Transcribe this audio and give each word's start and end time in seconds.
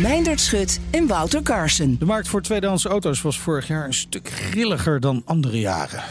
Meindert 0.00 0.40
Schut 0.40 0.80
en 0.90 1.06
Wouter 1.06 1.42
Carson. 1.42 1.96
De 1.98 2.04
markt 2.04 2.28
voor 2.28 2.42
tweedehands 2.42 2.84
auto's 2.84 3.22
was 3.22 3.38
vorig 3.38 3.66
jaar 3.66 3.84
een 3.84 3.94
stuk 3.94 4.28
grilliger 4.28 5.00
dan 5.00 5.22
andere 5.24 5.60
jaren. 5.60 6.02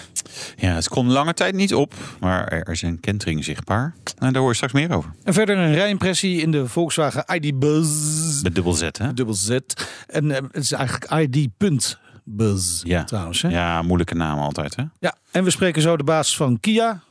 Ja, 0.56 0.74
het 0.74 0.88
kon 0.90 1.12
lange 1.12 1.34
tijd 1.34 1.56
niet 1.56 1.74
op, 1.74 1.94
maar 2.20 2.48
er 2.48 2.70
is 2.70 2.82
een 2.82 3.00
kentering 3.00 3.44
zichtbaar. 3.44 3.94
En 4.18 4.32
daar 4.34 4.42
hoor 4.42 4.50
je 4.50 4.56
straks 4.56 4.74
meer 4.74 4.92
over. 4.94 5.12
En 5.24 5.34
verder 5.34 5.58
een 5.58 5.74
rijimpressie 5.74 6.42
in 6.42 6.52
de 6.52 6.68
Volkswagen 6.68 7.24
ID 7.36 7.60
Buzz. 7.60 8.42
Met 8.42 8.56
dubbel 8.56 8.74
Z, 8.74 8.90
hè? 8.92 9.14
Dubbel 9.14 9.34
Z. 9.36 9.58
En 10.08 10.32
eh, 10.32 10.42
het 10.52 10.64
is 10.64 10.72
eigenlijk 10.72 11.12
ID. 11.36 11.50
Buzz 12.24 12.82
Ja. 12.84 13.04
trouwens. 13.04 13.42
Hè? 13.42 13.50
Ja, 13.50 13.82
moeilijke 13.82 14.16
naam 14.16 14.40
altijd, 14.40 14.76
hè? 14.76 14.84
Ja, 15.00 15.16
en 15.32 15.44
we 15.44 15.50
spreken 15.50 15.82
zo 15.82 15.98
de 15.98 16.04
baas 16.04 16.36
van 16.36 16.60
Kia. 16.60 17.02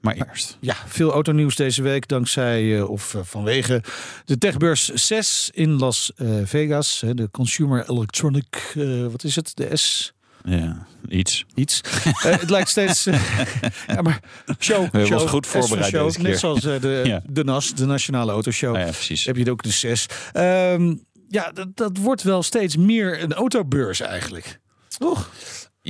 Maar 0.00 0.14
eerst. 0.14 0.56
Ja, 0.60 0.76
veel 0.86 1.12
autonieuws 1.12 1.56
deze 1.56 1.82
week 1.82 2.08
dankzij 2.08 2.76
eh, 2.76 2.90
of 2.90 3.14
eh, 3.14 3.20
vanwege 3.24 3.82
de 4.24 4.38
techbeurs 4.38 4.88
6 4.88 5.50
in 5.52 5.78
Las 5.78 6.12
eh, 6.16 6.28
Vegas. 6.44 7.02
de 7.12 7.28
Consumer 7.30 7.90
Electronic, 7.90 8.72
wat 9.10 9.24
is 9.24 9.36
het? 9.36 9.52
De 9.56 9.76
S? 9.76 10.12
Ja, 10.44 10.86
iets. 11.08 11.44
Iets. 11.54 11.80
Het 12.12 12.50
lijkt 12.50 12.68
steeds. 12.68 13.04
ja, 13.86 14.02
maar 14.02 14.20
show. 14.58 15.06
show, 15.06 15.28
goed 15.28 15.46
voorbereid 15.46 15.90
show. 15.90 16.04
deze 16.06 16.18
keer. 16.18 16.28
Net 16.28 16.38
zoals 16.38 16.60
de, 16.60 17.00
Ja. 17.04 17.22
de 17.26 17.44
NAS, 17.44 17.74
de 17.74 17.86
Nationale 17.86 18.32
Autoshow. 18.32 18.74
Ja, 18.74 18.80
ja, 18.80 18.90
precies. 18.90 19.24
Heb 19.24 19.34
je 19.34 19.40
het 19.42 19.50
ook 19.50 19.62
de 19.62 19.70
6. 19.70 20.06
Ehm, 20.32 20.94
ja, 21.28 21.50
dat, 21.52 21.76
dat 21.76 21.96
wordt 21.96 22.22
wel 22.22 22.42
steeds 22.42 22.76
meer 22.76 23.22
een 23.22 23.32
autobeurs 23.32 24.00
eigenlijk. 24.00 24.60
Toch? 24.98 25.30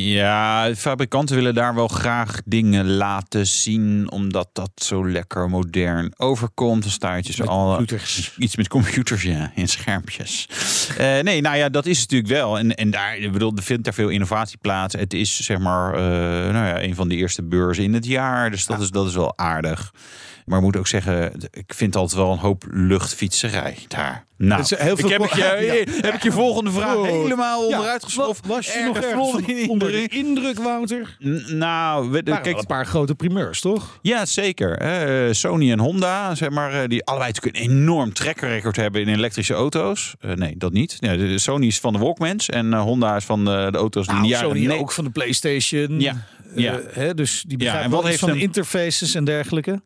Ja, 0.03 0.75
fabrikanten 0.75 1.37
willen 1.37 1.55
daar 1.55 1.75
wel 1.75 1.89
graag 1.89 2.41
dingen 2.45 2.91
laten 2.91 3.47
zien, 3.47 4.11
omdat 4.11 4.49
dat 4.53 4.71
zo 4.75 5.09
lekker 5.09 5.51
modern 5.51 6.13
overkomt. 6.17 6.83
Dan 6.83 6.91
sta 6.91 7.15
je 7.15 7.45
computers. 7.45 8.35
iets 8.39 8.57
met 8.57 8.69
computers, 8.69 9.23
ja, 9.23 9.53
en 9.55 9.69
schermpjes. 9.69 10.49
Eh, 10.99 11.21
nee, 11.21 11.41
nou 11.41 11.57
ja, 11.57 11.69
dat 11.69 11.87
is 11.87 12.01
natuurlijk 12.01 12.31
wel. 12.31 12.59
En, 12.59 12.75
en 12.75 12.91
daar, 12.91 13.17
ik 13.17 13.33
bedoel, 13.33 13.53
er 13.57 13.63
vindt 13.63 13.85
daar 13.85 13.95
veel 13.95 14.09
innovatie 14.09 14.59
plaats. 14.59 14.95
Het 14.95 15.13
is 15.13 15.41
zeg 15.41 15.59
maar, 15.59 15.95
eh, 15.95 16.01
nou 16.53 16.67
ja, 16.67 16.83
een 16.83 16.95
van 16.95 17.09
de 17.09 17.15
eerste 17.15 17.43
beurzen 17.43 17.85
in 17.85 17.95
het 17.95 18.07
jaar, 18.07 18.51
dus 18.51 18.67
dat, 18.67 18.81
is, 18.81 18.91
dat 18.91 19.07
is 19.07 19.15
wel 19.15 19.39
aardig. 19.39 19.93
Maar 20.51 20.59
ik 20.59 20.65
moet 20.65 20.77
ook 20.77 20.87
zeggen, 20.87 21.33
ik 21.53 21.75
vind 21.75 21.97
altijd 21.97 22.21
wel 22.21 22.33
een 22.33 22.39
hoop 22.39 22.65
luchtfietserij 22.71 23.79
daar. 23.89 24.25
Nou, 24.37 24.63
heel 24.77 24.97
veel 24.97 25.05
ik 25.11 25.13
heb, 25.13 25.23
het 25.23 25.33
je, 25.35 25.43
Ja. 25.97 26.03
heb 26.07 26.15
ik 26.15 26.23
je 26.23 26.33
volgende 26.33 26.71
vraag 26.71 26.95
Goed. 26.95 27.07
helemaal 27.07 27.65
onderuit 27.67 28.15
Was 28.47 28.67
je 28.73 28.83
nog 28.85 28.97
Ergens 29.05 29.69
onder 29.69 29.91
de 29.93 30.07
indruk? 30.09 30.59
Wouter? 30.59 31.17
N- 31.25 31.45
Nou, 31.59 32.11
we- 32.11 32.23
kijk, 32.23 32.47
een 32.59 32.67
paar 32.67 32.87
grote 32.87 33.15
primeurs, 33.15 33.61
toch? 33.61 33.99
ja, 34.03 34.27
zeker. 34.27 34.79
Eh, 34.79 35.33
Sony 35.33 35.71
en 35.73 35.79
Honda, 35.79 36.35
zeg 36.35 36.51
maar, 36.51 36.73
eh, 36.83 36.89
die 36.89 37.05
allebei 37.05 37.33
natuurlijk 37.33 37.65
een 37.65 37.71
enorm 37.71 38.13
trekkerrecord 38.13 38.77
hebben 38.77 39.01
in 39.01 39.09
elektrische 39.09 39.55
auto's. 39.55 40.15
Eh, 40.21 40.33
nee, 40.33 40.55
dat 40.57 40.73
niet. 40.73 40.97
Ja, 41.01 41.17
de, 41.17 41.39
Sony 41.39 41.67
is 41.67 41.81
van 41.81 41.93
de 41.93 41.99
Walkmans 41.99 42.49
en 42.49 42.73
eh, 42.75 42.81
Honda 42.81 43.17
is 43.17 43.25
van 43.25 43.45
de, 43.45 43.69
de 43.71 43.79
auto's 43.79 44.07
die 44.07 44.17
in 44.17 44.23
de 44.23 44.29
Nou, 44.29 44.41
jaren 44.43 44.63
Sony 44.63 44.79
ook 44.81 44.93
van 44.93 45.05
de 45.05 45.11
PlayStation. 45.11 46.01
Ja, 46.01 46.11
Eh, 46.13 46.17
ja. 46.55 46.81
hè, 46.91 47.15
dus 47.15 47.45
die 47.47 47.51
Ja, 47.51 47.57
begrijpen 47.57 47.85
en 47.85 47.91
wel 47.91 48.01
wat 48.01 48.09
heeft 48.09 48.21
van 48.21 48.29
hem- 48.29 48.39
interfaces 48.39 49.15
en 49.15 49.25
dergelijke. 49.25 49.83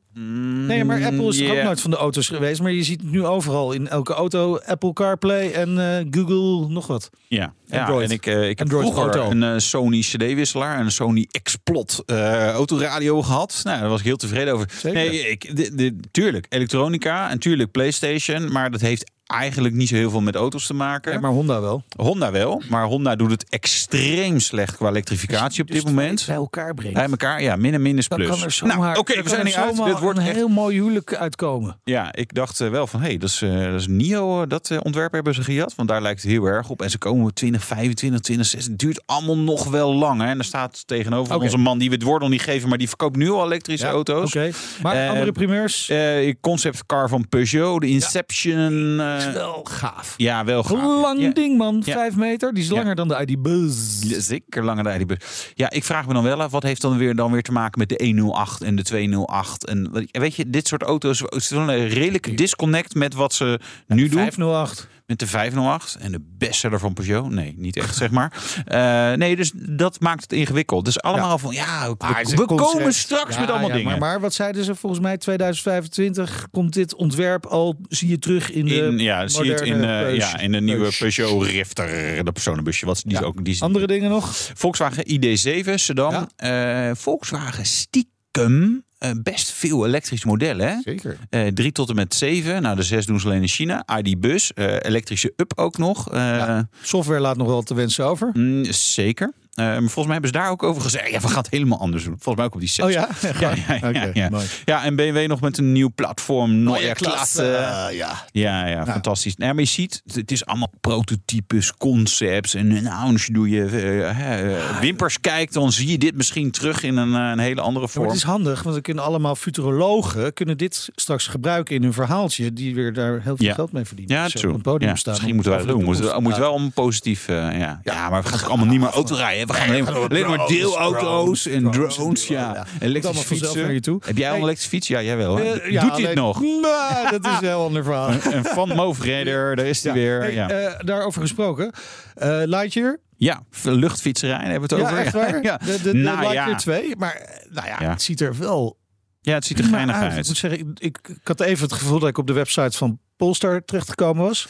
Nee, 0.66 0.84
maar 0.84 1.04
Apple 1.04 1.28
is 1.28 1.41
er 1.41 1.47
ja. 1.47 1.58
ook 1.58 1.64
nooit 1.64 1.80
van 1.80 1.91
de 1.91 1.97
auto's 1.97 2.28
geweest. 2.28 2.62
Maar 2.62 2.72
je 2.72 2.82
ziet 2.82 3.00
het 3.00 3.10
nu 3.10 3.25
overal 3.25 3.72
in 3.72 3.88
elke 3.88 4.12
auto. 4.12 4.58
Apple 4.58 4.92
CarPlay 4.92 5.52
en 5.52 5.78
eh, 5.78 6.06
Google 6.10 6.69
nog 6.72 6.86
wat. 6.86 7.10
Ja, 7.28 7.54
ja 7.66 7.88
en 7.88 8.10
ik, 8.10 8.26
eh, 8.26 8.48
ik 8.48 8.58
heb 8.58 8.60
Android 8.72 8.92
vroeger 8.92 9.14
Auto. 9.20 9.30
een 9.30 9.42
eh, 9.42 9.58
Sony 9.58 10.00
CD-wisselaar 10.00 10.78
en 10.78 10.84
een 10.84 10.91
Sony 10.91 11.28
Explot 11.30 12.02
eh, 12.06 12.50
autoradio 12.50 13.22
gehad. 13.22 13.60
Nou, 13.64 13.81
daar 13.81 13.88
was 13.88 13.98
ik 14.00 14.06
heel 14.06 14.16
tevreden 14.16 14.54
over. 14.54 14.70
Zeker. 14.72 14.92
Nee, 14.98 15.31
ik, 15.31 15.56
de, 15.56 15.75
de, 15.75 15.96
tuurlijk 16.10 16.46
elektronica 16.48 17.31
en 17.31 17.38
tuurlijk 17.38 17.70
PlayStation, 17.70 18.52
maar 18.52 18.70
dat 18.70 18.81
heeft 18.81 19.10
eigenlijk 19.26 19.74
niet 19.74 19.88
zo 19.88 19.94
heel 19.94 20.10
veel 20.10 20.20
met 20.20 20.34
auto's 20.34 20.66
te 20.66 20.74
maken. 20.74 21.12
Ja, 21.12 21.20
maar 21.20 21.30
Honda 21.30 21.60
wel. 21.60 21.82
Honda 21.96 22.30
wel, 22.30 22.62
maar 22.68 22.84
Honda 22.84 23.16
doet 23.16 23.30
het 23.30 23.44
extreem 23.48 24.40
slecht 24.40 24.76
qua 24.76 24.88
elektrificatie 24.88 25.62
op 25.62 25.66
Dus 25.68 25.76
dit 25.76 25.86
moment. 25.86 26.24
bij 26.26 26.34
elkaar 26.34 26.74
brengt. 26.74 26.94
Bij 26.94 27.08
elkaar, 27.10 27.42
ja, 27.42 27.56
min 27.56 27.74
en 27.74 27.82
min 27.82 27.98
is 27.98 28.08
Dan 28.08 28.18
plus. 28.18 28.30
kan 28.30 28.42
er 28.42 28.50
zomaar, 28.50 28.78
nou, 28.78 28.98
oké, 28.98 29.14
dan 29.14 29.22
we 29.22 29.28
zijn 29.28 29.40
er 29.40 29.46
niet 29.46 29.54
uit. 29.56 29.74
zomaar 29.76 29.90
Dit 29.92 30.00
wordt 30.00 30.18
een 30.18 30.24
echt 30.24 30.34
heel 30.34 30.48
mooi 30.48 30.76
huwelijk 30.76 31.14
uitkomen. 31.14 31.76
ja, 31.84 32.12
ik 32.14 32.34
dacht 32.34 32.60
eh, 32.60 32.68
wel 32.70 32.86
van, 32.86 33.00
hé, 33.00 33.06
hey, 33.06 33.16
dat, 33.18 33.28
is, 33.28 33.42
eh, 33.42 33.64
dat 33.64 33.80
is 33.80 33.86
NIO, 33.86 34.42
eh, 34.42 34.48
dat 34.48 34.70
eh, 34.70 34.78
ontwerp 34.82 35.12
hebben 35.12 35.34
ze 35.34 35.42
gehad. 35.42 35.74
Want 35.76 35.88
daar 35.88 36.02
lijkt 36.02 36.22
het 36.22 36.30
heel 36.30 36.44
erg 36.44 36.68
op. 36.70 36.82
En 36.82 36.90
ze 36.90 36.98
komen 36.98 37.34
2025, 37.34 38.20
2026. 38.20 38.70
Het 38.70 38.78
duurt 38.78 39.02
allemaal 39.06 39.38
nog 39.38 39.64
wel 39.70 39.94
lang. 39.94 40.20
Hè? 40.20 40.26
En 40.26 40.38
er 40.38 40.44
staat 40.44 40.86
tegenover 40.86 41.34
Oké. 41.34 41.44
onze 41.44 41.58
man 41.58 41.78
die 41.78 41.88
we 41.88 41.94
het 41.94 42.04
woord 42.04 42.20
nog 42.20 42.30
niet 42.30 42.42
geven, 42.42 42.68
maar 42.68 42.78
die 42.78 42.88
verkoopt 42.88 43.16
nu 43.16 43.30
al 43.30 43.44
elektrische 43.44 43.86
Ja, 43.86 43.92
auto's. 43.92 44.36
Oké. 44.36 44.50
Maar 44.82 44.96
Eh, 44.96 45.08
andere 45.10 45.32
primeurs? 45.32 45.88
Eh, 45.88 46.34
conceptcar 46.40 47.08
van 47.08 47.28
Peugeot, 47.28 47.80
de 47.80 47.88
Inception. 47.88 49.00
Is 49.16 49.32
wel 49.32 49.60
gaaf. 49.64 50.14
ja, 50.16 50.44
wel 50.44 50.62
gaaf. 50.62 51.00
Lang 51.00 51.20
Ja. 51.20 51.30
ding, 51.30 51.58
man. 51.58 51.82
Ja. 51.84 51.92
Vijf 51.94 52.16
meter. 52.16 52.54
Die 52.54 52.62
is 52.62 52.69
Ja. 52.69 52.75
langer 52.75 52.94
dan 52.94 53.08
de 53.08 53.20
ID 53.26 53.42
Buzz. 53.42 54.02
Zeker 54.19 54.64
langer 54.64 54.84
dan 54.84 54.97
die 54.97 55.06
bus. 55.06 55.50
Ja, 55.54 55.70
ik 55.70 55.84
vraag 55.84 56.06
me 56.06 56.12
dan 56.14 56.22
wel 56.22 56.42
af, 56.42 56.50
wat 56.50 56.62
heeft 56.62 56.80
dan 56.80 56.97
weer, 56.98 57.14
dan 57.16 57.32
weer 57.32 57.42
te 57.42 57.52
maken 57.52 57.78
met 57.78 57.88
de 57.88 58.00
108 58.04 58.62
en 58.62 58.76
de 58.76 58.82
208? 58.82 59.66
En 59.66 60.06
weet 60.12 60.34
je, 60.34 60.50
dit 60.50 60.69
soort 60.69 60.82
auto's 60.82 61.22
is 61.28 61.48
wel 61.50 61.70
een 61.72 61.88
redelijke 61.88 62.34
disconnect 62.34 62.94
met 62.94 63.14
wat 63.14 63.32
ze 63.34 63.60
nu 63.86 64.08
doen. 64.08 64.19
508. 64.20 64.88
Met 65.06 65.19
de 65.19 65.26
508 65.26 65.94
en 66.00 66.12
de 66.12 66.20
bestseller 66.38 66.78
van 66.78 66.92
Peugeot. 66.92 67.31
Nee, 67.31 67.54
niet 67.56 67.76
echt, 67.76 67.97
zeg 67.97 68.10
maar. 68.10 68.32
Eh, 68.65 69.12
nee, 69.12 69.37
dus 69.37 69.53
dat 69.54 70.00
maakt 70.00 70.22
het 70.22 70.32
ingewikkeld. 70.32 70.84
Dus 70.84 71.00
allemaal 71.00 71.38
van, 71.38 71.54
ja, 71.54 71.88
we, 71.88 72.44
komen 72.44 72.94
straks 72.94 73.34
Ja, 73.34 73.41
met 73.41 73.50
allemaal 73.50 73.69
ja, 73.69 73.75
dingen. 73.75 73.91
Maar, 73.91 73.98
maar 73.98 74.20
wat 74.20 74.34
zeiden 74.34 74.64
ze 74.64 74.75
volgens 74.75 75.03
mij? 75.03 75.16
2025 75.16 76.47
komt 76.50 76.72
dit 76.72 76.94
ontwerp 76.94 77.47
al, 77.47 77.76
zie 77.88 78.09
je 78.09 78.19
terug 78.19 78.50
in 78.50 78.66
de 78.66 78.75
in, 78.75 78.98
ja, 78.98 79.28
zie 79.28 79.44
je 79.44 79.53
het 79.53 79.60
in, 79.60 79.81
Peus- 79.81 80.16
ja, 80.16 80.38
in 80.38 80.53
de 80.53 80.60
nieuwe. 80.60 80.93
Peugeot 80.98 81.47
Rifter, 81.47 82.25
de 82.25 82.32
personenbusje. 82.32 82.87
Wat, 82.87 83.03
die 83.06 83.25
ook, 83.25 83.44
die 83.44 83.62
Andere 83.62 83.87
dingen 83.87 84.10
nog? 84.10 84.37
Volkswagen 84.54 85.04
ID7 85.09 85.75
sedan. 85.75 86.31
Eh, 86.37 86.91
Volkswagen 86.94 87.66
stiekem 87.66 88.84
eh, 89.04 89.10
best 89.22 89.50
veel 89.50 89.87
elektrische 89.87 90.26
modellen. 90.26 90.69
Hè? 90.69 90.81
Zeker. 90.82 91.16
Eh, 91.31 91.47
drie 91.47 91.72
tot 91.72 91.88
en 91.88 91.94
met 91.94 92.15
zeven. 92.15 92.62
Nou, 92.62 92.76
de 92.76 92.82
zes 92.82 93.06
doen 93.06 93.20
ze 93.20 93.26
alleen 93.26 93.42
in 93.42 93.48
China. 93.48 93.84
ID 93.98 94.20
Bus, 94.20 94.53
eh, 94.53 94.76
elektrische 94.81 95.32
Up 95.37 95.53
ook 95.56 95.78
nog. 95.78 96.12
Ja. 96.12 96.69
Software 96.82 97.20
laat 97.20 97.37
nog 97.37 97.47
wel 97.47 97.62
te 97.62 97.75
wensen 97.75 98.06
over. 98.06 98.31
mm, 98.32 98.64
zeker. 98.72 99.32
Eh, 99.54 99.65
maar 99.65 99.76
volgens 99.76 100.04
mij 100.04 100.12
hebben 100.12 100.31
ze 100.31 100.37
daar 100.37 100.50
ook 100.50 100.62
over 100.62 100.82
gezegd. 100.82 101.10
Ja, 101.10 101.20
we 101.20 101.28
gaan 101.28 101.42
het 101.42 101.50
helemaal 101.50 101.78
anders 101.81 102.04
doen. 102.04 102.12
Volgens 102.12 102.37
mij 102.37 102.44
ook 102.44 102.54
op 102.54 102.60
die 102.60 102.69
6. 102.69 102.84
Oh 102.84 102.91
ja? 103.00 103.09
Ja, 103.20 103.32
ja, 103.41 103.75
ja, 103.81 103.88
Oké, 103.88 104.10
ja. 104.15 104.28
mooi. 104.28 104.47
ja, 104.65 104.84
en 104.84 104.97
BMW 104.97 105.26
nog 105.28 105.41
met 105.41 105.59
een 105.59 105.72
nieuw 105.72 105.91
platform. 105.94 106.62
Mooie 106.62 106.92
klasse. 106.94 107.42
Eh, 107.56 107.97
ja. 107.97 108.25
Ja, 108.32 108.66
ja, 108.66 108.87
fantastisch. 108.87 109.37
Nee, 109.37 109.53
maar 109.53 109.62
je 109.62 109.69
ziet, 109.69 110.02
het 110.12 110.31
is 110.31 110.46
allemaal 110.46 110.70
prototypes, 110.81 111.73
concepts. 111.76 112.55
En 112.55 112.82
nou, 112.82 113.12
als 113.12 113.26
je 113.26 113.32
door 113.32 113.49
je 113.49 113.64
eh, 113.64 114.55
eh, 114.56 114.81
wimpers 114.81 115.20
kijkt, 115.20 115.52
dan 115.52 115.73
zie 115.73 115.90
je 115.90 115.99
dit 115.99 116.14
misschien 116.17 116.50
terug 116.50 116.82
in 116.82 116.96
een, 116.96 117.12
een 117.12 117.38
hele 117.38 117.61
andere 117.61 117.88
vorm. 117.88 118.06
het 118.06 118.17
is 118.17 118.23
handig, 118.23 118.62
want 118.62 118.75
dan 118.75 118.82
kunnen 118.82 119.05
allemaal 119.05 119.37
futurologen 119.37 120.32
kunnen 120.32 120.58
dit 120.58 120.88
straks 120.94 121.26
gebruiken 121.26 121.75
in 121.75 121.82
hun 121.82 121.93
verhaaltje, 121.93 122.52
die 122.52 122.75
weer 122.75 122.93
daar 122.93 123.20
heel 123.23 123.37
veel 123.37 123.55
geld 123.55 123.73
mee 123.73 123.84
verdienen. 123.84 124.17
Ja, 124.17 124.28
true. 124.28 124.50
op 124.50 124.56
een 124.56 124.62
podium 124.62 124.90
Ja, 124.90 124.96
staan. 124.96 125.12
misschien 125.12 125.31
om 125.31 125.34
moeten 125.34 125.52
wij 125.52 125.61
dat 125.62 125.70
doen. 125.70 125.78
We 125.78 125.87
moeten, 125.87 126.23
we 126.23 126.32
te 126.32 126.40
wel 126.40 126.56
een 126.56 126.73
positief... 126.73 127.26
ja. 127.26 127.81
ja, 127.82 128.11
maar 128.11 128.23
we 128.23 128.28
gaan 128.28 128.38
toch 128.38 128.49
allemaal 128.49 128.67
niet 128.67 128.81
meer 128.81 128.88
autorijden. 128.88 129.38
hè? 129.38 129.44
We 129.46 129.55
gaan 129.55 129.69
alleen, 129.69 129.88
alleen 129.88 130.26
maar 130.26 130.46
deelauto's 130.46 131.00
drones, 131.00 131.46
en 131.46 131.70
drones, 131.70 131.94
drones. 131.94 132.26
Ja. 132.29 132.52
Komt 132.52 132.82
elektrische 132.82 133.26
fietsen. 133.26 133.62
naar 133.62 133.73
je 133.73 133.81
toe. 133.81 134.00
Heb 134.05 134.17
jij 134.17 134.29
al 134.31 134.35
een 134.37 134.41
elektrische 134.43 134.70
fiets? 134.70 134.88
Ja, 134.88 135.02
jij 135.02 135.17
wel. 135.17 135.38
Eh, 135.41 135.70
ja, 135.70 135.81
Doet 135.82 135.93
hij 135.93 136.02
het 136.02 136.14
nog? 136.14 136.41
Nou, 136.62 137.11
dat 137.11 137.25
is 137.26 137.31
een 137.41 137.44
heel 137.46 137.64
ander 137.64 137.85
verhaal. 137.85 138.08
En 138.08 138.44
van 138.44 138.69
Moofreder, 138.69 139.56
daar 139.56 139.67
is 139.67 139.82
hij 139.82 139.93
weer. 139.93 140.20
Hey, 140.20 140.35
ja. 140.35 140.49
eh, 140.50 140.81
daarover 140.87 141.20
gesproken. 141.20 141.70
Eh 142.14 142.41
Lightyear. 142.44 142.99
ja, 143.17 143.43
luchtfietserij, 143.62 144.50
hebben 144.50 144.69
we 144.69 144.75
het 144.75 144.85
Ja, 144.85 144.91
over. 144.91 145.05
echt 145.05 145.12
waar? 145.32 145.43
Ja. 145.43 145.56
De, 145.56 145.64
de, 145.67 145.82
de 145.82 145.93
Nou, 145.93 146.19
Lightyear 146.20 146.49
ja. 146.49 146.56
2. 146.56 146.97
Maar 146.97 147.40
nou 147.50 147.67
ja, 147.67 147.76
Ja. 147.81 147.90
het 147.90 148.02
ziet 148.02 148.20
er 148.20 148.37
wel 148.38 148.79
Ja, 149.20 149.35
het 149.35 149.44
ziet 149.44 149.58
er 149.58 149.64
geinig 149.64 149.94
uit. 149.97 150.11
Ik 150.11 150.17
uit. 150.17 150.26
moet 150.26 150.37
zeggen, 150.37 150.61
ik, 150.61 150.67
ik, 150.79 150.99
ik 151.08 151.20
had 151.29 151.40
even 151.40 151.62
het 151.64 151.73
gevoel 151.73 151.99
dat 151.99 152.08
ik 152.08 152.19
op 152.19 152.26
de 152.26 152.32
website 152.32 152.76
van 152.76 152.99
Polestar 153.17 153.64
terechtgekomen 153.64 154.23
was. 154.25 154.49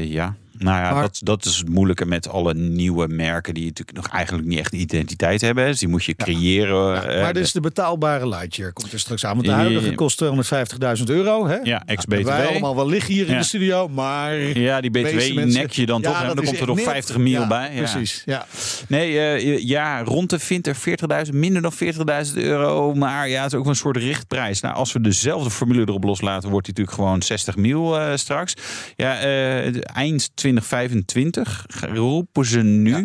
Ja, 0.00 0.34
nou 0.58 0.82
ja, 0.82 0.92
Maar- 0.92 1.02
dat, 1.02 1.20
dat 1.22 1.44
is 1.44 1.56
het 1.56 1.68
moeilijke 1.68 2.06
met 2.06 2.28
alle 2.28 2.54
nieuwe 2.54 3.06
merken 3.08 3.54
die 3.54 3.64
natuurlijk 3.64 3.96
nog 3.96 4.08
eigenlijk 4.08 4.46
niet 4.48 4.58
echt 4.58 4.72
een 4.72 4.80
identiteit 4.80 5.40
hebben. 5.40 5.66
Dus 5.66 5.78
die 5.78 5.88
moet 5.88 6.04
je 6.04 6.14
creëren. 6.14 6.94
Ja, 6.94 7.02
eh, 7.02 7.22
maar 7.22 7.32
dus 7.32 7.52
de 7.52 7.60
betaalbare 7.60 8.28
Lightyear 8.28 8.72
komt 8.72 8.92
er 8.92 8.98
straks 8.98 9.24
aan. 9.24 9.34
Want 9.34 9.46
de 9.46 9.52
huidige 9.52 9.94
kost 9.94 10.16
250.000 10.16 11.10
euro. 11.10 11.46
Hè? 11.46 11.54
Ja, 11.54 11.62
Nou, 11.62 11.82
ex-BTW. 11.86 12.14
hebben 12.14 12.34
Wij 12.36 12.46
allemaal 12.46 12.76
wel 12.76 12.88
liggen 12.88 13.14
hier 13.14 13.28
in 13.28 13.36
de 13.38 13.44
studio, 13.44 13.88
maar... 13.88 14.34
ja, 14.38 14.80
die 14.80 14.90
BTW 14.90 15.04
mensen- 15.14 15.52
nek 15.52 15.70
je 15.70 15.86
dan 15.86 16.02
toch. 16.02 16.20
En 16.20 16.26
dan 16.26 16.38
is 16.42 16.48
komt 16.48 16.60
er 16.60 16.66
nog 16.66 16.76
net- 16.76 16.84
50 16.84 17.16
mil 17.16 17.46
bij. 17.46 17.70
Precies, 17.76 18.22
ja. 18.24 18.46
Nee, 18.88 19.18
eh, 19.18 19.58
ja, 19.68 20.02
rond 20.02 20.30
de 20.30 20.38
Vinter 20.38 20.76
40.000, 20.76 21.34
minder 21.34 21.62
dan 21.62 21.72
40.000 21.72 22.36
euro. 22.36 22.94
Maar 22.94 23.28
ja, 23.28 23.42
het 23.42 23.52
is 23.52 23.58
ook 23.58 23.66
een 23.66 23.76
soort 23.76 23.96
richtprijs. 23.96 24.60
Nou, 24.60 24.74
als 24.74 24.92
we 24.92 25.00
dezelfde 25.00 25.50
formule 25.50 25.80
erop 25.80 26.04
loslaten, 26.04 26.50
wordt 26.50 26.66
die 26.66 26.74
natuurlijk 26.74 27.02
gewoon 27.06 27.22
60 27.22 27.56
mil 27.56 27.98
eh, 28.00 28.16
straks. 28.16 28.54
Ja, 28.96 29.18
eh, 29.20 29.96
eind 29.96 30.30
2025 30.44 31.66
roepen 31.94 32.44
ze 32.46 32.58
nu. 32.60 32.90
Ja. 32.96 33.04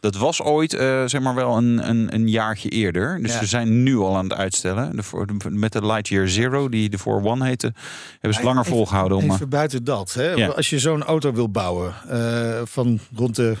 Dat 0.00 0.16
was 0.16 0.42
ooit 0.42 0.74
eh, 0.74 1.02
zeg 1.06 1.20
maar 1.20 1.34
wel 1.34 1.56
een, 1.56 1.88
een, 1.88 2.14
een 2.14 2.28
jaartje 2.28 2.68
eerder. 2.68 3.22
Dus 3.22 3.32
Ja. 3.32 3.38
ze 3.38 3.46
zijn 3.46 3.82
nu 3.82 3.96
al 3.96 4.16
aan 4.16 4.24
het 4.28 4.38
uitstellen. 4.38 4.96
De, 4.96 5.02
met 5.50 5.72
de 5.72 5.86
Lightyear 5.86 6.28
Zero, 6.28 6.68
die 6.68 6.88
de 6.88 6.98
4-1 6.98 7.02
heette, 7.42 7.72
hebben 8.12 8.34
ze 8.34 8.42
langer 8.44 8.60
Even- 8.64 8.72
volgehouden. 8.76 9.18
Om, 9.18 9.30
Even 9.30 9.48
buiten 9.48 9.84
dat. 9.84 10.14
Hè? 10.14 10.30
Ja. 10.32 10.48
Als 10.48 10.70
je 10.70 10.78
zo'n 10.78 11.02
auto 11.02 11.32
wil 11.32 11.50
bouwen 11.50 11.94
eh, 12.08 12.60
van 12.64 12.98
rond 13.14 13.36
de 13.36 13.56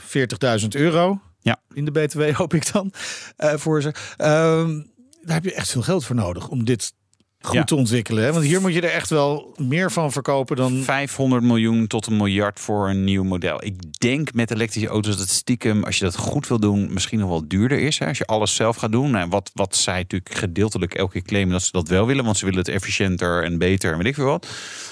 40.000 0.60 0.68
euro. 0.68 1.20
Ja. 1.40 1.56
In 1.72 1.84
de 1.84 1.90
BTW 1.90 2.30
hoop 2.40 2.54
ik 2.54 2.72
dan 2.72 2.92
eh, 3.36 3.54
voor 3.54 3.82
ze. 3.82 3.94
Ehm, 4.16 4.80
daar 5.22 5.34
heb 5.34 5.44
je 5.44 5.54
echt 5.54 5.70
veel 5.70 5.82
geld 5.82 6.04
voor 6.04 6.16
nodig 6.16 6.48
om 6.48 6.64
dit 6.64 6.92
goed 7.40 7.54
Ja. 7.54 7.64
te 7.64 7.74
ontwikkelen. 7.74 8.24
Hè? 8.24 8.32
Want 8.32 8.44
hier 8.44 8.60
moet 8.60 8.74
je 8.74 8.80
er 8.80 8.90
echt 8.92 9.10
wel 9.10 9.54
meer 9.56 9.92
van 9.92 10.12
verkopen 10.12 10.56
dan... 10.56 10.82
500 10.82 11.42
miljoen 11.42 11.86
tot 11.86 12.06
een 12.06 12.16
miljard 12.16 12.60
voor 12.60 12.88
een 12.88 13.04
nieuw 13.04 13.24
model. 13.24 13.64
Ik 13.64 14.00
denk 14.00 14.32
met 14.32 14.50
elektrische 14.50 14.88
auto's 14.88 15.18
dat 15.18 15.28
stiekem, 15.28 15.84
als 15.84 15.98
je 15.98 16.04
dat 16.04 16.16
goed 16.16 16.48
wil 16.48 16.60
doen, 16.60 16.92
misschien 16.92 17.18
nog 17.18 17.28
wel 17.28 17.48
duurder 17.48 17.78
is. 17.78 17.98
Hè? 17.98 18.06
Als 18.06 18.18
je 18.18 18.26
alles 18.26 18.54
zelf 18.54 18.76
gaat 18.76 18.92
doen. 18.92 19.10
Nou, 19.10 19.28
wat, 19.28 19.50
wat 19.54 19.76
zij 19.76 19.96
natuurlijk 19.98 20.34
gedeeltelijk 20.34 20.94
elke 20.94 21.12
keer 21.12 21.22
claimen 21.22 21.52
dat 21.52 21.62
ze 21.62 21.72
dat 21.72 21.88
wel 21.88 22.06
willen, 22.06 22.24
want 22.24 22.36
ze 22.36 22.44
willen 22.44 22.60
het 22.60 22.68
efficiënter 22.68 23.44
en 23.44 23.58
beter 23.58 23.92
en 23.92 23.98
weet 23.98 24.06
ik 24.06 24.14
veel 24.14 24.24
wat. 24.24 24.46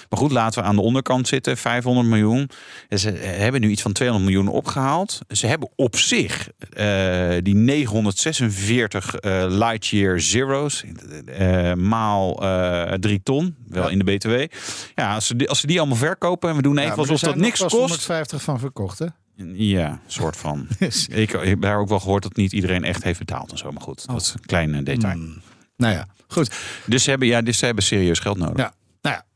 Maar 0.09 0.19
goed, 0.19 0.31
laten 0.33 0.63
we 0.63 0.69
aan 0.69 0.77
de 0.77 0.83
onderkant 0.83 1.29
zitten. 1.29 1.57
500 1.57 2.07
miljoen. 2.09 2.51
En 2.89 2.99
Ze 2.99 3.11
hebben 3.11 3.61
nu 3.61 3.69
iets 3.71 3.83
van 3.83 3.93
200 3.93 4.31
miljoen 4.31 4.49
opgehaald. 4.55 5.19
Ze 5.29 5.47
hebben 5.47 5.69
op 5.77 5.97
zich 5.97 6.49
eh, 6.73 7.35
die 7.43 7.55
946 7.55 9.15
eh, 9.15 9.45
Lightyear 9.49 10.21
Zero's 10.21 10.85
eh, 11.27 11.73
maal 11.73 12.43
eh 12.43 12.93
3 12.93 13.21
ton. 13.23 13.57
Wel 13.69 13.85
Ja. 13.85 13.91
in 13.91 13.99
de 13.99 14.05
BTW. 14.05 14.57
Ja, 14.95 15.15
als 15.15 15.27
ze, 15.27 15.37
die, 15.37 15.49
als 15.49 15.61
ze 15.61 15.67
die 15.67 15.79
allemaal 15.79 15.97
verkopen 15.97 16.51
en 16.51 16.57
we 16.57 16.63
doen 16.63 16.79
even 16.79 16.97
alsof 16.97 17.21
dat 17.21 17.37
niks 17.37 17.61
kost. 17.61 17.75
150 17.75 18.43
van 18.43 18.59
verkocht, 18.59 18.99
hè? 18.99 19.07
Ja, 19.53 20.01
soort 20.07 20.37
van. 20.37 20.67
ik, 20.79 21.33
ik 21.33 21.49
heb 21.49 21.61
daar 21.61 21.79
ook 21.79 21.89
wel 21.89 22.01
gehoord 22.01 22.23
dat 22.23 22.37
niet 22.37 22.53
iedereen 22.53 22.85
echt 22.85 23.03
heeft 23.03 23.19
betaald 23.19 23.51
en 23.51 23.59
zo. 23.59 23.73
Maar 23.73 23.83
goed, 23.83 24.07
dat 24.07 24.21
is 24.21 24.33
een 24.35 24.47
klein 24.47 24.85
detail. 24.85 25.13
Hmm. 25.15 25.43
Nou 25.77 25.93
ja, 25.95 26.07
goed. 26.29 26.55
Dus 26.87 27.03
ze 27.05 27.11
hebben, 27.11 27.29
ja, 27.29 27.43
dus 27.43 27.59
ze 27.59 27.65
hebben 27.65 27.85
serieus 27.85 28.19
geld 28.19 28.39
nodig. 28.39 28.57
Ja. 28.57 28.73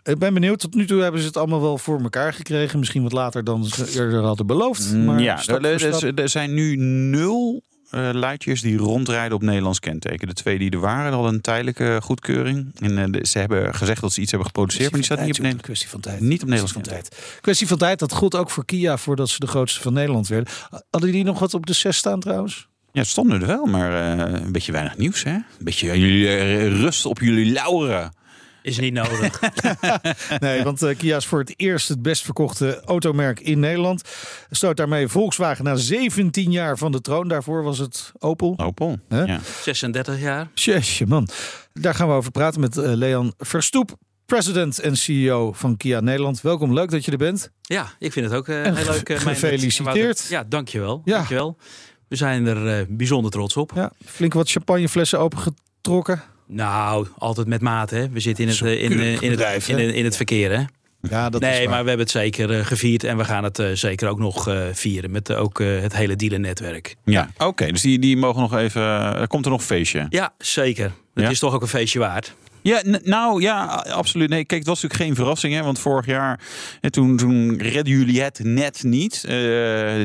Ja, 0.02 0.12
ik 0.12 0.18
ben 0.18 0.34
benieuwd. 0.34 0.58
Tot 0.60 0.74
nu 0.74 0.86
toe 0.86 1.02
hebben 1.02 1.20
ze 1.20 1.26
het 1.26 1.36
allemaal 1.36 1.60
wel 1.60 1.78
voor 1.78 2.00
elkaar 2.02 2.32
gekregen. 2.32 2.78
Misschien 2.78 3.02
wat 3.02 3.12
later 3.12 3.44
dan 3.44 3.64
ze 3.64 3.92
eerder 3.94 4.22
hadden 4.22 4.46
beloofd. 4.46 4.92
Maar 4.94 5.14
Mm, 5.14 5.18
ja, 5.18 5.36
stap 5.36 5.64
er, 5.64 5.78
voor 5.80 5.88
er- 5.88 5.94
stap. 5.94 6.18
er 6.18 6.28
zijn 6.28 6.54
nu 6.54 6.76
nul 6.76 7.62
Lightyears 8.12 8.60
die 8.60 8.76
rondrijden 8.76 9.36
op 9.36 9.42
Nederlands 9.42 9.80
kenteken. 9.80 10.28
De 10.28 10.34
twee 10.34 10.58
die 10.58 10.70
er 10.70 10.80
waren 10.80 11.12
hadden 11.12 11.34
een 11.34 11.40
tijdelijke 11.40 11.98
goedkeuring. 12.02 12.72
En 12.80 12.98
eh, 12.98 13.04
de- 13.10 13.26
ze 13.26 13.38
hebben 13.38 13.74
gezegd 13.74 14.00
dat 14.00 14.12
ze 14.12 14.20
iets 14.20 14.30
hebben 14.30 14.48
geproduceerd, 14.48 14.90
maar 14.90 15.00
die 15.00 15.04
staat 15.04 15.18
niet 15.18 15.28
op 15.28 15.36
Nederlands. 15.36 15.64
Kwestie 15.66 15.88
van 15.88 16.00
tijd. 16.00 16.20
Niet 16.20 16.42
op 16.42 16.48
Nederlands 16.48 16.72
Kwestie 16.72 16.92
van 16.94 17.02
tijd. 17.10 17.38
Kwestie 17.40 17.66
van 17.66 17.78
tijd. 17.78 17.98
Dat 17.98 18.12
gold 18.12 18.34
ook 18.36 18.50
voor 18.50 18.64
Kia 18.64 18.96
voordat 18.96 19.28
ze 19.28 19.38
de 19.40 19.46
grootste 19.46 19.80
van 19.80 19.92
Nederland 19.92 20.28
werden. 20.28 20.52
Hadden 20.90 21.12
die 21.12 21.24
nog 21.24 21.38
wat 21.38 21.54
op 21.54 21.66
de 21.66 21.72
6 21.72 21.96
staan 21.96 22.20
trouwens? 22.20 22.68
Ja, 22.92 23.00
het 23.00 23.08
stonden 23.10 23.40
er 23.40 23.46
wel, 23.46 23.66
maar 23.66 24.18
eh, 24.18 24.40
een 24.42 24.52
beetje 24.52 24.72
weinig 24.72 24.96
nieuws, 24.96 25.22
hè? 25.24 25.30
Een 25.32 25.44
beetje 25.58 25.86
jullie 26.00 26.68
rust 26.68 27.06
op 27.06 27.20
jullie 27.20 27.52
lauren. 27.52 28.12
Is 28.62 28.78
niet 28.78 28.92
nodig. 28.92 29.40
Nee, 30.38 30.62
want 30.62 30.82
eh, 30.82 30.96
Kia 30.98 31.16
is 31.16 31.26
voor 31.26 31.38
het 31.38 31.54
eerst 31.56 31.88
het 31.88 32.02
best 32.02 32.24
verkochte 32.24 32.82
automerk 32.84 33.40
in 33.40 33.58
Nederland. 33.60 34.02
Stoot 34.50 34.76
daarmee 34.76 35.08
Volkswagen 35.08 35.64
na 35.64 35.76
17 35.76 36.50
jaar 36.50 36.78
van 36.78 36.92
de 36.92 37.00
troon. 37.00 37.28
Daarvoor 37.28 37.62
was 37.62 37.78
het 37.78 38.12
Opel. 38.18 38.54
Opel. 38.56 38.98
Ja. 39.08 39.40
36 39.62 40.20
jaar. 40.20 40.48
Jeetje 40.54 41.06
man. 41.06 41.28
Daar 41.72 41.94
gaan 41.94 42.08
we 42.08 42.14
over 42.14 42.30
praten 42.30 42.60
met 42.60 42.76
eh, 42.76 42.92
Leon 42.94 43.32
Verstoep. 43.38 43.96
President 44.26 44.78
en 44.80 44.96
CEO 44.96 45.52
van 45.52 45.76
Kia 45.76 46.00
Nederland. 46.00 46.40
Welkom, 46.40 46.72
leuk 46.74 46.90
dat 46.90 47.04
je 47.04 47.10
er 47.10 47.16
bent. 47.18 47.50
Ja, 47.60 47.92
ik 47.98 48.12
vind 48.12 48.26
het 48.26 48.34
ook 48.34 48.48
eh, 48.48 48.62
heel 48.62 48.92
leuk. 48.92 49.18
gefeliciteerd. 49.20 50.26
Ja, 50.28 50.44
dankjewel. 50.44 51.02
Ja. 51.04 51.14
dankjewel. 51.16 51.56
We 52.08 52.16
zijn 52.16 52.46
er 52.46 52.86
bijzonder 52.96 53.30
trots 53.30 53.56
op. 53.56 53.72
Ja, 53.74 53.92
flink 54.04 54.32
wat 54.32 54.50
champagneflessen 54.50 55.18
opengetrokken. 55.18 56.22
Nou, 56.50 57.06
altijd 57.18 57.46
met 57.46 57.60
mate. 57.60 57.94
Hè. 57.94 58.08
We 58.08 58.20
zitten 58.20 58.44
in 58.44 58.50
het, 58.50 58.60
eh, 58.62 58.82
in, 58.82 58.90
eh, 58.92 59.06
in, 59.22 59.30
het, 59.30 59.68
in, 59.68 59.78
het- 59.78 59.94
in 59.94 60.04
het 60.04 60.16
verkeer. 60.16 60.50
Hè. 60.50 60.62
Ja, 61.08 61.30
dat 61.30 61.42
is 61.42 61.48
nee, 61.48 61.68
maar 61.68 61.82
we 61.82 61.88
hebben 61.88 62.06
het 62.06 62.10
zeker 62.10 62.58
eh, 62.58 62.64
gevierd. 62.66 63.04
En 63.04 63.16
we 63.16 63.24
gaan 63.24 63.44
het 63.44 63.62
zeker 63.74 64.08
ook 64.08 64.18
nog 64.18 64.48
vieren. 64.72 65.10
Met 65.10 65.32
ook 65.32 65.58
het 65.58 65.96
hele 65.96 66.16
dealernetwerk. 66.16 66.94
Ja, 67.04 67.30
oké. 67.38 67.66
dus 67.66 67.80
die, 67.80 67.98
die 67.98 68.16
mogen 68.16 68.40
nog 68.40 68.56
even... 68.56 68.82
Er 68.82 69.26
komt 69.26 69.44
er 69.44 69.50
nog 69.50 69.60
een 69.60 69.66
feestje. 69.66 70.06
Ja, 70.08 70.32
zeker. 70.38 70.84
Het 71.14 71.24
Ja? 71.24 71.30
is 71.30 71.38
toch 71.38 71.54
ook 71.54 71.62
een 71.62 71.68
feestje 71.68 71.98
waard. 71.98 72.34
Ja, 72.62 72.80
nou 73.04 73.42
ja, 73.42 73.64
absoluut. 73.92 74.28
Nee, 74.28 74.44
kijk, 74.44 74.60
het 74.60 74.68
was 74.68 74.82
natuurlijk 74.82 75.08
geen 75.08 75.14
verrassing. 75.14 75.54
Hè, 75.54 75.62
want 75.62 75.78
vorig 75.78 76.06
jaar, 76.06 76.40
hè, 76.80 76.90
toen, 76.90 77.16
toen 77.16 77.58
redden 77.58 77.92
jullie 77.92 78.22
het 78.22 78.40
net 78.42 78.82
niet. 78.82 79.24
Eh, 79.24 79.34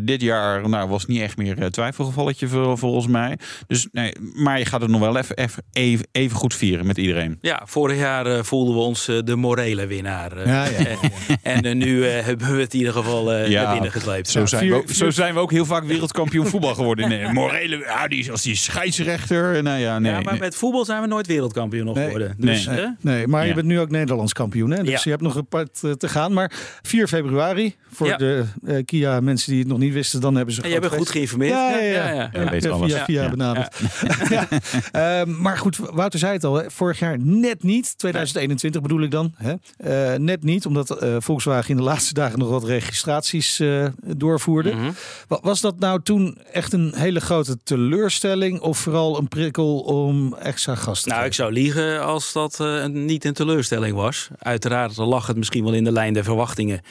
dit 0.04 0.22
jaar 0.22 0.69
nou, 0.69 0.90
was 0.90 1.06
niet 1.06 1.22
echt 1.22 1.38
meer 1.38 1.62
een 1.62 1.72
twijfelgevalletje 1.72 2.48
vol- 2.48 2.78
volgens 2.78 3.07
mij. 3.07 3.38
Dus, 3.68 3.88
nee, 3.92 4.13
maar 4.36 4.60
je 4.60 4.66
gaat 4.66 4.81
het 4.81 4.90
nog 4.90 5.00
wel 5.00 5.18
even, 5.18 5.36
even, 5.74 6.07
even, 6.12 6.38
goed 6.38 6.54
vieren 6.54 6.86
met 6.88 6.98
iedereen. 6.98 7.38
Ja, 7.42 7.62
vorig 7.66 7.98
jaar 7.98 8.25
eh, 8.25 8.44
voelden 8.44 8.74
we 8.75 8.80
ons 8.81 9.07
eh, 9.07 9.18
de 9.24 9.36
morele 9.36 9.88
winnaar. 9.88 10.38
eh. 10.38 10.46
Ja, 10.46 10.66
ja, 10.66 10.96
en 11.54 11.62
eh, 11.62 11.75
nu 11.75 12.07
eh, 12.07 12.25
hebben 12.25 12.56
we 12.56 12.62
het 12.62 12.74
in 12.74 12.80
ieder 12.80 12.94
geval 12.94 13.34
eh 13.34 13.48
Ja, 13.50 13.63
naar 13.63 13.74
binnen 13.74 13.92
gesleept. 13.92 14.30
Zo, 14.30 14.46
zijn 14.46 14.69
we 14.69 14.75
ook, 14.75 14.90
zo 14.90 15.10
zijn 15.10 15.34
we 15.34 15.40
ook 15.40 15.52
heel 15.52 15.66
vaak 15.66 15.84
wereldkampioen 15.84 16.46
voetbal 16.48 16.75
geworden. 16.75 17.10
Nee, 17.10 17.28
morele, 17.28 17.78
ja, 17.78 18.07
die, 18.07 18.31
als 18.31 18.42
die 18.42 18.56
scheidsrechter. 18.56 19.63
Nou 19.63 19.80
ja, 19.80 20.00
nee. 20.00 20.12
ja, 20.12 20.19
maar 20.22 20.38
met 20.38 20.56
voetbal 20.56 20.86
zijn 20.86 21.02
we 21.02 21.07
nooit 21.07 21.28
wereldkampioen 21.28 21.86
nog 21.86 21.96
Nee. 21.96 22.13
Nee. 22.45 22.56
Dus, 22.56 22.65
hè? 22.65 22.86
Nee, 23.00 23.27
maar 23.27 23.47
je 23.47 23.53
bent 23.53 23.68
nu 23.68 23.80
ook 23.80 23.89
Nederlands 23.89 24.33
kampioen. 24.33 24.71
Hè? 24.71 24.83
Dus 24.83 24.89
Ja. 24.92 25.00
je 25.03 25.09
hebt 25.09 25.21
nog 25.21 25.36
een 25.36 25.47
part 25.47 25.80
eh, 25.83 25.92
te 25.92 26.07
gaan. 26.09 26.33
Maar 26.33 26.51
4 26.81 27.07
februari, 27.07 27.75
voor 27.92 28.07
Ja. 28.07 28.18
de 28.18 28.44
eh, 28.65 28.86
Kia 28.86 29.19
mensen 29.19 29.49
die 29.52 29.59
het 29.59 29.68
nog 29.69 29.78
niet 29.78 29.94
wisten, 29.94 30.21
dan 30.21 30.35
hebben 30.35 30.54
ze 30.56 30.61
En 30.61 30.69
jij 30.69 30.80
bent 30.80 30.94
goed 30.94 31.09
geïnformeerd. 31.09 31.52
Ja, 31.52 31.69
ja, 31.78 31.78
ja. 31.83 32.11
ja, 32.14 32.30
Ja, 32.33 32.49
weet 32.49 32.66
alles. 32.69 32.94
Via, 32.94 33.06
via 33.06 33.23
Ja. 33.23 33.30
benaderd. 33.30 33.75
Ja. 34.30 34.47
Ehm, 35.21 35.42
maar 35.42 35.57
goed, 35.57 35.78
Wouter 35.78 36.19
zei 36.19 36.33
het 36.33 36.44
al. 36.44 36.54
Hè. 36.56 36.71
Vorig 36.71 36.99
jaar 36.99 37.19
net 37.19 37.64
niet. 37.64 37.97
2021 37.97 38.81
bedoel 38.81 39.02
ik 39.02 39.11
dan. 39.11 39.33
Hè. 39.35 39.54
Eh, 40.14 40.19
net 40.19 40.44
niet, 40.44 40.66
omdat 40.66 40.90
eh, 40.99 41.16
Volkswagen 41.19 41.69
in 41.69 41.75
de 41.78 41.83
laatste 41.83 42.14
dagen 42.14 42.40
nog 42.40 42.49
wat 42.49 42.64
registraties 42.64 43.59
eh, 43.59 43.85
doorvoerde. 44.06 44.73
Mhm. 44.73 44.92
Wa- 45.28 45.40
Was 45.42 45.61
dat 45.61 45.80
nou 45.80 45.99
toen 46.04 46.37
echt 46.52 46.73
een 46.73 46.94
hele 46.95 47.19
grote 47.19 47.57
teleurstelling? 47.64 48.59
Of 48.59 48.78
vooral 48.78 49.18
een 49.18 49.28
prikkel 49.28 49.80
om 49.80 50.33
extra 50.35 50.75
gas 50.75 51.02
te 51.02 51.09
Nou, 51.09 51.25
ik 51.25 51.33
zou 51.33 51.52
liegen 51.52 52.04
als 52.06 52.31
dat 52.35 52.59
eh, 52.59 52.81
een- 52.81 53.06
niet 53.06 53.25
een 53.25 53.33
teleurstelling 53.33 53.95
was. 53.95 54.27
Uiteraard 54.39 54.97
lag 54.97 55.27
het 55.27 55.37
misschien 55.37 55.63
wel 55.63 55.73
in 55.73 55.83
de 55.83 55.92
lijn 55.92 56.13
der 56.13 56.23
verwachtingen. 56.23 56.81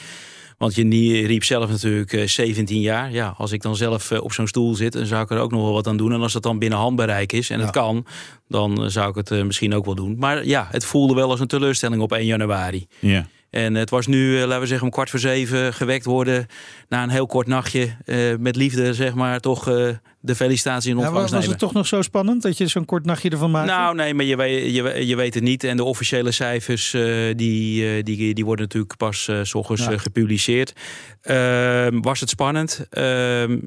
Want 0.58 0.74
je 0.74 1.26
riep 1.26 1.44
zelf 1.44 1.70
natuurlijk 1.70 2.12
eh, 2.12 2.26
17 2.26 2.80
jaar. 2.80 3.12
Ja, 3.12 3.34
als 3.38 3.52
ik 3.52 3.62
dan 3.62 3.76
zelf 3.76 4.10
eh, 4.10 4.22
op 4.22 4.32
zo'n 4.32 4.46
stoel 4.46 4.74
zit, 4.74 4.92
dan 4.92 5.06
zou 5.06 5.22
ik 5.22 5.30
er 5.30 5.38
ook 5.38 5.50
nog 5.50 5.62
wel 5.62 5.72
wat 5.72 5.86
aan 5.86 5.96
doen. 5.96 6.12
En 6.12 6.20
als 6.20 6.32
dat 6.32 6.42
dan 6.42 6.58
binnen 6.58 6.78
handbereik 6.78 7.32
is 7.32 7.50
en 7.50 7.58
Ja. 7.58 7.62
het 7.64 7.72
kan, 7.74 8.06
dan 8.48 8.82
eh, 8.84 8.88
zou 8.90 9.08
ik 9.08 9.14
het 9.14 9.30
eh, 9.30 9.42
misschien 9.42 9.74
ook 9.74 9.84
wel 9.84 9.94
doen. 9.94 10.16
Maar 10.18 10.46
ja, 10.46 10.68
het 10.70 10.84
voelde 10.84 11.14
wel 11.14 11.30
als 11.30 11.40
een 11.40 11.46
teleurstelling 11.46 12.02
op 12.02 12.12
1 12.12 12.26
januari. 12.26 12.86
Ja. 12.98 13.26
En 13.50 13.74
het 13.74 13.90
was 13.90 14.06
nu, 14.06 14.36
eh, 14.40 14.44
laten 14.46 14.60
we 14.60 14.66
zeggen, 14.66 14.86
om 14.86 14.92
kwart 14.92 15.10
voor 15.10 15.18
zeven 15.18 15.74
gewekt 15.74 16.04
worden. 16.04 16.46
Na 16.88 17.02
een 17.02 17.08
heel 17.10 17.26
kort 17.26 17.46
nachtje. 17.46 17.96
eh, 18.04 18.18
met 18.38 18.56
liefde, 18.56 18.94
zeg 18.94 19.14
maar, 19.14 19.40
toch 19.40 19.68
eh, 19.68 19.88
de 20.24 20.34
felicitatie 20.34 20.90
in 20.90 20.96
ontvangst 20.96 21.34
was 21.34 21.46
het 21.46 21.58
toch 21.58 21.72
nog 21.72 21.86
zo 21.86 22.02
spannend 22.02 22.42
dat 22.42 22.58
je 22.58 22.66
zo'n 22.66 22.84
kort 22.84 23.04
nachtje 23.04 23.30
ervan 23.30 23.50
maakte? 23.50 23.72
Nou, 23.72 23.94
nee, 23.94 24.14
maar 24.14 24.24
je 24.24 24.36
weet, 24.36 24.74
je, 24.74 25.06
je 25.06 25.16
weet 25.16 25.34
het 25.34 25.42
niet. 25.42 25.64
En 25.64 25.76
de 25.76 25.84
officiële 25.84 26.30
cijfers 26.30 26.94
eh, 26.94 27.02
die, 27.36 27.96
eh, 27.96 28.02
die, 28.04 28.34
die 28.34 28.44
worden 28.44 28.64
natuurlijk 28.64 28.96
pas 28.96 29.28
eh, 29.28 29.38
s 29.42 29.54
ochtends 29.54 29.84
Ja. 29.84 29.98
gepubliceerd. 29.98 30.72
Ehm, 31.22 32.00
was 32.00 32.20
het 32.20 32.28
spannend? 32.28 32.86
Ehm, 32.90 33.58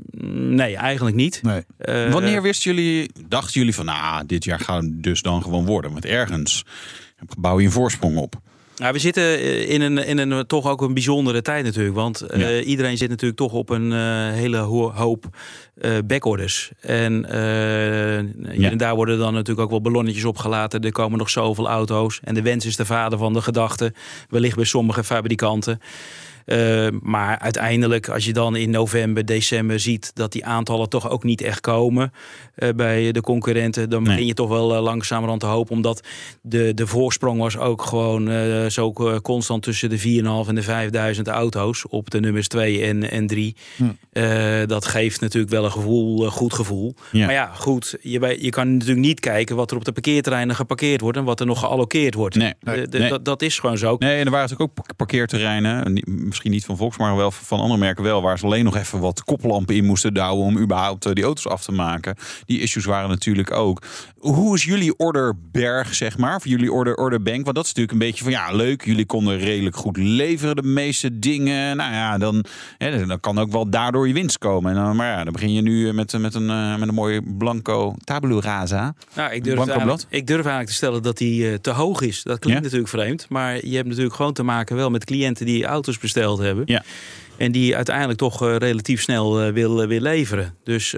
nee, 0.55 0.75
eigenlijk 0.75 1.15
niet. 1.15 1.41
Nee. 1.43 1.63
Wanneer 2.09 2.41
wisten 2.41 2.75
jullie, 2.75 3.11
dachten 3.27 3.53
jullie 3.53 3.75
van, 3.75 3.85
nou, 3.85 4.25
dit 4.25 4.43
jaar 4.43 4.59
gaan 4.59 4.81
we 4.81 4.99
dus 4.99 5.21
dan 5.21 5.43
gewoon 5.43 5.65
worden? 5.65 5.91
Want 5.91 6.05
ergens 6.05 6.63
bouw 7.37 7.59
je 7.59 7.65
een 7.65 7.71
voorsprong 7.71 8.17
op. 8.17 8.35
Nou, 8.77 8.93
we 8.93 8.99
zitten 8.99 9.23
eh, 9.23 9.69
in 9.69 9.81
een, 9.81 9.97
in 9.97 10.17
een 10.17 10.47
toch 10.47 10.67
ook 10.67 10.81
een 10.81 10.93
bijzondere 10.93 11.41
tijd 11.41 11.63
natuurlijk. 11.63 11.95
Want 11.95 12.25
uh, 12.35 12.67
iedereen 12.67 12.97
zit 12.97 13.09
natuurlijk 13.09 13.39
toch 13.39 13.51
op 13.51 13.69
een 13.69 13.91
uh, 13.91 14.31
hele 14.31 14.57
hoop 14.57 15.25
uh, 15.81 15.91
backorders. 16.05 16.71
En, 16.79 17.25
ja. 18.51 18.69
en 18.69 18.77
daar 18.77 18.95
worden 18.95 19.17
dan 19.17 19.33
natuurlijk 19.33 19.61
ook 19.61 19.69
wel 19.69 19.81
ballonnetjes 19.81 20.25
opgelaten. 20.25 20.81
Er 20.81 20.91
komen 20.91 21.17
nog 21.17 21.29
zoveel 21.29 21.67
auto's. 21.67 22.19
En 22.23 22.33
de 22.33 22.41
wens 22.41 22.65
is 22.65 22.75
de 22.75 22.85
vader 22.85 23.17
van 23.17 23.33
de 23.33 23.41
gedachte. 23.41 23.93
Wellicht 24.29 24.55
bij 24.55 24.65
sommige 24.65 25.03
fabrikanten. 25.03 25.79
Uh, 26.47 26.87
maar 27.01 27.39
uiteindelijk, 27.39 28.09
als 28.09 28.25
je 28.25 28.33
dan 28.33 28.55
in 28.55 28.69
november, 28.69 29.25
december 29.25 29.79
ziet 29.79 30.11
dat 30.13 30.31
die 30.31 30.45
aantallen 30.45 30.89
toch 30.89 31.09
ook 31.09 31.23
niet 31.23 31.41
echt 31.41 31.61
komen 31.61 32.13
uh, 32.55 32.69
bij 32.75 33.11
de 33.11 33.21
concurrenten, 33.21 33.89
dan 33.89 34.03
begin 34.03 34.25
je 34.25 34.33
toch 34.33 34.49
wel 34.49 34.75
uh, 34.75 34.81
langzamerhand 34.81 35.39
te 35.39 35.45
hopen. 35.45 35.75
Omdat 35.75 36.07
de, 36.41 36.73
de 36.73 36.87
voorsprong 36.87 37.39
was 37.39 37.57
ook 37.57 37.81
gewoon 37.81 38.29
zo 38.71 38.93
constant 39.21 39.63
tussen 39.63 39.89
de 39.89 39.99
4.500 39.99 40.47
en 40.47 40.55
de 40.55 40.61
5000 40.61 41.27
auto's 41.27 41.85
op 41.89 42.09
de 42.09 42.19
nummers 42.19 42.47
2 42.47 42.83
en, 42.83 43.11
en 43.11 43.27
3. 43.27 43.55
Hm. 43.75 44.65
dat 44.65 44.85
geeft 44.85 45.21
natuurlijk 45.21 45.53
wel 45.53 45.65
een 45.65 45.71
gevoel, 45.71 46.29
goed 46.29 46.53
gevoel. 46.53 46.95
Ja. 47.11 47.25
Maar 47.25 47.35
ja, 47.35 47.51
goed, 47.53 47.97
je, 48.01 48.37
je 48.39 48.49
kan 48.49 48.73
natuurlijk 48.73 49.05
niet 49.05 49.19
kijken 49.19 49.55
wat 49.55 49.71
er 49.71 49.77
op 49.77 49.85
de 49.85 49.91
parkeerterreinen 49.91 50.55
geparkeerd 50.55 51.01
wordt 51.01 51.17
en 51.17 51.23
wat 51.23 51.39
er 51.39 51.45
nog 51.45 51.59
gealloceerd 51.59 52.13
wordt. 52.13 52.35
Nee, 52.35 52.53
nee, 52.59 52.87
de, 52.87 52.99
nee. 52.99 53.09
Dat, 53.09 53.25
dat 53.25 53.41
is 53.41 53.59
gewoon 53.59 53.77
zo. 53.77 53.95
Nee, 53.99 54.19
en 54.19 54.25
er 54.25 54.31
waren 54.31 54.49
natuurlijk 54.49 54.79
ook 54.79 54.95
parkeerterreinen 54.95 56.03
misschien 56.37 56.51
niet 56.51 56.65
van 56.65 56.77
Volks, 56.77 56.97
maar 56.97 57.15
wel 57.15 57.31
van 57.31 57.59
andere 57.59 57.79
merken 57.79 58.03
wel, 58.03 58.21
waar 58.21 58.39
ze 58.39 58.45
alleen 58.45 58.63
nog 58.63 58.75
even 58.75 58.99
wat 58.99 59.23
koplampen 59.23 59.75
in 59.75 59.85
moesten 59.85 60.13
douwen 60.13 60.45
om 60.45 60.57
überhaupt 60.57 61.15
die 61.15 61.23
auto's 61.23 61.47
af 61.47 61.63
te 61.63 61.71
maken. 61.71 62.15
Die 62.45 62.59
issues 62.59 62.85
waren 62.85 63.09
natuurlijk 63.09 63.51
ook. 63.51 63.81
Hoe 64.17 64.55
is 64.55 64.63
jullie 64.63 64.97
orderberg, 64.97 65.95
zeg 65.95 66.17
maar, 66.17 66.35
of 66.35 66.45
jullie 66.45 66.71
order, 66.71 66.95
orderbank? 66.95 67.43
Want 67.43 67.55
dat 67.55 67.65
is 67.65 67.73
natuurlijk 67.73 67.91
een 67.91 68.07
beetje 68.07 68.23
van 68.23 68.33
ja, 68.33 68.51
leuk. 68.51 68.85
Jullie 68.85 69.05
konden 69.05 69.37
redelijk 69.37 69.75
goed 69.75 69.97
leveren, 69.97 70.55
de 70.55 70.63
meeste 70.63 71.19
dingen. 71.19 71.77
Nou 71.77 71.93
ja, 71.93 72.17
dan, 72.17 72.45
hè, 72.77 73.05
dan 73.05 73.19
kan 73.19 73.39
ook 73.39 73.51
wel 73.51 73.69
daardoor 73.69 74.07
je 74.07 74.13
winst 74.13 74.37
komen. 74.37 74.75
En 74.75 74.83
dan, 74.83 74.95
maar 74.95 75.17
ja, 75.17 75.23
dan 75.23 75.33
begin 75.33 75.53
je 75.53 75.61
nu 75.61 75.93
met, 75.93 76.17
met, 76.19 76.33
een, 76.33 76.79
met 76.79 76.87
een 76.87 76.93
mooie 76.93 77.21
blanco 77.37 77.95
tabula 78.03 78.41
rasa. 78.41 78.95
Nou, 79.15 79.33
ik 79.33 79.43
durf, 79.43 79.67
eigenlijk, 79.67 80.03
ik 80.09 80.27
durf 80.27 80.39
eigenlijk 80.39 80.69
te 80.69 80.75
stellen 80.75 81.03
dat 81.03 81.17
die 81.17 81.51
uh, 81.51 81.53
te 81.53 81.71
hoog 81.71 82.01
is. 82.01 82.23
Dat 82.23 82.39
klinkt 82.39 82.59
ja? 82.59 82.63
natuurlijk 82.63 82.89
vreemd, 82.89 83.29
maar 83.29 83.65
je 83.65 83.75
hebt 83.75 83.87
natuurlijk 83.87 84.15
gewoon 84.15 84.33
te 84.33 84.43
maken 84.43 84.75
wel 84.75 84.89
met 84.89 85.05
cliënten 85.05 85.45
die 85.45 85.65
auto's 85.65 85.97
hebben. 86.35 86.63
Ja. 86.67 86.83
En 87.37 87.51
die 87.51 87.75
uiteindelijk 87.75 88.19
toch 88.19 88.43
uh, 88.43 88.55
relatief 88.55 89.01
snel 89.01 89.47
uh, 89.47 89.53
wil, 89.53 89.81
uh, 89.81 89.87
wil 89.87 90.01
leveren. 90.01 90.55
Dus 90.63 90.95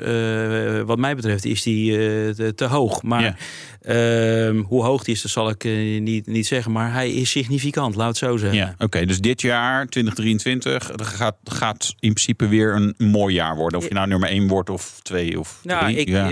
wat 0.85 0.97
mij 0.97 1.15
betreft 1.15 1.45
is 1.45 1.63
die 1.63 1.91
te, 2.33 2.53
te, 2.55 2.65
hoog. 2.65 3.03
Maar 3.03 3.21
ja. 3.21 3.35
Ehm, 3.81 4.57
hoe 4.57 4.83
hoog 4.83 5.03
die 5.03 5.13
is, 5.13 5.21
dat 5.21 5.31
zal 5.31 5.49
ik 5.49 5.63
niet, 5.99 6.27
niet 6.27 6.47
zeggen. 6.47 6.71
Maar 6.71 6.93
hij 6.93 7.11
is 7.11 7.29
significant, 7.29 7.95
laat 7.95 8.07
het 8.07 8.17
zo 8.17 8.37
zeggen. 8.37 8.57
Ja, 8.57 8.71
Oké, 8.73 8.83
okay, 8.83 9.05
dus 9.05 9.19
dit 9.19 9.41
jaar, 9.41 9.87
2023, 9.87 10.91
gaat, 10.95 11.35
gaat 11.43 11.93
in 11.99 12.13
principe 12.13 12.47
weer 12.47 12.75
een 12.75 12.93
mooi 12.97 13.33
jaar 13.33 13.55
worden. 13.55 13.79
Of 13.79 13.87
je 13.87 13.93
nou 13.93 14.07
nummer 14.07 14.29
1 14.29 14.47
wordt 14.47 14.69
of 14.69 14.99
2 15.01 15.39
of 15.39 15.59
3. 15.61 15.75
Nou, 15.75 15.93
ik, 15.93 16.07
ja. 16.07 16.29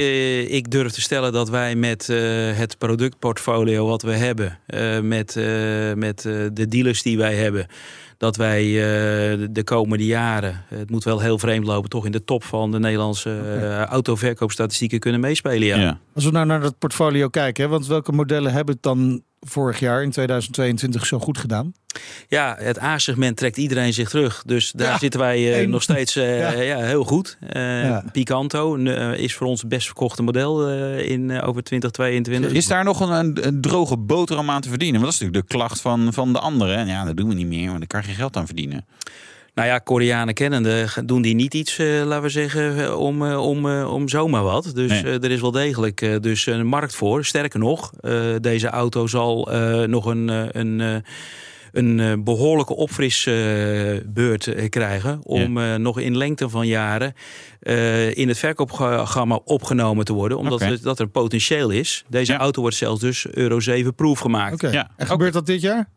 ik 0.48 0.72
durf 0.72 0.92
te 0.92 1.02
stellen 1.02 1.32
dat 1.32 1.50
wij 1.50 1.76
met 1.76 2.08
het 2.54 2.78
productportfolio 2.78 3.88
wat 3.88 4.02
we 4.02 4.14
hebben... 4.14 4.60
met, 5.08 5.36
met 5.96 6.22
de 6.54 6.68
dealers 6.68 7.02
die 7.02 7.18
wij 7.18 7.36
hebben 7.36 7.68
dat 8.18 8.36
wij 8.36 8.66
uh, 8.66 9.48
de 9.52 9.64
komende 9.64 10.06
jaren, 10.06 10.64
het 10.68 10.90
moet 10.90 11.04
wel 11.04 11.20
heel 11.20 11.40
vreemd 11.40 11.66
lopen, 11.66 11.90
toch 11.90 12.06
in 12.06 12.12
de 12.12 12.24
top 12.24 12.44
van 12.44 12.72
de 12.72 12.80
Nederlandse 12.80 13.42
uh, 13.46 13.84
autoverkoopstatistieken 13.84 15.00
kunnen 15.00 15.22
meespelen. 15.22 15.68
Ja. 15.68 15.76
ja. 15.78 16.00
Als 16.16 16.26
we 16.26 16.32
nou 16.32 16.46
naar 16.46 16.62
dat 16.62 16.78
portfolio 16.78 17.28
kijken, 17.28 17.64
hè, 17.64 17.70
want 17.70 17.88
welke 17.88 18.12
modellen 18.12 18.54
hebben 18.54 18.74
het 18.74 18.84
dan 18.84 19.22
vorig 19.50 19.80
jaar 19.80 20.04
in 20.04 20.12
2022 20.12 21.06
zo 21.06 21.20
goed 21.20 21.38
gedaan? 21.38 21.74
Ja, 22.28 22.56
het 22.60 22.82
A-segment 22.82 23.38
trekt 23.38 23.58
iedereen 23.58 23.94
zich 23.94 24.10
terug. 24.10 24.44
Dus 24.46 24.72
daar 24.72 24.92
ja, 24.92 24.98
zitten 24.98 25.20
wij 25.20 25.62
uh, 25.62 25.68
nog 25.68 25.82
steeds 25.82 26.16
uh, 26.16 26.40
ja. 26.40 26.52
ja. 26.52 26.80
heel 26.80 27.04
goed. 27.04 27.38
Uh, 27.56 27.98
Picanto 28.12 28.76
is 29.14 29.36
voor 29.36 29.48
ons 29.48 29.60
het 29.60 29.70
best 29.70 29.86
verkochte 29.86 30.24
model 30.24 30.70
in 30.98 31.42
over 31.42 31.64
2022. 31.64 32.52
Is 32.52 32.68
daar 32.68 32.84
nog 32.84 33.00
een, 33.00 33.12
een, 33.12 33.48
een, 33.48 33.62
droge 33.62 33.98
boterham 33.98 34.50
aan 34.50 34.62
te 34.62 34.70
verdienen? 34.70 35.02
Want 35.02 35.12
dat 35.12 35.22
is 35.22 35.28
natuurlijk 35.28 35.50
de 35.50 35.58
klacht 35.58 35.82
van, 35.82 36.14
van 36.14 36.34
de 36.34 36.40
anderen. 36.40 36.88
Ja, 36.88 37.06
dat 37.06 37.18
doen 37.18 37.30
we 37.30 37.36
niet 37.36 37.48
meer, 37.48 37.68
want 37.68 37.78
daar 37.78 37.88
kan 37.88 38.00
je 38.00 38.06
geen 38.06 38.16
geld 38.16 38.38
aan 38.38 38.46
verdienen. 38.46 38.86
Nou 39.58 39.70
ja, 39.70 39.78
Koreanen 39.80 40.34
kennende 40.34 40.88
doen 41.06 41.22
die 41.22 41.36
niet 41.36 41.54
iets, 41.54 41.78
uh, 41.78 42.04
laten 42.04 42.22
we 42.22 42.30
zeggen, 42.30 42.98
om, 42.98 43.24
uh, 43.24 43.48
om, 43.48 43.66
om 43.82 44.10
zomaar 44.10 44.44
wat. 44.44 44.72
Dus 44.74 45.02
nee. 45.02 45.20
er 45.20 45.32
is 45.32 45.42
wel 45.42 45.52
degelijk 45.52 46.18
dus 46.22 46.46
een 46.46 46.68
markt 46.68 46.96
voor. 46.96 47.26
Sterker 47.26 47.60
nog, 47.60 47.92
deze 48.42 48.68
auto 48.68 49.08
zal 49.08 49.50
nog 49.88 50.06
een, 50.06 50.28
een, 50.60 51.04
een 51.72 52.24
behoorlijke 52.24 52.76
opfrisbeurt 52.76 54.70
krijgen. 54.70 55.20
Om 55.24 55.60
ja. 55.60 55.78
nog 55.78 56.00
in 56.00 56.18
lengte 56.18 56.50
van 56.50 56.68
jaren 56.68 57.14
in 58.14 58.28
het 58.28 58.38
verkoopprogramma 58.38 59.40
opgenomen 59.44 60.06
te 60.06 60.14
worden. 60.14 60.38
Omdat 60.38 60.62
okay. 60.62 60.80
dat 60.82 61.00
er 61.00 61.08
potentieel 61.08 61.70
is. 61.70 62.04
Deze 62.10 62.32
ja. 62.32 62.38
auto 62.38 62.62
wordt 62.62 62.76
zelfs 62.76 63.02
dus 63.02 63.28
Euro 63.32 63.60
7 63.60 63.96
proef 63.96 64.20
gemaakt. 64.20 64.54
Okay. 64.54 64.72
Ja. 64.72 64.90
En 64.96 65.08
gebeurt 65.08 65.34
dat 65.34 65.46
dit 65.46 65.62
jaar? 65.62 65.90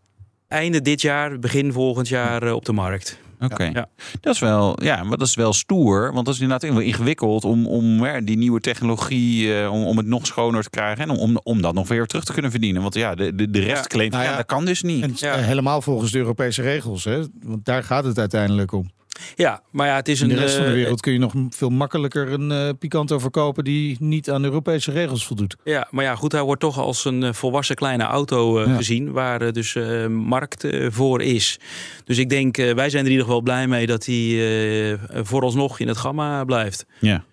Einde 0.49 0.83
dit 0.83 1.01
jaar, 1.01 1.39
begin 1.39 1.73
volgend 1.73 2.09
jaar 2.09 2.53
op 2.53 2.65
de 2.65 2.73
markt. 2.73 3.19
Oké, 3.41 3.53
okay. 3.53 3.71
ja. 3.73 3.89
dat 4.21 4.35
is 4.35 4.41
wel, 4.41 4.83
ja, 4.83 5.03
maar 5.03 5.19
dat 5.19 5.27
is 5.27 5.35
wel 5.35 5.53
stoer, 5.53 6.13
want 6.13 6.27
dat 6.27 6.35
is 6.35 6.41
inderdaad 6.41 6.71
wel 6.71 6.81
ingewikkeld 6.81 7.45
om, 7.45 7.67
om 7.67 8.05
ja, 8.05 8.21
die 8.21 8.37
nieuwe 8.37 8.61
technologie, 8.61 9.47
uh, 9.47 9.73
om, 9.73 9.85
om 9.85 9.97
het 9.97 10.07
nog 10.07 10.27
schoner 10.27 10.63
te 10.63 10.71
krijgen 10.71 11.05
en 11.05 11.11
om, 11.11 11.41
om 11.43 11.63
dat 11.63 11.75
nog 11.75 11.89
weer 11.89 12.07
terug 12.07 12.25
te 12.25 12.33
kunnen 12.33 12.51
verdienen. 12.51 12.83
Want 12.83 12.95
ja, 12.95 13.15
de, 13.15 13.35
de, 13.35 13.51
de 13.51 13.61
rest 13.61 13.83
ja, 13.83 13.87
claimt, 13.87 14.13
nou 14.13 14.25
ja, 14.25 14.37
dat 14.37 14.47
kan 14.47 14.65
dus 14.65 14.83
niet. 14.83 15.03
En, 15.03 15.13
ja. 15.17 15.37
helemaal 15.37 15.83
volgens 15.83 16.13
de 16.13 16.19
Europese 16.19 16.63
regels, 16.63 17.05
hè? 17.05 17.23
want 17.43 17.65
daar 17.65 17.85
gaat 17.85 18.05
het 18.05 18.19
uiteindelijk 18.19 18.73
om. 18.73 18.91
Ja, 19.37 19.63
maar 19.71 19.87
ja, 19.87 19.97
het 19.97 20.09
is 20.09 20.21
een. 20.21 20.31
In 20.31 20.37
de 20.37 20.41
rest 20.41 20.57
van 20.57 20.65
de 20.65 20.73
wereld 20.73 21.01
kun 21.01 21.13
je 21.13 21.19
nog 21.19 21.33
veel 21.51 21.71
makkelijker 21.71 22.33
een 22.33 22.51
uh, 22.51 22.69
Picanto 22.79 23.19
verkopen 23.19 23.65
die 23.65 23.97
niet 24.01 24.31
aan 24.31 24.45
Europese 24.45 24.93
regels 24.93 25.27
voldoet. 25.27 25.57
Ja, 25.65 25.89
maar 25.91 26.05
ja, 26.05 26.15
goed, 26.15 26.33
hij 26.33 26.43
wordt 26.43 26.61
toch 26.61 26.79
als 26.79 27.05
een 27.05 27.23
uh, 27.23 27.33
volwassen 27.33 27.77
kleine 27.77 28.05
auto 28.05 28.61
uh, 28.61 28.67
ja. 28.67 28.77
gezien, 28.77 29.13
waar 29.13 29.53
dus 29.53 29.77
markt 30.09 30.67
voor 30.89 31.23
is. 31.23 31.59
Dus 32.05 32.19
ik 32.19 32.29
denk, 32.29 32.57
wij 32.57 32.91
zijn 32.91 33.05
er 33.05 33.11
in 33.11 33.11
ieder 33.11 33.25
geval 33.25 33.41
blij 33.41 33.67
mee 33.67 33.87
dat 33.87 34.07
hij 34.07 34.99
vooralsnog 35.13 35.81
in 35.81 35.89
het 35.89 35.97
gamma 35.97 36.45
blijft. 36.45 36.87
Ja. 36.99 37.25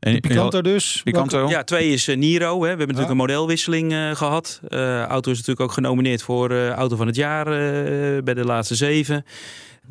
En, 0.00 0.20
Picanto 0.20 0.62
dus? 0.62 1.00
Picanto? 1.04 1.48
Ja, 1.48 1.64
twee 1.64 1.92
is 1.92 2.08
uh, 2.08 2.16
Niro. 2.16 2.52
Hè. 2.54 2.60
We 2.60 2.66
hebben 2.66 2.86
natuurlijk 2.86 3.10
een 3.10 3.16
modelwisseling 3.16 3.92
uh, 3.92 4.10
gehad. 4.14 4.60
Uh, 4.68 5.02
auto 5.02 5.30
is 5.30 5.36
natuurlijk 5.36 5.60
ook 5.60 5.72
genomineerd 5.72 6.22
voor 6.22 6.68
Auto 6.68 6.96
van 6.96 7.06
het 7.06 7.16
Jaar 7.16 7.44
bij 8.24 8.34
de 8.34 8.44
laatste 8.44 8.74
zeven 8.74 9.24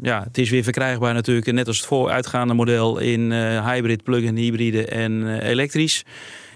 ja, 0.01 0.23
het 0.23 0.37
is 0.37 0.49
weer 0.49 0.63
verkrijgbaar 0.63 1.13
natuurlijk, 1.13 1.51
net 1.51 1.67
als 1.67 1.77
het 1.77 1.85
vooruitgaande 1.85 2.53
model 2.53 2.97
in 2.97 3.31
uh, 3.31 3.67
hybrid, 3.67 4.03
plug-in 4.03 4.35
hybride 4.35 4.85
en 4.85 5.11
uh, 5.11 5.47
elektrisch. 5.49 6.03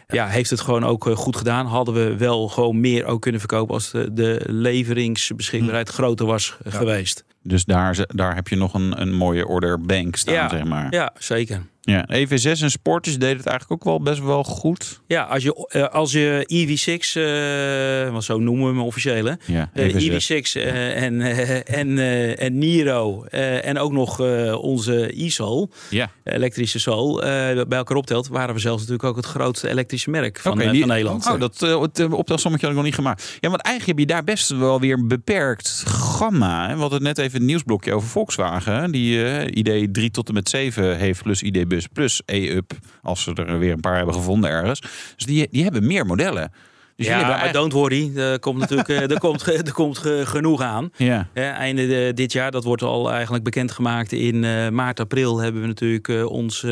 Ja, 0.07 0.27
heeft 0.27 0.49
het 0.49 0.61
gewoon 0.61 0.83
ook 0.83 1.09
goed 1.13 1.37
gedaan. 1.37 1.65
Hadden 1.65 1.93
we 1.93 2.17
wel 2.17 2.47
gewoon 2.47 2.79
meer 2.79 3.05
ook 3.05 3.21
kunnen 3.21 3.39
verkopen 3.39 3.73
als 3.73 3.91
de, 3.91 4.13
de 4.13 4.41
leveringsbeschikbaarheid 4.47 5.89
groter 5.89 6.25
was 6.25 6.57
ja. 6.63 6.71
geweest. 6.71 7.25
Dus 7.43 7.65
daar, 7.65 8.05
daar 8.07 8.35
heb 8.35 8.47
je 8.47 8.55
nog 8.55 8.73
een, 8.73 9.01
een 9.01 9.13
mooie 9.13 9.47
order 9.47 9.81
bank 9.81 10.15
staan, 10.15 10.33
ja, 10.33 10.49
zeg 10.49 10.63
maar. 10.63 10.87
Ja, 10.93 11.13
zeker. 11.17 11.61
Ja, 11.81 12.07
EV6 12.07 12.61
en 12.61 12.71
Sporters 12.71 13.17
deed 13.17 13.37
het 13.37 13.45
eigenlijk 13.45 13.71
ook 13.71 13.83
wel 13.83 14.01
best 14.01 14.23
wel 14.23 14.43
goed. 14.43 15.01
Ja, 15.07 15.23
als 15.23 15.43
je, 15.43 15.89
als 15.91 16.11
je 16.11 16.45
EV6, 16.53 17.21
uh, 17.21 18.11
want 18.11 18.23
zo 18.23 18.39
noemen 18.39 18.65
we 18.65 18.71
hem 18.71 18.81
officieel, 18.81 19.25
hè? 19.25 19.33
Ja, 19.45 19.69
EV6, 19.77 20.01
EV6 20.01 20.51
uh, 20.55 21.03
en, 21.03 21.13
uh, 21.13 21.69
en, 21.69 21.87
uh, 21.87 22.41
en 22.41 22.57
Niro 22.57 23.23
en 23.23 23.77
ook 23.79 23.91
nog 23.91 24.19
onze 24.57 25.23
e-Soul, 25.23 25.71
ja. 25.89 26.11
elektrische 26.23 26.79
Soul, 26.79 27.19
bij 27.67 27.77
elkaar 27.77 27.97
optelt, 27.97 28.27
waren 28.27 28.55
we 28.55 28.61
zelfs 28.61 28.79
natuurlijk 28.79 29.09
ook 29.09 29.15
het 29.15 29.25
grootste 29.25 29.69
elektrische 29.69 30.09
merk 30.09 30.39
van, 30.39 30.51
okay, 30.51 30.71
die, 30.71 30.79
van 30.79 30.89
Nederland. 30.89 31.27
Oh, 31.27 31.39
dat 31.39 31.59
het 31.59 32.11
optelsommetje 32.11 32.65
had 32.65 32.75
ik 32.75 32.81
nog 32.81 32.83
niet 32.85 32.95
gemaakt. 32.95 33.37
Ja, 33.39 33.49
want 33.49 33.61
eigenlijk 33.61 33.99
heb 33.99 34.07
je 34.07 34.13
daar 34.13 34.23
best 34.23 34.49
wel 34.49 34.79
weer 34.79 34.97
een 34.97 35.07
beperkt 35.07 35.83
gamma. 35.87 36.67
Hè? 36.67 36.73
We 36.75 36.81
hadden 36.81 37.03
net 37.03 37.17
even 37.17 37.28
het 37.37 37.47
nieuwsblokje 37.47 37.93
over 37.93 38.09
Volkswagen, 38.09 38.91
die 38.91 39.45
ID 39.51 39.93
3 39.93 40.11
tot 40.11 40.27
en 40.27 40.33
met 40.33 40.49
7 40.49 40.97
heeft 40.97 41.23
plus 41.23 41.41
ID 41.41 41.67
Bus 41.67 41.87
plus 41.87 42.21
E-Up, 42.25 42.71
als 43.01 43.23
ze 43.23 43.33
er 43.33 43.59
weer 43.59 43.71
een 43.71 43.79
paar 43.79 43.95
hebben 43.95 44.13
gevonden 44.13 44.49
ergens. 44.49 44.81
Dus 45.15 45.25
die, 45.25 45.47
die 45.51 45.63
hebben 45.63 45.87
meer 45.87 46.05
modellen. 46.05 46.51
Dus 46.95 47.07
ja, 47.07 47.15
maar 47.15 47.23
eigenlijk... 47.23 47.53
don't 47.53 47.73
worry, 47.73 48.17
er 48.17 48.39
komt 48.39 48.57
natuurlijk 48.57 48.89
er 48.89 49.19
komt, 49.19 49.45
er 49.45 49.73
komt 49.73 49.97
genoeg 50.23 50.61
aan. 50.61 50.89
Ja. 50.97 51.27
Einde 51.33 51.87
de, 51.87 52.11
dit 52.15 52.31
jaar, 52.31 52.51
dat 52.51 52.63
wordt 52.63 52.81
al 52.81 53.11
eigenlijk 53.11 53.43
bekendgemaakt. 53.43 54.11
In 54.11 54.39
maart, 54.75 54.99
april 54.99 55.39
hebben 55.39 55.61
we 55.61 55.67
natuurlijk 55.67 56.29
ons 56.29 56.63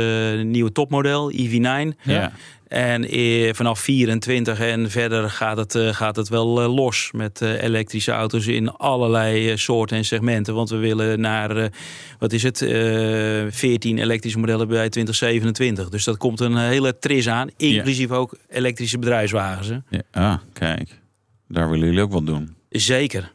nieuwe 0.44 0.72
topmodel, 0.72 1.32
EV9. 1.32 1.98
Ja. 2.02 2.32
En 2.67 3.09
eh, 3.09 3.53
vanaf 3.53 3.79
24 3.79 4.59
en 4.59 4.91
verder 4.91 5.29
gaat 5.29 5.57
het, 5.57 5.75
uh, 5.75 5.93
gaat 5.93 6.15
het 6.15 6.29
wel 6.29 6.62
uh, 6.62 6.75
los 6.75 7.09
met 7.12 7.41
elektrische 7.41 8.12
auto's 8.12 8.47
in 8.47 8.71
allerlei 8.71 9.57
soorten 9.57 9.97
en 9.97 10.05
segmenten. 10.05 10.53
Want 10.53 10.69
we 10.69 10.77
willen 10.77 11.19
naar, 11.19 11.71
wat 12.19 12.33
is 12.33 12.43
het, 12.43 12.57
14 12.57 13.97
elektrische 13.97 14.39
modellen 14.39 14.67
bij 14.67 14.89
2027. 14.89 15.89
Dus 15.89 16.03
dat 16.03 16.17
komt 16.17 16.39
een 16.39 16.57
hele 16.57 17.00
tris 17.00 17.29
aan, 17.29 17.50
inclusief 17.57 18.09
ja. 18.09 18.15
ook 18.15 18.38
elektrische 18.50 19.00
bedrijfswagens. 19.00 19.67
Hè? 19.67 19.77
Ja. 19.89 20.01
Ah, 20.12 20.38
kijk, 20.53 21.00
daar 21.47 21.69
willen 21.69 21.86
jullie 21.86 22.01
ook 22.01 22.12
wat 22.12 22.25
doen. 22.25 22.55
Zeker. 22.69 23.31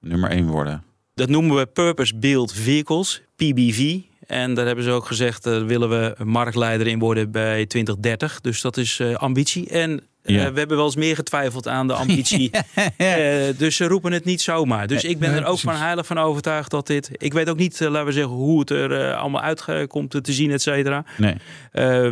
nummer 0.00 0.30
1 0.30 0.46
worden? 0.46 0.82
Dat 1.14 1.28
noemen 1.28 1.56
we 1.56 1.66
Purpose 1.66 2.16
Built 2.16 2.52
Vehicles, 2.52 3.22
PBV. 3.36 3.98
En 4.26 4.54
daar 4.54 4.66
hebben 4.66 4.84
ze 4.84 4.90
ook 4.90 5.06
gezegd, 5.06 5.42
daar 5.42 5.66
willen 5.66 5.88
we 5.88 6.24
marktleider 6.24 6.86
in 6.86 6.98
worden 6.98 7.30
bij 7.30 7.66
2030. 7.66 8.40
Dus 8.40 8.60
dat 8.60 8.76
is 8.76 8.98
uh, 8.98 9.14
ambitie. 9.14 9.68
En 9.68 10.02
ja. 10.24 10.46
Uh, 10.46 10.52
we 10.52 10.58
hebben 10.58 10.76
wel 10.76 10.86
eens 10.86 10.96
meer 10.96 11.14
getwijfeld 11.14 11.68
aan 11.68 11.86
de 11.86 11.92
ambitie. 11.92 12.50
ja. 12.98 13.18
uh, 13.18 13.58
dus 13.58 13.76
ze 13.76 13.86
roepen 13.86 14.12
het 14.12 14.24
niet 14.24 14.42
zomaar. 14.42 14.86
Dus 14.86 15.04
ik 15.04 15.18
ben 15.18 15.30
er 15.30 15.38
ook 15.38 15.44
precies. 15.44 15.62
van 15.62 15.74
heilig 15.74 16.06
van 16.06 16.18
overtuigd 16.18 16.70
dat 16.70 16.86
dit... 16.86 17.10
Ik 17.12 17.32
weet 17.32 17.48
ook 17.48 17.56
niet, 17.56 17.80
laten 17.80 18.04
we 18.04 18.12
zeggen, 18.12 18.32
hoe 18.32 18.60
het 18.60 18.70
er 18.70 19.14
allemaal 19.14 19.40
uitkomt 19.40 20.24
te 20.24 20.32
zien, 20.32 20.50
et 20.50 20.62
cetera. 20.62 21.04
Nee. 21.16 21.34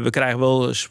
we 0.01 0.11
krijgen 0.11 0.39
wel 0.39 0.75
sp 0.75 0.91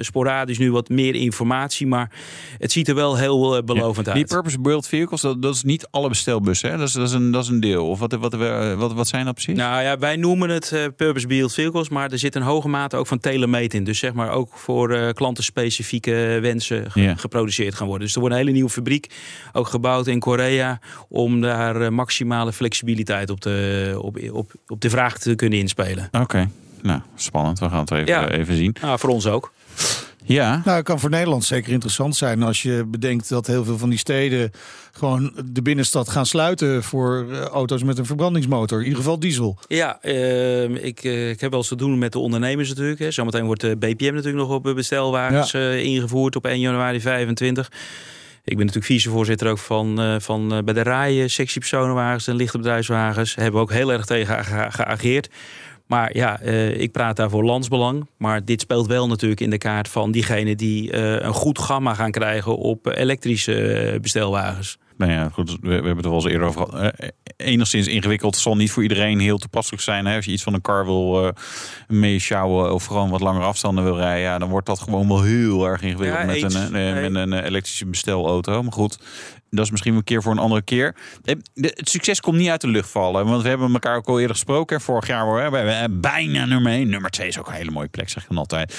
sporadisch 0.00 0.58
nu 0.58 0.72
wat 0.72 0.88
meer 0.88 1.14
informatie. 1.14 1.86
Maar 1.86 2.10
het 2.58 2.72
ziet 2.72 2.88
er 2.88 2.94
wel 2.94 3.16
heel 3.16 3.64
belovend 3.64 4.06
ja. 4.06 4.12
uit. 4.12 4.20
Die 4.20 4.36
Purpose 4.36 4.60
Built 4.60 4.88
Vehicles, 4.88 5.20
dat, 5.20 5.42
dat 5.42 5.54
is 5.54 5.62
niet 5.62 5.88
alle 5.90 6.08
bestelbussen. 6.08 6.70
Hè? 6.70 6.76
Dat, 6.76 6.88
is, 6.88 6.94
dat, 6.94 7.08
is 7.08 7.14
een, 7.14 7.30
dat 7.30 7.42
is 7.42 7.48
een 7.48 7.60
deel. 7.60 7.86
Of 7.86 7.98
wat, 7.98 8.12
wat, 8.12 8.34
wat, 8.76 8.92
wat 8.92 9.08
zijn 9.08 9.24
dat 9.24 9.34
precies? 9.34 9.56
Nou 9.56 9.82
ja, 9.82 9.98
wij 9.98 10.16
noemen 10.16 10.48
het 10.48 10.92
Purpose 10.96 11.26
Built 11.26 11.54
Vehicles. 11.54 11.88
Maar 11.88 12.10
er 12.10 12.18
zit 12.18 12.34
een 12.34 12.42
hoge 12.42 12.68
mate 12.68 12.96
ook 12.96 13.06
van 13.06 13.18
telemeet 13.18 13.74
in. 13.74 13.84
Dus 13.84 13.98
zeg 13.98 14.12
maar 14.12 14.30
ook 14.30 14.52
voor 14.54 15.12
klantenspecifieke 15.12 16.27
wensen 16.40 16.90
ge 16.90 17.00
Ja. 17.00 17.14
geproduceerd 17.14 17.74
gaan 17.74 17.86
worden. 17.86 18.04
Dus 18.06 18.14
er 18.14 18.20
wordt 18.20 18.34
een 18.34 18.40
hele 18.40 18.52
nieuwe 18.52 18.70
fabriek 18.70 19.14
ook 19.52 19.68
gebouwd 19.68 20.06
in 20.06 20.18
Korea 20.20 20.78
om 21.08 21.40
daar 21.40 21.80
eh, 21.80 21.88
maximale 21.88 22.52
flexibiliteit 22.52 23.30
op 23.30 23.40
de, 23.40 23.94
op, 24.00 24.18
op, 24.32 24.52
op 24.66 24.80
de 24.80 24.90
vraag 24.90 25.18
te 25.18 25.34
kunnen 25.34 25.58
inspelen. 25.58 26.08
Oké, 26.20 26.48
nou 26.82 27.00
spannend. 27.14 27.58
We 27.58 27.68
gaan 27.68 27.80
het 27.80 27.90
even, 27.90 28.06
Ja. 28.06 28.28
even 28.30 28.56
zien. 28.56 28.76
Nou, 28.80 28.98
voor 28.98 29.10
ons 29.10 29.26
ook. 29.26 29.52
Ja, 30.28 30.62
Nou, 30.64 30.76
het 30.76 30.84
kan 30.86 31.00
voor 31.00 31.10
Nederland 31.10 31.44
zeker 31.44 31.72
interessant 31.72 32.16
zijn 32.16 32.42
als 32.42 32.62
je 32.62 32.84
bedenkt 32.86 33.28
dat 33.28 33.46
heel 33.46 33.64
veel 33.64 33.78
van 33.78 33.88
die 33.90 33.98
steden 33.98 34.50
gewoon 34.92 35.32
de 35.44 35.62
binnenstad 35.62 36.08
gaan 36.08 36.26
sluiten 36.26 36.82
voor 36.82 37.26
eh, 37.30 37.40
auto's 37.40 37.82
met 37.82 37.98
een 37.98 38.06
verbrandingsmotor. 38.06 38.78
In 38.78 38.84
ieder 38.84 38.98
geval 38.98 39.18
diesel. 39.18 39.58
Ja, 39.68 39.98
ehm, 40.02 40.74
ik, 40.74 41.04
eh, 41.04 41.30
ik 41.30 41.40
heb 41.40 41.50
wel 41.50 41.58
eens 41.58 41.68
te 41.68 41.76
doen 41.76 41.98
met 41.98 42.12
de 42.12 42.18
ondernemers 42.18 42.68
natuurlijk. 42.68 42.98
Hè. 42.98 43.10
Zometeen 43.10 43.44
wordt 43.44 43.60
de 43.60 43.76
BPM 43.76 44.14
natuurlijk 44.14 44.36
nog 44.48 44.50
op 44.56 44.62
bestelwagens 44.74 45.54
eh, 45.54 45.78
ingevoerd 45.84 46.36
op 46.36 46.46
1 46.46 46.60
januari 46.60 47.00
25. 47.00 47.70
Ik 48.44 48.56
ben 48.56 48.66
natuurlijk 48.66 48.92
vicevoorzitter 48.92 49.48
ook 49.48 49.58
van, 49.58 50.00
eh, 50.00 50.14
van 50.18 50.52
eh, 50.54 50.62
bij 50.62 50.74
de 50.74 50.82
RAI, 50.82 51.28
sectie 51.28 51.60
personenwagens 51.60 52.26
en 52.26 52.36
lichte 52.36 52.56
bedrijfswagens. 52.58 53.34
Hebben 53.34 53.52
we 53.54 53.60
ook 53.60 53.72
heel 53.72 53.92
erg 53.92 54.04
tegen 54.04 54.44
ge- 54.44 54.66
geageerd. 54.70 55.28
Maar 55.88 56.16
ja, 56.16 56.40
eh, 56.40 56.80
ik 56.80 56.92
praat 56.92 57.16
daar 57.16 57.30
voor 57.30 57.44
landsbelang. 57.44 58.06
Maar 58.16 58.44
dit 58.44 58.60
speelt 58.60 58.86
wel 58.86 59.08
natuurlijk 59.08 59.40
in 59.40 59.50
de 59.50 59.58
kaart 59.58 59.88
van 59.88 60.10
diegenen 60.10 60.56
die 60.56 60.90
eh, 60.90 61.12
een 61.12 61.32
goed 61.32 61.58
gamma 61.58 61.94
gaan 61.94 62.10
krijgen 62.10 62.56
op 62.56 62.86
eh, 62.86 63.00
elektrische 63.00 63.98
bestelwagens. 64.02 64.78
nou 64.96 65.12
ja, 65.12 65.28
goed. 65.28 65.50
We, 65.50 65.56
we 65.60 65.72
hebben 65.72 65.96
het 65.96 66.04
er 66.04 66.10
wel 66.10 66.20
eens 66.20 66.32
eerder 66.32 66.48
over 66.48 66.66
gehad. 66.66 66.94
Eh, 66.94 67.08
enigszins 67.36 67.86
ingewikkeld. 67.86 68.36
zal 68.36 68.56
niet 68.56 68.70
voor 68.70 68.82
iedereen 68.82 69.18
heel 69.18 69.38
toepasselijk 69.38 69.82
zijn. 69.82 70.06
Hè? 70.06 70.16
Als 70.16 70.24
je 70.24 70.30
iets 70.30 70.42
van 70.42 70.54
een 70.54 70.60
car 70.60 70.84
wil 70.84 71.32
meeschouwen 71.88 72.74
of 72.74 72.84
gewoon 72.84 73.10
wat 73.10 73.20
langer 73.20 73.42
afstanden 73.42 73.84
wil 73.84 73.96
rijden, 73.96 74.22
ja, 74.22 74.38
dan 74.38 74.48
wordt 74.48 74.66
dat 74.66 74.80
gewoon 74.80 75.08
wel 75.08 75.22
heel 75.22 75.66
erg 75.66 75.82
ingewikkeld 75.82 76.20
Ja, 76.20 76.26
met, 76.26 76.54
een, 76.54 76.74
eh, 76.74 77.10
met 77.10 77.14
een 77.14 77.32
elektrische 77.32 77.86
bestelauto. 77.86 78.62
Maar 78.62 78.72
goed, 78.72 78.98
dat 79.50 79.64
is 79.64 79.70
misschien 79.70 79.94
een 79.94 80.04
keer 80.04 80.22
voor 80.22 80.32
een 80.32 80.38
andere 80.38 80.62
keer. 80.62 80.94
Eh, 81.24 81.34
Het 81.54 81.88
succes 81.88 82.20
komt 82.20 82.36
niet 82.36 82.48
uit 82.48 82.60
de 82.60 82.68
lucht 82.68 82.90
vallen. 82.90 83.26
Want 83.26 83.42
we 83.42 83.48
hebben 83.48 83.72
elkaar 83.72 83.96
ook 83.96 84.06
al 84.06 84.20
eerder 84.20 84.36
gesproken. 84.36 84.80
Vorig 84.80 85.06
jaar 85.06 85.26
hè, 85.26 85.50
we 85.50 85.56
hebben 85.56 85.80
eh, 85.80 85.84
bijna 85.90 86.44
nummer 86.44 86.72
1. 86.72 86.88
Nummer 86.88 87.10
2 87.10 87.28
is 87.28 87.38
ook 87.38 87.48
een 87.48 87.54
hele 87.54 87.70
mooie 87.70 87.88
plek, 87.88 88.08
zeg 88.08 88.22
ik 88.22 88.28
dan 88.28 88.38
altijd. 88.38 88.76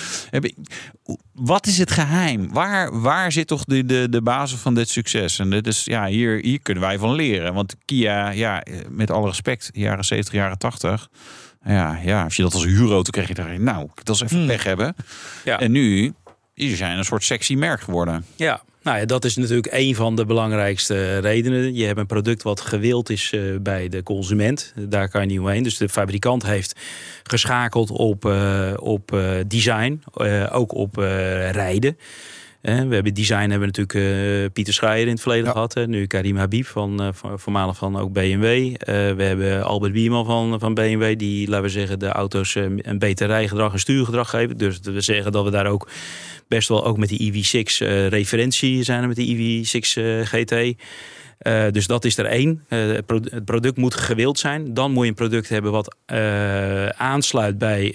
Wat 1.33 1.67
is 1.67 1.77
het 1.77 1.91
geheim? 1.91 2.53
Waar, 2.53 3.01
waar 3.01 3.31
zit 3.31 3.47
toch 3.47 3.63
de, 3.63 3.85
de, 3.85 4.07
de 4.09 4.21
basis 4.21 4.59
van 4.59 4.73
dit 4.73 4.89
succes? 4.89 5.39
En 5.39 5.49
dit 5.49 5.67
is, 5.67 5.83
ja, 5.85 6.05
hier, 6.05 6.39
hier 6.41 6.59
kunnen 6.61 6.83
wij 6.83 6.97
van 6.97 7.13
leren. 7.13 7.53
Want 7.53 7.75
Kia, 7.85 8.29
ja, 8.29 8.63
eh, 8.63 8.75
met 8.89 9.11
alle 9.11 9.27
respect, 9.27 9.69
jaren 9.73 10.05
70, 10.05 10.33
jaren 10.33 10.57
80. 10.57 11.09
Ja, 11.65 11.99
ja, 12.03 12.23
als 12.23 12.35
je 12.35 12.41
dat 12.41 12.53
als 12.53 12.65
huurauto 12.65 13.09
kreeg, 13.11 13.27
je 13.27 13.33
daar, 13.33 13.59
nou, 13.59 13.89
dat 14.03 14.15
is 14.15 14.21
even 14.21 14.45
pech 14.45 14.63
hebben. 14.63 14.95
Ja. 15.43 15.59
En 15.59 15.71
nu, 15.71 16.13
die 16.53 16.75
zijn 16.75 16.97
een 16.97 17.05
soort 17.05 17.23
sexy 17.23 17.55
merk 17.55 17.81
geworden. 17.81 18.25
Ja, 18.35 18.61
nou 18.81 18.97
ja, 18.97 19.05
dat 19.05 19.25
is 19.25 19.35
natuurlijk 19.35 19.67
een 19.71 19.95
van 19.95 20.15
de 20.15 20.25
belangrijkste 20.25 21.17
redenen. 21.17 21.75
Je 21.75 21.85
hebt 21.85 21.99
een 21.99 22.05
product 22.05 22.43
wat 22.43 22.61
gewild 22.61 23.09
is 23.09 23.31
eh, 23.33 23.41
bij 23.61 23.89
de 23.89 24.03
consument. 24.03 24.73
Daar 24.75 25.09
kan 25.09 25.21
je 25.21 25.27
niet 25.27 25.39
omheen. 25.39 25.63
Dus 25.63 25.77
de 25.77 25.89
fabrikant 25.89 26.45
heeft 26.45 26.79
geschakeld 27.23 27.89
op, 27.89 28.25
eh, 28.25 28.73
op 28.75 29.13
eh, 29.13 29.31
design, 29.47 30.03
ook 30.51 30.73
op 30.73 30.95
rijden. 31.51 31.97
We 32.61 32.71
hebben 32.71 33.13
design 33.13 33.49
hebben 33.49 33.71
natuurlijk 33.75 33.93
eh, 33.93 34.51
Pieter 34.53 34.73
Schreier 34.73 35.05
in 35.05 35.11
het 35.11 35.21
verleden 35.21 35.45
Ja. 35.45 35.51
gehad. 35.51 35.73
Hè. 35.73 35.87
Nu 35.87 36.05
Karim 36.05 36.37
Habib, 36.37 36.65
van, 36.65 37.01
eh, 37.01 37.07
voormalig 37.35 37.77
van 37.77 37.97
ook 37.97 38.13
BMW. 38.13 38.43
Eh, 38.45 38.75
we 39.15 39.23
hebben 39.23 39.63
Albert 39.63 39.93
Bierman 39.93 40.25
van, 40.25 40.59
van 40.59 40.73
BMW. 40.73 41.17
Die, 41.17 41.47
laten 41.47 41.63
we 41.63 41.69
zeggen, 41.69 41.99
de 41.99 42.07
auto's 42.07 42.55
een 42.55 42.99
beter 42.99 43.27
rijgedrag 43.27 43.73
en 43.73 43.79
stuurgedrag 43.79 44.29
geven. 44.29 44.57
Dus 44.57 44.79
we 44.81 45.01
zeggen 45.01 45.31
dat 45.31 45.43
we 45.43 45.51
daar 45.51 45.67
ook 45.67 45.87
best 46.49 46.67
wel 46.67 46.85
ook 46.85 46.97
met 46.97 47.09
die 47.09 47.31
EV6 47.33 47.81
eh, 47.81 48.07
referentie 48.07 48.83
zijn 48.83 49.07
met 49.07 49.15
die 49.15 49.63
EV6 49.65 49.97
eh, 49.97 50.21
GT. 50.23 50.75
Eh, 51.39 51.65
dus 51.71 51.87
dat 51.87 52.05
is 52.05 52.17
er 52.17 52.25
één. 52.25 52.65
Eh, 52.67 52.79
het 52.79 53.05
pro- 53.05 53.19
het 53.23 53.45
product 53.45 53.77
moet 53.77 53.93
gewild 53.93 54.39
zijn. 54.39 54.73
Dan 54.73 54.91
moet 54.91 55.03
je 55.03 55.09
een 55.09 55.15
product 55.15 55.49
hebben 55.49 55.71
wat 55.71 55.95
eh, 56.05 56.87
aansluit 56.87 57.57
bij 57.57 57.93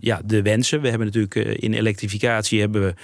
ja, 0.00 0.20
de 0.24 0.42
wensen. 0.42 0.80
We 0.80 0.88
hebben 0.88 1.06
natuurlijk 1.06 1.58
in 1.58 1.74
elektrificatie 1.74 2.60
hebben 2.60 2.82
we 2.82 2.94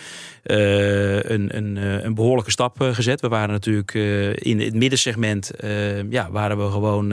een, 1.32 1.56
een, 1.56 1.76
een 2.04 2.14
behoorlijke 2.14 2.50
stap 2.50 2.80
gezet. 2.80 3.20
We 3.20 3.28
waren 3.28 3.48
natuurlijk 3.48 3.94
in 4.34 4.60
het 4.60 4.74
middensegment 4.74 5.50
ja, 6.10 6.30
waren 6.30 6.64
we 6.64 6.70
gewoon 6.70 7.10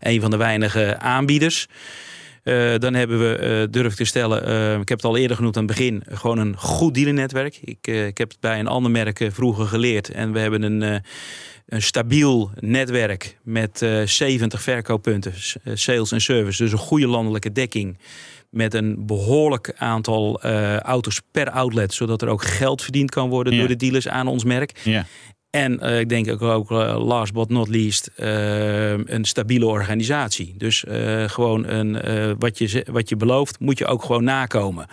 een 0.00 0.20
van 0.20 0.30
de 0.30 0.36
weinige 0.36 0.98
aanbieders. 0.98 1.66
Dan 2.78 2.94
hebben 2.94 3.18
we, 3.18 3.36
eh, 3.36 3.62
durf 3.70 3.94
te 3.94 4.04
stellen, 4.04 4.40
ik 4.80 4.88
heb 4.88 4.98
het 4.98 5.06
al 5.06 5.16
eerder 5.16 5.36
genoemd 5.36 5.56
aan 5.56 5.66
het 5.66 5.76
begin, 5.76 6.02
gewoon 6.08 6.38
een 6.38 6.56
goed 6.56 6.94
dealernetwerk. 6.94 7.58
Ik, 7.64 7.86
ik 7.86 8.18
heb 8.18 8.28
het 8.28 8.40
bij 8.40 8.58
een 8.58 8.66
ander 8.66 8.90
merk 8.90 9.28
vroeger 9.32 9.66
geleerd. 9.66 10.10
En 10.10 10.32
we 10.32 10.38
hebben 10.38 10.62
een, 10.62 11.02
een 11.66 11.82
stabiel 11.82 12.50
netwerk 12.60 13.38
met 13.42 13.82
eh 13.82 14.02
70 14.02 14.62
verkooppunten, 14.62 15.32
s- 15.36 15.56
eh, 15.64 15.72
sales 15.76 16.12
en 16.12 16.20
service. 16.20 16.62
Dus 16.62 16.72
een 16.72 16.78
goede 16.78 17.06
landelijke 17.06 17.52
dekking. 17.52 17.98
Met 18.50 18.74
een 18.74 19.06
behoorlijk 19.06 19.72
aantal 19.76 20.40
eh, 20.42 20.76
auto's 20.78 21.20
per 21.30 21.50
outlet, 21.50 21.94
zodat 21.94 22.22
er 22.22 22.28
ook 22.28 22.44
geld 22.44 22.82
verdiend 22.82 23.10
kan 23.10 23.28
worden 23.28 23.52
Ja. 23.52 23.58
door 23.58 23.68
de 23.68 23.76
dealers 23.76 24.08
aan 24.08 24.26
ons 24.26 24.44
merk. 24.44 24.80
Ja. 24.84 25.06
En 25.54 25.80
eh, 25.80 26.00
ik 26.00 26.08
denk 26.08 26.30
ook, 26.30 26.42
ook 26.42 26.70
eh, 26.70 27.06
last 27.06 27.32
but 27.32 27.48
not 27.48 27.68
least, 27.68 28.10
eh, 28.16 28.90
een 28.90 29.24
stabiele 29.24 29.66
organisatie. 29.66 30.54
Dus 30.58 30.84
gewoon 31.26 31.66
een, 31.68 31.98
wat, 32.38 32.58
je, 32.58 32.86
wat 32.90 33.08
je 33.08 33.16
belooft, 33.16 33.60
moet 33.60 33.78
je 33.78 33.86
ook 33.86 34.04
gewoon 34.04 34.24
nakomen. 34.24 34.86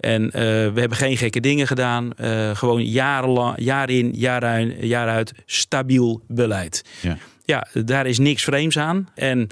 En 0.00 0.30
we 0.30 0.80
hebben 0.80 0.96
geen 0.96 1.16
gekke 1.16 1.40
dingen 1.40 1.66
gedaan. 1.66 2.10
Gewoon 2.54 2.84
jarenlang, 2.84 3.54
jaar 3.58 3.90
in, 3.90 4.12
jaar 4.12 4.42
uit, 4.42 4.74
jaar 4.80 5.08
uit, 5.08 5.32
stabiel 5.46 6.22
beleid. 6.28 6.84
Ja. 7.00 7.16
ja, 7.44 7.66
daar 7.84 8.06
is 8.06 8.18
niks 8.18 8.44
vreemds 8.44 8.78
aan. 8.78 9.08
En 9.14 9.50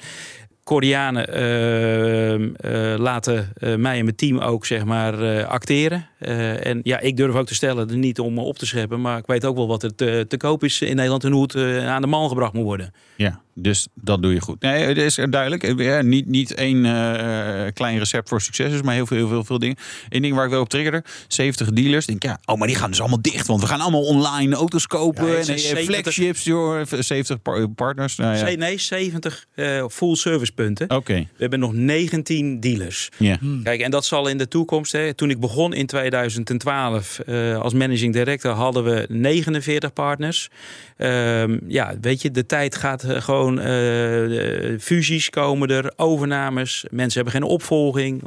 Koreanen 0.66 1.28
eh, 1.28 2.34
eh, 2.34 2.98
laten 2.98 3.52
mij 3.60 3.98
en 3.98 4.04
mijn 4.04 4.16
team 4.16 4.38
ook 4.38 4.66
zeg 4.66 4.84
maar 4.84 5.44
acteren. 5.44 6.06
Eh, 6.18 6.66
en 6.66 6.80
ja, 6.82 7.00
ik 7.00 7.16
durf 7.16 7.34
ook 7.34 7.46
te 7.46 7.54
stellen, 7.54 7.90
er 7.90 7.96
niet 7.96 8.18
om 8.18 8.38
op 8.38 8.58
te 8.58 8.66
scheppen, 8.66 9.00
maar 9.00 9.18
ik 9.18 9.26
weet 9.26 9.44
ook 9.44 9.56
wel 9.56 9.66
wat 9.66 9.82
er 9.82 9.94
te, 9.94 10.24
te 10.28 10.36
koop 10.36 10.64
is 10.64 10.80
in 10.80 10.96
Nederland 10.96 11.24
en 11.24 11.32
hoe 11.32 11.42
het 11.42 11.54
eh, 11.54 11.88
aan 11.88 12.00
de 12.00 12.06
man 12.06 12.28
gebracht 12.28 12.52
moet 12.52 12.64
worden. 12.64 12.92
Ja, 13.16 13.40
dus 13.54 13.86
dat 13.94 14.22
doe 14.22 14.32
je 14.32 14.40
goed. 14.40 14.60
Nee, 14.62 14.84
het 14.84 14.96
is 14.96 15.18
duidelijk. 15.30 15.80
Ja, 15.80 16.02
niet, 16.02 16.26
niet 16.26 16.54
één 16.54 16.84
eh, 16.84 17.72
klein 17.72 17.98
recept 17.98 18.28
voor 18.28 18.40
succes, 18.40 18.72
is 18.72 18.82
maar 18.82 18.94
heel 18.94 19.06
veel, 19.06 19.16
heel 19.16 19.28
veel, 19.28 19.44
veel 19.44 19.58
dingen. 19.58 19.76
Eén 20.08 20.22
ding 20.22 20.34
waar 20.34 20.44
ik 20.44 20.50
wel 20.50 20.60
op 20.60 20.68
triggerde: 20.68 21.04
70 21.28 21.70
dealers. 21.70 22.06
Denk 22.06 22.22
ja, 22.22 22.38
oh, 22.44 22.58
maar 22.58 22.66
die 22.66 22.76
gaan 22.76 22.90
dus 22.90 23.00
allemaal 23.00 23.22
dicht, 23.22 23.46
want 23.46 23.60
we 23.60 23.66
gaan 23.66 23.80
allemaal 23.80 24.02
online 24.02 24.54
auto's 24.54 24.86
kopen 24.86 25.26
Ja, 25.26 25.32
het 25.32 25.48
en 25.48 25.54
eh, 25.54 25.60
70 25.60 25.94
flagships, 25.94 26.44
joh, 26.44 26.82
70 26.98 27.42
par- 27.42 27.68
partners. 27.68 28.16
Nou, 28.16 28.36
ja. 28.36 28.44
Nee, 28.44 28.56
nee, 28.56 28.78
70 28.78 29.46
eh, 29.54 29.84
full 29.88 30.14
service 30.14 30.52
punten. 30.52 30.90
Oké, 30.90 31.14
We 31.14 31.26
hebben 31.38 31.58
nog 31.58 31.72
19 31.72 32.60
dealers. 32.60 33.08
ja. 33.18 33.38
Kijk, 33.62 33.80
en 33.80 33.90
dat 33.90 34.04
zal 34.04 34.28
in 34.28 34.38
de 34.38 34.48
toekomst. 34.48 34.92
Hè, 34.92 35.14
toen 35.14 35.30
ik 35.30 35.40
begon 35.40 35.74
in 35.74 35.86
2012 36.08 37.18
eh, 37.18 37.58
als 37.58 37.72
managing 37.72 38.12
director 38.12 38.52
hadden 38.52 38.84
we 38.84 39.06
49 39.08 39.92
partners. 39.92 40.48
Ehm, 40.96 41.58
ja, 41.66 41.94
weet 42.00 42.22
je, 42.22 42.30
de 42.30 42.46
tijd 42.46 42.76
gaat 42.76 43.04
eh, 43.04 43.22
gewoon. 43.22 43.60
eh, 43.60 44.78
fusies 44.80 45.30
komen 45.30 45.68
er, 45.68 45.92
overnames. 45.96 46.84
Mensen 46.90 47.22
hebben 47.22 47.40
geen 47.40 47.50
opvolging. 47.50 48.22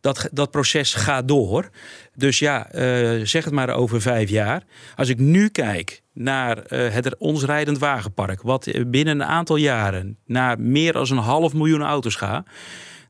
dat, 0.00 0.28
dat 0.32 0.50
proces 0.50 0.94
gaat 0.94 1.28
door. 1.28 1.68
Dus 2.14 2.38
ja, 2.38 2.66
zeg 3.22 3.44
het 3.44 3.52
maar 3.52 3.70
over 3.70 4.00
vijf 4.00 4.30
jaar. 4.30 4.62
Als 4.96 5.08
ik 5.08 5.18
nu 5.18 5.48
kijk 5.48 6.02
naar 6.12 6.56
het 6.68 7.16
ons 7.18 7.44
rijdend 7.44 7.78
wagenpark, 7.78 8.42
wat 8.42 8.68
binnen 8.86 9.20
een 9.20 9.26
aantal 9.26 9.56
jaren 9.56 10.18
naar 10.26 10.60
meer 10.60 10.92
dan 10.92 11.06
een 11.10 11.16
half 11.16 11.54
miljoen 11.54 11.82
auto's 11.82 12.14
gaat 12.14 12.46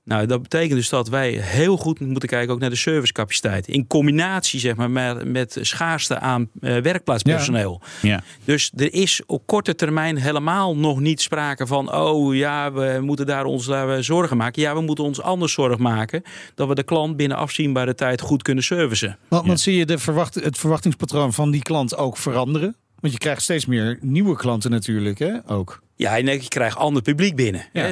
Nou, 0.05 0.27
dat 0.27 0.43
betekent 0.43 0.75
dus 0.75 0.88
dat 0.88 1.09
wij 1.09 1.31
heel 1.31 1.77
goed 1.77 2.01
moeten 2.01 2.29
kijken 2.29 2.55
ook 2.55 2.61
naar 2.61 2.71
de 2.71 2.77
servicecapaciteit. 2.77 3.69
In 3.69 3.87
combinatie 3.87 4.61
zeg 4.61 4.77
maar, 4.77 4.90
met, 4.90 5.25
met 5.25 5.59
schaarste 5.61 6.19
aan 6.19 6.49
uh, 6.61 6.77
werkplaatspersoneel. 6.79 7.81
Ja. 8.03 8.23
Dus 8.45 8.73
er 8.77 8.95
is 8.95 9.23
op 9.27 9.47
korte 9.47 9.75
termijn 9.75 10.17
helemaal 10.17 10.77
nog 10.77 11.01
niet 11.01 11.21
sprake 11.21 11.67
van... 11.67 11.95
oh 11.95 12.35
ja, 12.35 12.73
we 12.73 12.99
moeten 13.01 13.27
daar 13.27 13.45
ons 13.45 13.67
daar 13.67 14.05
zorgen 14.05 14.37
maken. 14.37 14.62
Ja, 14.62 14.75
we 14.75 14.81
moeten 14.81 15.05
ons 15.05 15.21
anders 15.21 15.53
zorgen 15.53 15.83
maken... 15.83 16.23
dat 16.55 16.69
we 16.69 16.75
de 16.75 16.83
klant 16.83 17.17
binnen 17.17 17.37
afzienbare 17.37 17.95
tijd 17.95 18.21
goed 18.21 18.43
kunnen 18.43 18.64
servicen. 18.64 19.19
Want, 19.29 19.47
want 19.47 19.61
zie 19.61 19.77
je 19.77 19.87
de 19.87 19.99
verwacht, 19.99 20.35
het 20.35 20.59
verwachtingspatroon 20.59 21.33
van 21.33 21.51
die 21.51 21.62
klant 21.62 21.97
ook 21.97 22.17
veranderen? 22.17 22.77
Want 23.01 23.12
je 23.12 23.19
krijgt 23.19 23.43
steeds 23.43 23.67
meer 23.67 23.99
nieuwe 24.01 24.37
klanten 24.37 24.71
natuurlijk, 24.71 25.19
hè? 25.19 25.33
Ook. 25.47 25.83
Ja, 25.96 26.18
en 26.18 26.26
je 26.26 26.48
krijgt 26.48 26.76
ander 26.76 27.02
publiek 27.02 27.37
binnen. 27.37 27.64
Ja. 27.72 27.83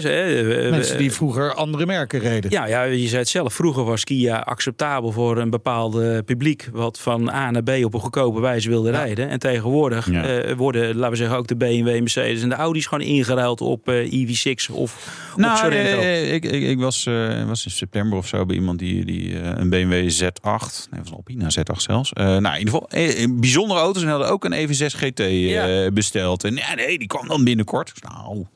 Mensen 0.71 0.99
die 0.99 1.13
vroeger 1.13 1.55
andere 1.55 1.87
merken 1.87 2.21
reden. 2.21 2.51
Ja, 2.51 2.67
ja, 2.67 2.83
je 2.83 3.09
zei 3.09 3.21
het 3.21 3.29
zelf. 3.29 3.55
Vroeger 3.55 3.85
was 3.85 4.05
Kia 4.05 4.39
acceptabel 4.39 5.13
voor 5.13 5.39
een 5.39 5.51
bepaalde 5.51 6.23
publiek... 6.23 6.69
wat 6.73 7.01
van 7.01 7.31
A 7.31 7.51
naar 7.51 7.63
B 7.63 7.71
op 7.85 7.95
een 7.95 8.01
goedkope 8.01 8.41
wijze 8.41 8.69
wilde 8.69 8.91
rijden. 8.91 9.29
En 9.29 9.39
tegenwoordig 9.39 10.11
ja. 10.11 10.55
worden, 10.55 10.97
laten 10.97 11.11
we 11.11 11.17
zeggen, 11.17 11.37
ook 11.37 11.47
de 11.47 11.57
BMW, 11.57 12.01
Mercedes 12.01 12.43
en 12.43 12.49
de 12.49 12.55
Audi's... 12.55 12.87
gewoon 12.87 13.05
ingeruild 13.05 13.61
op 13.61 13.89
uh, 13.89 14.13
EV6 14.13 14.73
of 14.73 15.09
nou, 15.37 15.53
op 15.53 15.59
Sorento. 15.59 16.01
Uh, 16.01 16.33
ik, 16.33 16.45
ik, 16.45 16.63
ik 16.63 16.79
was, 16.79 17.07
uh, 17.07 17.45
was 17.45 17.65
in 17.65 17.71
september 17.71 18.19
of 18.19 18.27
zo 18.27 18.47
bij 18.47 18.57
iemand 18.57 18.79
die, 18.79 19.05
die 19.05 19.39
een 19.43 19.69
BMW 19.69 20.11
Z8... 20.11 20.89
Nee, 20.91 21.01
was 21.01 21.11
een 21.11 21.15
Alpina 21.15 21.49
Z8 21.59 21.77
zelfs. 21.77 22.13
nou, 22.13 22.47
in 22.47 22.59
ieder 22.59 22.75
geval 22.75 22.89
bijzondere 23.31 23.81
auto's 23.81 24.03
en 24.03 24.09
hadden 24.09 24.29
ook 24.29 24.45
een 24.45 24.69
EV6 24.69 24.87
GT 24.87 25.23
ja. 25.29 25.91
besteld. 25.91 26.45
En 26.45 26.55
ja, 26.55 26.75
nee, 26.75 26.99
die 26.99 27.09
kwam 27.09 27.29
dan 27.29 27.45
binnenkort. 27.45 27.92
Nou, 28.01 28.47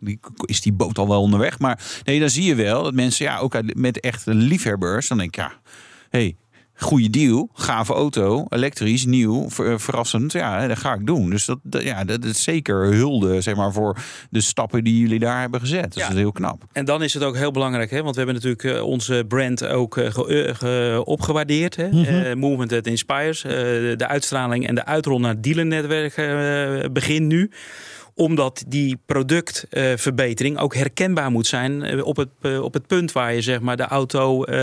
is 0.45 0.61
die 0.61 0.73
boot 0.73 0.99
al 0.99 1.09
wel 1.09 1.21
onderweg? 1.21 1.59
Maar 1.59 2.01
nee, 2.05 2.21
dan 2.21 2.31
zie 2.31 2.45
je 2.45 2.55
wel 2.55 2.83
dat 2.83 2.95
mensen, 2.95 3.25
ja, 3.25 3.39
ook 3.39 3.75
met 3.75 4.01
echte 4.01 4.35
liefhebbers, 4.35 5.09
dan 5.09 5.19
denk 5.19 5.37
ik, 5.37 5.37
ja, 5.37 5.53
hey, 6.11 6.37
goede 6.79 7.11
deal, 7.11 7.51
gave 7.55 7.93
auto, 7.93 8.45
elektrisch, 8.49 9.05
nieuw, 9.05 9.47
verrassend. 9.77 10.33
Ja, 10.33 10.67
dat 10.67 10.79
ga 10.79 10.95
ik 10.95 11.07
doen. 11.07 11.31
Dus 11.31 11.45
dat, 11.45 11.59
ja, 11.83 12.05
dat 12.05 12.25
is 12.25 12.43
zeker 12.43 12.85
hulde, 12.85 13.41
zeg 13.41 13.55
maar, 13.55 13.73
voor 13.73 13.97
de 14.31 14.41
stappen 14.41 14.85
die 14.85 15.01
jullie 15.01 15.19
daar 15.19 15.41
hebben 15.41 15.61
gezet. 15.61 15.93
Dus 15.93 16.03
ja. 16.03 16.09
dat 16.09 16.17
is 16.17 16.23
heel 16.23 16.33
knap. 16.33 16.65
En 16.73 16.85
dan 16.85 17.03
is 17.03 17.15
het 17.15 17.23
ook 17.23 17.37
heel 17.37 17.51
belangrijk, 17.51 17.91
hè, 17.91 18.03
want 18.03 18.17
we 18.17 18.23
hebben 18.23 18.43
natuurlijk 18.43 18.85
onze 18.85 19.25
brand 19.29 19.67
ook 19.67 19.95
ge, 19.95 21.03
opgewaardeerd. 21.05 21.77
Hè. 21.77 21.89
Mm 21.91 22.05
-hmm. 22.05 22.39
Movement 22.39 22.71
that 22.71 22.87
Inspires. 22.87 23.41
de 23.41 24.07
uitstraling 24.07 24.67
en 24.67 24.75
de 24.75 24.85
uitrol 24.85 25.21
naar 25.21 25.41
dealernetwerk 25.41 26.15
begint 26.93 27.27
nu 27.27 27.51
omdat 28.19 28.65
die 28.69 28.99
productverbetering 29.07 30.59
ook 30.59 30.75
herkenbaar 30.75 31.31
moet 31.31 31.47
zijn 31.47 32.03
op 32.03 32.17
het, 32.17 32.61
op 32.61 32.73
het 32.73 32.87
punt 32.87 33.13
waar 33.13 33.35
je 33.35 33.41
zeg 33.41 33.61
maar, 33.61 33.77
de 33.77 33.83
auto 33.83 34.45
uh, 34.45 34.55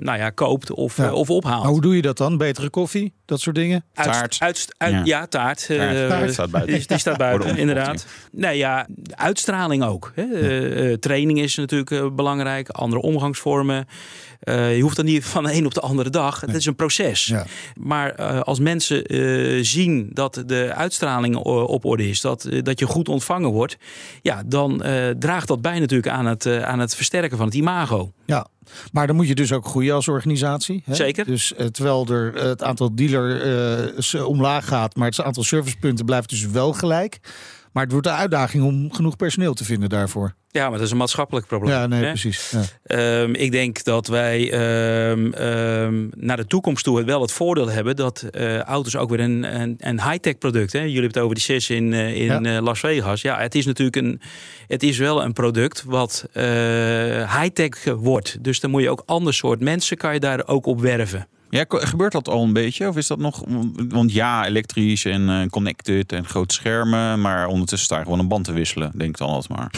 nou 0.00 0.18
ja, 0.18 0.30
koopt 0.30 0.72
of, 0.72 0.96
ja. 0.96 1.12
of 1.12 1.30
ophaalt. 1.30 1.62
Maar 1.62 1.72
hoe 1.72 1.80
doe 1.80 1.96
je 1.96 2.02
dat 2.02 2.16
dan? 2.16 2.36
Betere 2.36 2.70
koffie? 2.70 3.12
Dat 3.24 3.40
soort 3.40 3.56
dingen? 3.56 3.84
Taart. 3.92 4.36
Uit, 4.40 4.74
uit, 4.76 4.92
ja. 4.92 5.00
ja. 5.04 5.26
taart. 5.26 5.66
taart. 5.66 6.32
staat 6.32 6.50
buiten. 6.50 6.74
Die, 6.78 6.86
die 6.86 6.98
staat 6.98 7.16
buiten, 7.18 7.56
inderdaad. 7.56 8.06
Nee, 8.32 8.56
ja, 8.56 8.86
uitstraling 9.14 9.84
ook. 9.84 10.12
Hè. 10.14 10.24
Uh, 10.24 10.96
training 10.96 11.40
is 11.40 11.56
natuurlijk 11.56 12.16
belangrijk. 12.16 12.68
Andere 12.68 13.02
omgangsvormen. 13.02 13.86
Uh, 14.44 14.76
je 14.76 14.82
hoeft 14.82 14.96
dan 14.96 15.04
niet 15.04 15.24
van 15.24 15.44
de 15.44 15.54
een 15.54 15.66
op 15.66 15.74
de 15.74 15.80
andere 15.80 16.10
dag. 16.10 16.40
Het 16.40 16.54
is 16.54 16.66
een 16.66 16.74
proces. 16.74 17.26
Ja. 17.26 17.46
Maar 17.80 18.20
uh, 18.20 18.40
als 18.40 18.58
mensen 18.58 19.14
uh, 19.14 19.64
zien 19.64 20.10
dat 20.12 20.42
de 20.46 20.72
uitstraling 20.74 21.36
op 21.36 21.84
orde 21.84 22.08
is, 22.08 22.20
dat, 22.20 22.48
dat 22.62 22.78
je 22.78 22.86
goed 22.86 23.08
ontvangen 23.08 23.50
wordt, 23.50 23.76
ja, 24.22 24.42
dan 24.46 24.82
draagt 25.18 25.48
dat 25.48 25.62
bij 25.62 25.78
natuurlijk 25.78 26.12
aan 26.12 26.26
het, 26.26 26.46
aan 26.46 26.78
het 26.78 26.94
versterken 26.94 27.36
van 27.36 27.46
het 27.46 27.54
imago. 27.54 28.12
Ja, 28.26 28.46
maar 28.92 29.06
dan 29.06 29.16
moet 29.16 29.28
je 29.28 29.34
dus 29.34 29.52
ook 29.52 29.66
groeien 29.66 29.94
als 29.94 30.08
organisatie. 30.08 30.82
Hè? 30.84 30.94
Zeker. 30.94 31.24
Dus 31.24 31.52
terwijl 31.72 32.06
er 32.06 32.34
het 32.34 32.62
aantal 32.62 32.94
dealers 32.94 34.14
omlaag 34.14 34.66
gaat, 34.66 34.96
maar 34.96 35.08
het 35.08 35.20
aantal 35.20 35.44
servicepunten 35.44 36.04
blijft 36.04 36.28
dus 36.28 36.46
wel 36.46 36.72
gelijk. 36.72 37.20
Maar 37.72 37.82
het 37.82 37.92
wordt 37.92 38.06
een 38.06 38.12
uitdaging 38.12 38.64
om 38.64 38.92
genoeg 38.92 39.16
personeel 39.16 39.54
te 39.54 39.64
vinden 39.64 39.88
daarvoor. 39.88 40.34
Ja, 40.48 40.62
maar 40.68 40.76
dat 40.76 40.86
is 40.86 40.90
een 40.90 40.98
maatschappelijk 40.98 41.46
probleem. 41.46 41.72
Ja, 41.72 41.86
nee, 41.86 42.02
hè? 42.02 42.08
precies. 42.08 42.54
Ja. 42.84 43.20
Um, 43.22 43.34
ik 43.34 43.52
denk 43.52 43.84
dat 43.84 44.06
wij 44.06 44.52
um, 45.10 45.34
um, 45.34 46.10
naar 46.16 46.36
de 46.36 46.46
toekomst 46.46 46.84
toe 46.84 47.04
wel 47.04 47.20
het 47.20 47.32
voordeel 47.32 47.70
hebben 47.70 47.96
dat 47.96 48.24
uh, 48.32 48.58
auto's 48.58 48.96
ook 48.96 49.10
weer 49.10 49.20
een, 49.20 49.60
een, 49.60 49.74
een 49.78 50.02
high-tech 50.02 50.38
product. 50.38 50.72
Hè? 50.72 50.78
Jullie 50.78 50.94
hebben 50.94 51.12
het 51.12 51.22
over 51.22 51.34
die 51.34 51.44
CES 51.44 51.70
in, 51.70 51.92
uh, 51.92 52.16
in 52.16 52.42
ja. 52.42 52.56
uh, 52.56 52.62
Las 52.62 52.80
Vegas. 52.80 53.22
Ja, 53.22 53.38
het 53.38 53.54
is 53.54 53.66
natuurlijk 53.66 53.96
een, 53.96 54.20
het 54.66 54.82
is 54.82 54.98
wel 54.98 55.22
een 55.22 55.32
product 55.32 55.84
wat 55.86 56.28
high-tech 56.32 57.84
wordt. 57.84 58.44
Dus 58.44 58.60
dan 58.60 58.70
moet 58.70 58.82
je 58.82 58.90
ook 58.90 59.02
ander 59.06 59.34
soort 59.34 59.60
mensen 59.60 59.96
kan 59.96 60.12
je 60.12 60.20
daar 60.20 60.46
ook 60.46 60.66
op 60.66 60.80
werven. 60.80 61.28
Ja, 61.50 61.64
gebeurt 61.68 62.12
dat 62.12 62.28
al 62.28 62.42
een 62.42 62.52
beetje? 62.52 62.88
Of 62.88 62.96
is 62.96 63.06
dat 63.06 63.18
nog... 63.18 63.44
Want 63.88 64.12
ja, 64.12 64.46
elektrisch 64.46 65.04
en 65.04 65.28
uh, 65.28 65.46
connected 65.46 66.12
en 66.12 66.24
grote 66.24 66.54
schermen. 66.54 67.20
Maar 67.20 67.46
ondertussen 67.46 67.86
sta 67.86 67.98
je 67.98 68.04
gewoon 68.04 68.18
een 68.18 68.28
band 68.28 68.44
te 68.44 68.52
wisselen. 68.52 68.92
Denk 68.94 69.18
dan 69.18 69.28
altijd 69.28 69.58
maar. 69.58 69.70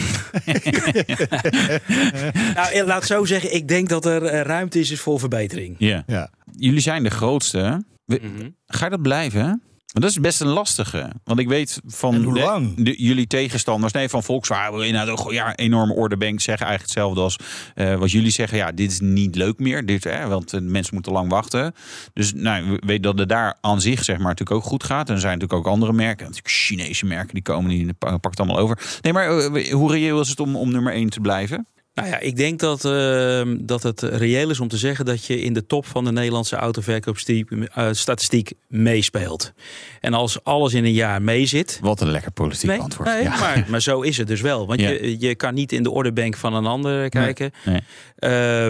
nou, 2.73 2.85
laat 2.85 3.05
zo 3.05 3.25
zeggen. 3.25 3.53
Ik 3.53 3.67
denk 3.67 3.89
dat 3.89 4.05
er 4.05 4.21
ruimte 4.45 4.79
is 4.79 4.99
voor 4.99 5.19
verbetering. 5.19 5.75
Ja. 5.79 6.03
ja. 6.07 6.29
Jullie 6.51 6.79
zijn 6.79 7.03
de 7.03 7.09
grootste. 7.09 7.83
We, 8.05 8.19
mm 8.21 8.37
-hmm. 8.37 8.55
Ga 8.67 8.85
je 8.85 8.91
dat 8.91 9.01
blijven? 9.01 9.61
Maar 9.93 10.01
dat 10.01 10.11
is 10.11 10.19
best 10.19 10.41
een 10.41 10.47
lastige. 10.47 11.11
Want 11.23 11.39
ik 11.39 11.47
weet 11.47 11.81
van? 11.85 12.33
De, 12.33 12.73
de, 12.75 13.03
jullie 13.03 13.27
tegenstanders, 13.27 13.93
nee, 13.93 14.09
van 14.09 14.23
Volkswagen, 14.23 14.93
nou, 14.93 15.33
ja, 15.33 15.55
enorme 15.55 15.93
orderbank 15.93 16.41
zeggen 16.41 16.67
eigenlijk 16.67 16.95
hetzelfde 16.95 17.21
als 17.21 17.37
uh, 17.75 17.95
wat 17.95 18.11
jullie 18.11 18.31
zeggen. 18.31 18.57
Ja, 18.57 18.71
dit 18.71 18.91
is 18.91 18.99
niet 18.99 19.35
leuk 19.35 19.59
meer, 19.59 19.85
dit, 19.85 20.03
hè, 20.03 20.27
want 20.27 20.53
uh, 20.53 20.61
mensen 20.61 20.93
moeten 20.93 21.11
lang 21.11 21.29
wachten. 21.29 21.73
Dus 22.13 22.33
nou, 22.33 22.69
we 22.69 22.81
weten 22.85 23.01
dat 23.01 23.19
het 23.19 23.29
daar 23.29 23.57
aan 23.61 23.81
zich 23.81 24.03
zeg 24.03 24.17
maar 24.17 24.27
natuurlijk 24.27 24.57
ook 24.57 24.69
goed 24.69 24.83
gaat. 24.83 25.07
En 25.07 25.13
er 25.13 25.21
zijn 25.21 25.33
natuurlijk 25.39 25.67
ook 25.67 25.73
andere 25.73 25.93
merken, 25.93 26.25
natuurlijk 26.25 26.53
Chinese 26.53 27.05
merken, 27.05 27.33
die 27.33 27.43
komen 27.43 27.69
die 27.69 27.93
pakt 27.93 28.23
het 28.23 28.39
allemaal 28.39 28.57
over. 28.57 28.79
Nee, 29.01 29.13
maar 29.13 29.37
uh, 29.37 29.73
hoe 29.73 29.91
reëel 29.91 30.21
is 30.21 30.29
het 30.29 30.39
om, 30.39 30.55
om 30.55 30.71
nummer 30.71 30.93
1 30.93 31.09
te 31.09 31.19
blijven? 31.19 31.67
Nou 31.93 32.07
ja, 32.07 32.19
ik 32.19 32.35
denk 32.35 32.59
dat, 32.59 32.85
uh, 32.85 33.41
dat 33.59 33.83
het 33.83 34.01
reëel 34.01 34.49
is 34.49 34.59
om 34.59 34.67
te 34.67 34.77
zeggen 34.77 35.05
dat 35.05 35.25
je 35.25 35.41
in 35.41 35.53
de 35.53 35.65
top 35.65 35.85
van 35.85 36.03
de 36.03 36.11
Nederlandse 36.11 36.55
autoverkoopstatistiek 36.55 38.51
uh, 38.51 38.59
meespeelt. 38.67 39.53
En 39.99 40.13
als 40.13 40.43
alles 40.43 40.73
in 40.73 40.85
een 40.85 40.93
jaar 40.93 41.21
meezit. 41.21 41.79
Wat 41.81 42.01
een 42.01 42.11
lekker 42.11 42.31
politiek 42.31 42.69
nee, 42.69 42.79
antwoord. 42.79 43.09
Nee, 43.09 43.23
ja. 43.23 43.39
maar, 43.39 43.65
maar 43.69 43.81
zo 43.81 44.01
is 44.01 44.17
het 44.17 44.27
dus 44.27 44.41
wel. 44.41 44.67
Want 44.67 44.79
ja. 44.79 44.89
je, 44.89 45.19
je 45.19 45.35
kan 45.35 45.53
niet 45.53 45.71
in 45.71 45.83
de 45.83 45.91
orderbank 45.91 46.37
van 46.37 46.53
een 46.53 46.65
ander 46.65 47.09
kijken. 47.09 47.51
Nee. 47.65 47.75
Uh, 47.75 47.81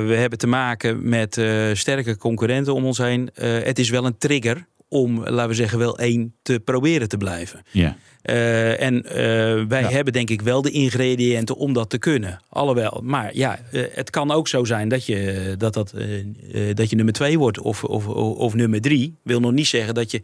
we 0.07 0.15
hebben 0.17 0.39
te 0.39 0.47
maken 0.47 1.09
met 1.09 1.41
sterke 1.73 2.17
concurrenten 2.17 2.73
om 2.73 2.85
ons 2.85 2.97
heen. 2.97 3.29
het 3.39 3.79
is 3.79 3.89
wel 3.89 4.05
een 4.05 4.17
trigger 4.17 4.67
om, 4.93 5.23
laten 5.23 5.47
we 5.47 5.53
zeggen, 5.53 5.79
wel 5.79 5.97
één 5.97 6.35
te 6.41 6.59
proberen 6.59 7.07
te 7.07 7.17
blijven. 7.17 7.61
Ja. 7.71 7.97
Uh, 8.23 8.81
en 8.81 8.95
uh, 8.95 9.11
wij 9.67 9.81
ja. 9.81 9.89
hebben 9.89 10.13
denk 10.13 10.29
ik 10.29 10.41
wel 10.41 10.61
de 10.61 10.71
ingrediënten 10.71 11.55
om 11.55 11.73
dat 11.73 11.89
te 11.89 11.97
kunnen. 11.97 12.39
Alhoewel, 12.49 13.01
maar 13.03 13.35
ja, 13.35 13.59
uh, 13.71 13.83
het 13.91 14.09
kan 14.09 14.31
ook 14.31 14.47
zo 14.47 14.63
zijn 14.63 14.89
dat 14.89 15.05
je, 15.05 15.55
dat 15.57 15.73
dat, 15.73 15.93
dat 16.73 16.89
je 16.89 16.95
nummer 16.95 17.13
twee 17.13 17.39
wordt 17.39 17.59
of, 17.59 17.83
of, 17.83 18.07
of 18.07 18.53
nummer 18.53 18.81
drie. 18.81 19.15
Wil 19.23 19.39
nog 19.39 19.51
niet 19.51 19.67
zeggen 19.67 19.93
dat 19.93 20.11
je 20.11 20.21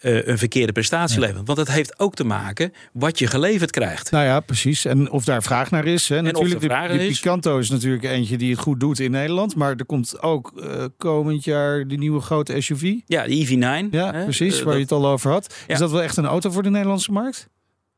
een 0.00 0.38
verkeerde 0.38 0.72
prestatie 0.72 1.20
ja. 1.20 1.26
levert. 1.26 1.46
Want 1.46 1.58
het 1.58 1.70
heeft 1.70 1.98
ook 1.98 2.14
te 2.14 2.24
maken 2.24 2.72
wat 2.92 3.18
je 3.18 3.26
geleverd 3.26 3.70
krijgt. 3.70 4.10
Nou 4.10 4.24
ja, 4.24 4.40
precies. 4.40 4.84
En 4.84 5.10
of 5.10 5.24
daar 5.24 5.42
vraag 5.42 5.70
naar 5.70 5.86
is. 5.86 6.08
Hè. 6.08 6.16
En 6.16 6.24
natuurlijk, 6.24 6.60
de, 6.60 6.68
de, 6.68 6.98
de 6.98 7.06
Picanto 7.06 7.58
is 7.58 7.70
natuurlijk 7.70 8.04
eentje 8.04 8.36
die 8.36 8.50
het 8.50 8.60
goed 8.60 8.80
doet 8.80 9.00
in 9.00 9.10
Nederland. 9.10 9.56
Maar 9.56 9.74
er 9.76 9.86
komt 9.86 10.22
ook 10.22 10.52
komend 10.96 11.44
jaar 11.44 11.88
die 11.88 11.98
nieuwe 11.98 12.20
grote 12.20 12.60
SUV. 12.60 12.94
Ja, 13.06 13.26
de 13.26 13.46
EV9. 13.46 13.90
Ja, 13.90 14.12
hè? 14.12 14.24
precies. 14.24 14.62
waar 14.62 14.74
je 14.74 14.80
het 14.80 14.92
al 14.92 15.06
over 15.06 15.30
had. 15.30 15.54
Is 15.66 15.78
dat 15.78 15.90
wel 15.90 16.02
echt 16.02 16.16
een 16.16 16.26
auto 16.26 16.50
voor 16.50 16.62
de 16.62 16.70
Nederlandse 16.70 17.12
markt? 17.12 17.29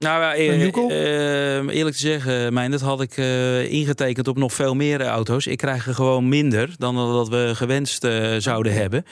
Nou, 0.02 0.36
uh, 0.36 0.48
uh, 0.74 1.68
eerlijk 1.68 1.96
te 1.96 2.00
zeggen, 2.00 2.52
mijn, 2.52 2.70
dat 2.70 2.80
had 2.80 3.00
ik 3.00 3.16
uh, 3.16 3.72
ingetekend 3.72 4.28
op 4.28 4.36
nog 4.36 4.52
veel 4.52 4.74
meer 4.74 5.02
auto's. 5.02 5.46
Ik 5.46 5.58
krijg 5.58 5.86
er 5.86 5.94
gewoon 5.94 6.28
minder 6.28 6.70
dan 6.78 6.94
dat 6.94 7.28
we 7.28 7.50
gewenst 7.54 8.06
zouden 8.38 8.72
hebben. 8.72 9.04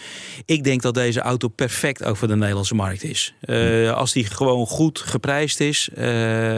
Ik 0.45 0.65
denk 0.65 0.83
dat 0.83 0.95
deze 0.95 1.21
auto 1.21 1.49
perfect 1.49 2.05
ook 2.05 2.17
voor 2.17 2.29
de 2.29 2.37
Nederlandse 2.37 2.75
markt 2.75 3.03
is. 3.03 3.35
als 3.95 4.13
die 4.13 4.25
gewoon 4.25 4.67
goed 4.67 4.99
geprijsd 4.99 5.61
is. 5.61 5.89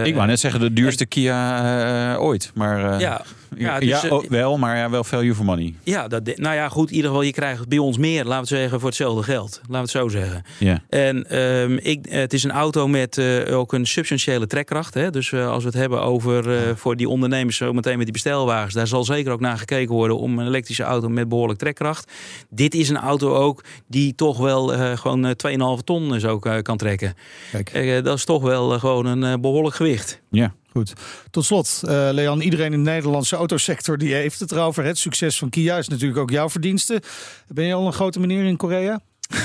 ik 0.04 0.14
wou 0.14 0.26
net 0.26 0.40
zeggen, 0.40 0.60
de 0.60 0.72
duurste 0.72 1.02
en, 1.02 1.08
Kia 1.08 2.16
ooit. 2.16 2.50
Maar, 2.54 3.00
ja, 3.00 3.24
ja, 3.56 3.80
dus, 3.80 4.02
ja 4.02 4.08
oh, 4.08 4.24
wel, 4.28 4.58
maar 4.58 4.76
ja, 4.76 4.90
wel 4.90 5.04
value 5.04 5.34
for 5.34 5.44
money. 5.44 5.74
Ja, 5.82 6.08
dat, 6.08 6.36
nou 6.36 6.54
ja, 6.54 6.68
goed. 6.68 6.88
In 6.88 6.94
ieder 6.94 7.10
geval, 7.10 7.24
je 7.24 7.32
krijgt 7.32 7.68
bij 7.68 7.78
ons 7.78 7.98
meer, 7.98 8.24
laten 8.24 8.42
we 8.42 8.60
zeggen, 8.60 8.78
voor 8.78 8.88
hetzelfde 8.88 9.22
geld. 9.22 9.60
Laten 9.60 9.72
we 9.72 9.78
het 9.78 9.90
zo 9.90 10.08
zeggen. 10.08 10.44
Ja. 10.58 10.82
En 10.88 11.38
um, 11.42 11.78
ik, 11.78 12.06
het 12.08 12.32
is 12.32 12.44
een 12.44 12.50
auto 12.50 12.88
met 12.88 13.16
uh, 13.16 13.58
ook 13.58 13.72
een 13.72 13.86
substantiële 13.86 14.46
trekkracht. 14.46 14.94
Hè? 14.94 15.10
Dus 15.10 15.30
uh, 15.30 15.48
als 15.48 15.62
we 15.62 15.68
het 15.68 15.78
hebben 15.78 16.02
over 16.02 16.48
uh, 16.48 16.76
voor 16.76 16.96
die 16.96 17.08
ondernemers 17.08 17.56
zo 17.56 17.72
meteen 17.72 17.96
met 17.96 18.04
die 18.04 18.12
bestelwagens, 18.12 18.74
daar 18.74 18.86
zal 18.86 19.04
zeker 19.04 19.32
ook 19.32 19.40
naar 19.40 19.58
gekeken 19.58 19.94
worden 19.94 20.18
om 20.18 20.38
een 20.38 20.46
elektrische 20.46 20.82
auto 20.82 21.08
met 21.08 21.28
behoorlijk 21.28 21.58
trekkracht. 21.58 22.12
Dit 22.50 22.74
is 22.74 22.88
een 22.88 22.96
auto 22.96 23.34
ook 23.34 23.64
die 23.86 24.14
toch 24.14 24.38
wel 24.38 24.66
gewoon 24.96 25.34
2,5 25.78 25.84
ton 25.84 26.20
zo 26.20 26.38
kan 26.38 26.76
trekken. 26.76 27.14
Kijk. 27.50 28.04
dat 28.04 28.16
is 28.16 28.24
toch 28.24 28.42
wel 28.42 28.78
gewoon 28.78 29.06
een 29.06 29.40
behoorlijk 29.40 29.74
gewicht. 29.74 30.20
Ja. 30.30 30.54
Goed. 30.72 30.92
Tot 31.30 31.44
slot, 31.44 31.80
uh, 31.84 32.08
Leon, 32.12 32.40
iedereen 32.40 32.72
in 32.72 32.84
de 32.84 32.90
Nederlandse 32.90 33.36
autosector 33.36 33.98
die 33.98 34.14
heeft 34.14 34.40
het 34.40 34.52
erover. 34.52 34.84
Het 34.84 34.98
succes 34.98 35.38
van 35.38 35.50
Kia 35.50 35.78
is 35.78 35.88
natuurlijk 35.88 36.20
ook 36.20 36.30
jouw 36.30 36.50
verdienste. 36.50 37.02
Ben 37.48 37.64
je 37.64 37.74
al 37.74 37.86
een 37.86 37.92
grote 37.92 38.20
meneer 38.20 38.44
in 38.44 38.56
Korea? 38.56 39.00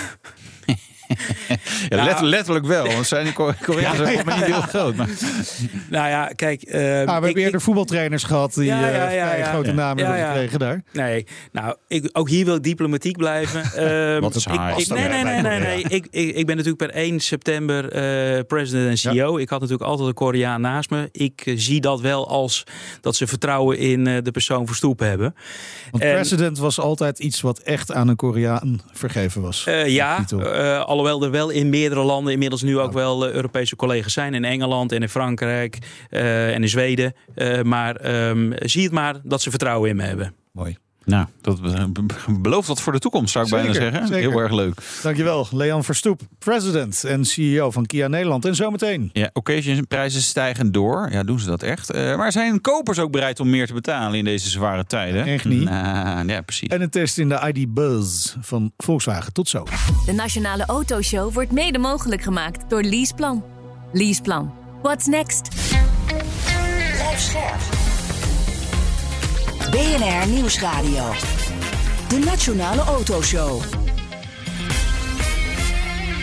ja, 1.89 2.04
let, 2.04 2.22
letterlijk 2.22 2.65
wel, 2.65 2.86
want 2.88 3.08
zijn 3.08 3.34
Koreanen 3.34 4.06
ja, 4.06 4.10
ja, 4.10 4.36
niet 4.36 4.46
heel 4.46 4.62
groot. 4.62 4.96
Maar... 4.96 5.10
Nou 5.89 6.10
ja, 6.10 6.32
kijk... 6.36 6.65
Uh, 6.65 6.74
we 6.74 7.12
hebben 7.12 7.36
eerder 7.36 7.62
voetbaltrainers 7.62 8.24
gehad 8.24 8.54
die 8.54 8.65
ja, 8.65 9.38
uh, 9.39 9.48
grote 9.48 9.72
namen 9.72 10.06
hebben 10.06 10.28
gekregen 10.28 10.60
daar. 10.60 10.84
Nee, 10.91 11.26
nou, 11.52 11.76
ik, 11.88 12.10
ook 12.12 12.30
hier 12.30 12.46
wil 12.46 12.56
ik 12.56 12.63
diplomatiek 12.63 13.17
blijven. 13.17 13.62
uh, 14.15 14.20
Wat 14.20 14.36
is 14.36 14.46
ik, 14.46 14.54
ik, 14.54 14.88
nee, 14.88 15.08
nee, 15.08 15.24
nee, 15.24 15.41
nee, 15.41 15.60
nee. 15.60 15.84
Ik, 15.84 16.08
ik, 16.12 16.36
ik 16.36 16.46
ben 16.46 16.56
natuurlijk 16.56 16.91
per 16.91 17.02
1 17.02 17.20
september 17.20 17.84
uh, 17.84 18.43
president 18.48 18.89
en 18.89 18.98
CEO. 18.98 19.38
Ik 19.38 19.50
had 19.50 19.60
natuurlijk 19.60 19.89
altijd 19.89 20.08
een 20.08 20.13
Koreaan 20.13 20.62
naast 20.62 20.89
me. 20.89 21.10
Ik 21.12 21.46
uh, 21.46 21.54
zie 21.58 21.82
dat 21.82 22.02
wel 22.02 22.28
als 22.28 22.63
dat 23.02 23.15
ze 23.15 23.28
vertrouwen 23.28 23.78
in 23.78 24.08
uh, 24.08 24.17
de 24.24 24.32
persoon 24.32 24.67
Verstoepen 24.67 25.08
hebben. 25.08 25.36
Want 25.91 26.04
en, 26.04 26.13
president 26.13 26.58
was 26.58 26.80
altijd 26.80 27.20
iets 27.20 27.41
wat 27.41 27.60
echt 27.60 27.93
aan 27.93 28.08
een 28.08 28.15
Koreaan 28.15 28.82
vergeven 28.93 29.41
was. 29.41 29.63
ja, 29.86 30.26
alhoewel 30.98 31.24
er 31.24 31.32
wel 31.32 31.50
in 31.50 31.70
meerdere 31.70 32.04
landen 32.04 32.34
inmiddels 32.34 32.62
nu 32.62 32.80
ook 32.80 32.94
wel 32.94 33.28
uh, 33.28 33.34
Europese 33.34 33.76
collega's 33.76 34.14
zijn. 34.14 34.34
In 34.34 34.46
Engeland 34.46 34.92
en 34.92 35.02
in 35.02 35.10
Frankrijk 35.10 35.78
uh, 36.10 36.54
en 36.54 36.62
in 36.62 36.70
Zweden. 36.70 37.14
Uh, 37.36 37.62
maar 37.62 38.28
um, 38.30 38.54
zie 38.56 38.84
het 38.84 38.92
maar 38.92 39.16
dat 39.24 39.42
ze 39.42 39.50
vertrouwen 39.50 39.90
in 39.90 39.96
me 39.96 40.04
hebben. 40.04 40.34
Mooi. 40.52 40.78
Nou, 41.08 41.26
dat 41.41 41.60
belooft 42.41 42.67
wat 42.67 42.82
voor 42.82 42.93
de 42.93 43.00
toekomst, 43.00 43.32
zou 43.32 43.46
ik 43.46 43.50
zeker, 43.52 43.72
bijna 43.72 43.89
zeggen. 43.89 44.08
Zeker. 44.08 44.30
Heel 44.30 44.39
erg 44.39 44.52
leuk. 44.52 44.82
Dankjewel, 45.04 45.48
Leon 45.52 45.84
Verstoep, 45.84 46.22
president 46.39 47.04
en 47.04 47.26
CEO 47.26 47.72
van 47.72 47.86
Kia 47.86 48.08
Nederland. 48.08 48.46
En 48.46 48.56
zometeen. 48.56 49.10
Ja, 49.13 49.30
occasionprijzen 49.34 50.22
stijgen 50.22 50.72
door. 50.72 51.08
Ja, 51.12 51.24
doen 51.24 51.39
ze 51.39 51.48
dat 51.48 51.63
echt? 51.63 51.96
Uh, 51.96 52.17
maar 52.17 52.32
zijn 52.32 52.62
kopers 52.62 53.00
ook 53.00 53.12
bereid 53.12 53.39
om 53.39 53.50
meer 53.50 53.67
te 53.67 53.74
betalen 53.74 54.17
in 54.17 54.26
deze 54.26 54.50
zware 54.50 54.86
tijden? 54.86 55.26
Echt 55.26 55.46
niet. 55.46 55.63
Nou, 55.63 56.28
ja, 56.28 56.41
precies. 56.41 56.70
En 56.70 56.82
een 56.82 56.89
test 56.89 57.17
in 57.17 57.30
de 57.30 57.52
ID 57.54 57.74
Buzz 57.74 58.36
van 58.41 58.72
Volkswagen. 58.78 59.34
Tot 59.34 59.50
zo. 59.50 59.63
De 60.06 60.13
Nationale 60.13 60.65
Autoshow 60.65 61.34
wordt 61.34 61.52
mede 61.52 61.78
mogelijk 61.78 62.22
gemaakt 62.22 62.70
door 62.70 62.82
Leaseplan. 62.82 63.43
Leaseplan. 63.93 64.54
What's 64.82 65.06
next? 65.06 65.50
Blijf 66.98 67.20
scherp. 67.20 67.87
BNR 69.78 70.28
Nieuwsradio. 70.28 71.13
De 72.10 72.20
Nationale 72.26 72.82
Autoshow. 72.82 73.62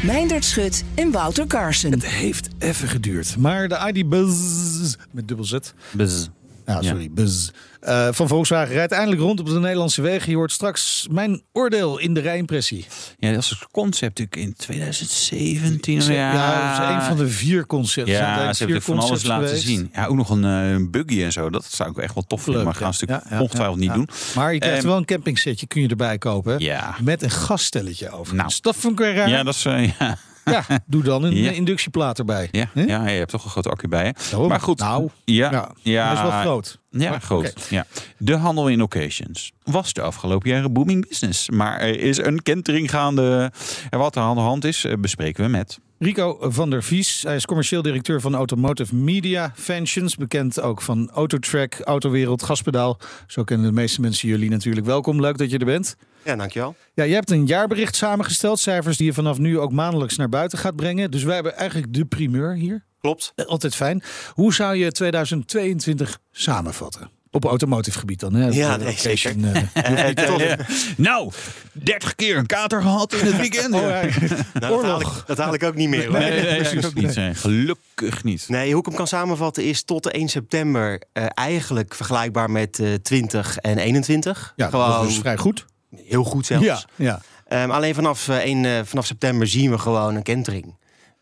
Meindert 0.02 0.44
Schut 0.44 0.84
en 0.94 1.10
Wouter 1.10 1.46
Carson. 1.46 1.90
Het 1.90 2.06
heeft 2.06 2.48
even 2.58 2.88
geduurd. 2.88 3.36
Maar 3.36 3.68
de 3.68 3.92
ID 3.92 4.08
Buzz 4.08 4.94
met 5.10 5.28
dubbel 5.28 5.46
Z. 5.46 5.58
Buzz. 5.90 6.28
Ja, 6.66 6.82
sorry. 6.82 7.10
Buzz. 7.10 7.50
Uh, 7.82 8.08
van 8.10 8.28
Volkswagen 8.28 8.74
rijdt 8.74 8.92
eindelijk 8.92 9.20
rond 9.20 9.40
op 9.40 9.46
de 9.46 9.58
Nederlandse 9.58 10.02
wegen. 10.02 10.30
Je 10.30 10.36
hoort 10.36 10.52
straks 10.52 11.06
mijn 11.10 11.42
oordeel 11.52 11.98
in 11.98 12.14
de 12.14 12.20
rijimpressie. 12.20 12.86
Ja, 13.18 13.32
dat 13.32 13.42
is 13.42 13.50
het 13.50 13.58
concept 13.70 14.18
natuurlijk 14.18 14.36
in 14.36 14.54
2017. 14.56 16.02
Ja, 16.02 16.12
ja 16.12 16.78
dat 16.78 16.88
is 16.88 16.94
een 16.94 17.02
van 17.02 17.16
de 17.16 17.28
vier 17.28 17.66
concepten. 17.66 18.14
Ja, 18.14 18.52
ze 18.52 18.64
hebben 18.64 18.82
van 18.82 18.98
alles 18.98 19.24
laten 19.24 19.46
geweest. 19.46 19.66
zien. 19.66 19.90
Ja, 19.92 20.06
ook 20.06 20.16
nog 20.16 20.30
een 20.30 20.80
uh, 20.80 20.90
buggy 20.90 21.22
en 21.22 21.32
zo. 21.32 21.50
Dat 21.50 21.64
zou 21.64 21.90
ik 21.90 21.96
echt 21.96 22.14
wel 22.14 22.24
tof 22.26 22.42
vinden. 22.42 22.64
Maar 22.64 22.74
gaan 22.74 22.92
ja, 22.96 23.22
ja, 23.30 23.40
ongetwijfeld 23.40 23.78
niet 23.78 23.92
doen. 23.92 24.08
Maar 24.34 24.52
je 24.52 24.58
krijgt 24.58 24.82
um, 24.82 24.88
wel 24.88 24.96
een 24.96 25.04
campingsetje, 25.04 25.66
kun 25.66 25.82
je 25.82 25.88
erbij 25.88 26.18
kopen. 26.18 26.58
Ja. 26.58 26.96
Met 27.02 27.22
een 27.22 27.30
gasstelletje 27.30 28.10
over. 28.10 28.34
Nou, 28.34 28.52
dat 28.60 28.76
vond 28.76 28.92
ik 28.92 28.98
weer 28.98 29.14
raar. 29.14 29.28
Ja, 29.28 29.42
dat 29.42 29.54
is... 29.54 29.64
Uh, 29.64 29.90
ja. 29.98 30.18
Ja, 30.44 30.64
doe 30.86 31.02
dan 31.02 31.22
een 31.22 31.34
ja. 31.34 31.50
inductieplaat 31.50 32.18
erbij. 32.18 32.48
Ja, 32.52 32.68
je 33.08 33.18
hebt 33.18 33.30
toch 33.30 33.44
een 33.44 33.50
groot 33.50 33.68
accu 33.68 33.88
bij. 33.88 34.14
Maar 34.48 34.60
goed. 34.60 34.78
Nou, 34.78 35.08
ja, 35.24 35.50
ja, 35.50 35.70
ja, 35.82 36.08
dat 36.08 36.24
is 36.24 36.30
wel 36.30 36.40
groot. 36.40 36.78
Ja, 36.90 37.10
maar, 37.10 37.20
groot. 37.20 37.50
Okay. 37.50 37.62
Ja. 37.70 37.86
De 38.18 38.36
handel 38.36 38.68
in 38.68 38.82
occasions 38.82 39.52
was 39.62 39.92
de 39.92 40.02
afgelopen 40.02 40.50
jaren 40.50 40.72
booming 40.72 41.08
business. 41.08 41.50
Maar 41.50 41.80
er 41.80 42.00
is 42.00 42.18
een 42.18 42.42
kentering 42.42 42.90
gaande. 42.90 43.52
En 43.90 43.98
wat 43.98 44.16
er 44.16 44.22
aan 44.22 44.34
de 44.34 44.40
hand 44.40 44.64
is, 44.64 44.86
bespreken 44.98 45.44
we 45.44 45.50
met... 45.50 45.78
Rico 46.04 46.36
van 46.40 46.70
der 46.70 46.82
Vies. 46.82 47.22
Hij 47.22 47.36
is 47.36 47.46
commercieel 47.46 47.82
directeur 47.82 48.20
van 48.20 48.34
Automotive 48.34 48.94
Media 48.94 49.52
Ventions. 49.54 50.16
Bekend 50.16 50.60
ook 50.60 50.82
van 50.82 51.10
Autotrack, 51.10 51.80
Autowereld, 51.80 52.42
Gaspedaal. 52.42 52.98
Zo 53.26 53.44
kennen 53.44 53.66
de 53.66 53.72
meeste 53.72 54.00
mensen 54.00 54.28
jullie 54.28 54.50
natuurlijk. 54.50 54.86
Welkom, 54.86 55.20
leuk 55.20 55.38
dat 55.38 55.50
je 55.50 55.58
er 55.58 55.64
bent. 55.64 55.96
Ja, 56.24 56.36
dankjewel. 56.36 56.76
Ja, 56.94 57.04
je 57.04 57.14
hebt 57.14 57.30
een 57.30 57.46
jaarbericht 57.46 57.96
samengesteld. 57.96 58.58
Cijfers 58.58 58.96
die 58.96 59.06
je 59.06 59.12
vanaf 59.12 59.38
nu 59.38 59.58
ook 59.58 59.72
maandelijks 59.72 60.16
naar 60.16 60.28
buiten 60.28 60.58
gaat 60.58 60.76
brengen. 60.76 61.10
Dus 61.10 61.22
wij 61.22 61.34
hebben 61.34 61.56
eigenlijk 61.56 61.94
de 61.94 62.04
primeur 62.04 62.54
hier. 62.54 62.84
Klopt. 63.00 63.32
Altijd 63.46 63.74
fijn. 63.74 64.02
Hoe 64.32 64.54
zou 64.54 64.76
je 64.76 64.92
2022 64.92 66.18
samenvatten? 66.30 67.10
Op 67.34 67.44
automotive 67.44 67.98
gebied 67.98 68.20
dan, 68.20 68.34
hè? 68.34 68.48
Ja, 68.48 68.76
nee, 68.76 68.98
zeker. 68.98 69.36
Uh, 69.36 69.54
uh, 69.90 70.48
uh, 70.48 70.52
nou, 70.96 71.32
30 71.72 72.14
keer 72.14 72.36
een 72.36 72.46
kater 72.46 72.82
gehad 72.82 73.14
in 73.14 73.26
het 73.26 73.36
weekend. 73.36 73.74
Oh, 73.74 73.80
ja. 73.80 74.02
nou, 74.60 74.82
dat, 74.82 74.82
haal 74.82 75.00
ik, 75.00 75.08
dat, 75.26 75.38
haal 75.38 75.54
ik, 75.54 75.62
ook 75.62 75.74
niet 75.74 75.88
meer. 75.88 76.06
Hoor. 76.06 76.18
Nee, 76.18 76.30
nee, 76.30 76.60
nee, 76.60 76.84
ook 76.86 76.94
niet. 76.94 77.14
Nee. 77.14 77.34
Gelukkig 77.34 78.24
niet. 78.24 78.48
Nee, 78.48 78.70
hoe 78.70 78.80
ik 78.80 78.86
hem 78.86 78.94
kan 78.94 79.06
samenvatten 79.06 79.64
is 79.64 79.82
tot 79.82 80.02
de 80.02 80.10
1 80.10 80.28
september 80.28 81.02
eigenlijk 81.34 81.94
vergelijkbaar 81.94 82.50
met 82.50 82.82
20 83.02 83.58
en 83.58 83.78
21. 83.78 84.52
Ja, 84.56 84.68
Gewoon, 84.68 84.90
dat 84.90 85.08
is 85.08 85.18
vrij 85.18 85.36
goed. 85.36 85.64
Heel 85.96 86.24
goed 86.24 86.46
zelfs. 86.46 86.64
Ja, 86.64 86.80
ja. 86.96 87.20
Um, 87.62 87.70
alleen 87.70 87.94
vanaf, 87.94 88.28
1, 88.28 88.86
vanaf 88.86 89.06
september 89.06 89.46
zien 89.46 89.70
we 89.70 89.78
gewoon 89.78 90.14
een 90.14 90.22
kentering. 90.22 90.74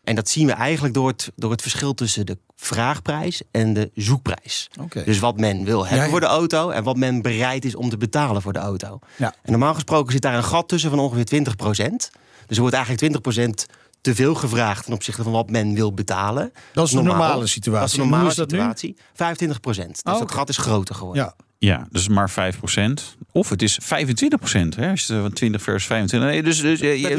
En 0.03 0.15
dat 0.15 0.29
zien 0.29 0.47
we 0.47 0.53
eigenlijk 0.53 0.93
door 0.93 1.07
het, 1.07 1.31
door 1.35 1.51
het 1.51 1.61
verschil 1.61 1.93
tussen 1.93 2.25
de 2.25 2.37
vraagprijs 2.55 3.41
en 3.51 3.73
de 3.73 3.91
zoekprijs. 3.95 4.69
Okay. 4.79 5.03
Dus 5.03 5.19
wat 5.19 5.37
men 5.37 5.63
wil 5.63 5.79
hebben 5.79 5.97
ja, 5.97 6.03
ja. 6.03 6.09
voor 6.09 6.19
de 6.19 6.25
auto 6.25 6.69
en 6.69 6.83
wat 6.83 6.97
men 6.97 7.21
bereid 7.21 7.65
is 7.65 7.75
om 7.75 7.89
te 7.89 7.97
betalen 7.97 8.41
voor 8.41 8.53
de 8.53 8.59
auto. 8.59 8.99
Ja. 9.15 9.35
En 9.43 9.51
normaal 9.51 9.73
gesproken 9.73 10.11
zit 10.11 10.21
daar 10.21 10.35
een 10.35 10.43
gat 10.43 10.67
tussen 10.67 10.89
van 10.89 10.99
ongeveer 10.99 11.25
20% 11.25 11.93
Dus 12.47 12.55
er 12.55 12.59
wordt 12.59 12.75
eigenlijk 12.75 13.21
20 13.21 13.21
te 14.03 14.15
veel 14.15 14.35
gevraagd 14.35 14.85
ten 14.85 14.93
opzichte 14.93 15.23
van 15.23 15.31
wat 15.31 15.49
men 15.49 15.73
wil 15.73 15.93
betalen. 15.93 16.51
Dat 16.73 16.85
is 16.85 16.91
de 16.91 16.95
Normaal. 16.95 17.17
normale 17.17 17.47
situatie. 17.47 17.79
Dat 17.79 17.89
is 17.89 17.95
de 17.95 18.01
normale 18.01 18.29
is 18.29 18.35
dat 18.35 18.49
situatie. 18.49 18.97
25 19.13 19.59
Dus 19.59 19.77
Oh, 20.03 20.19
dat 20.19 20.31
gat 20.31 20.49
is 20.49 20.57
groter 20.57 20.95
geworden. 20.95 21.23
Ja. 21.23 21.35
Ja, 21.57 21.87
dus 21.91 22.07
maar 22.07 22.31
5% 22.31 22.93
Of 23.31 23.49
het 23.49 23.61
is 23.61 23.79
25% 23.83 23.87
hè, 24.75 24.89
als 24.89 25.05
je 25.05 25.21
van 25.21 25.33
20 25.33 25.61
versus 25.61 25.85
25. 25.85 26.29
Nee, 26.29 26.43
dus, 26.43 26.61
dus 26.61 26.79
ja, 26.79 26.89
ja, 26.89 27.09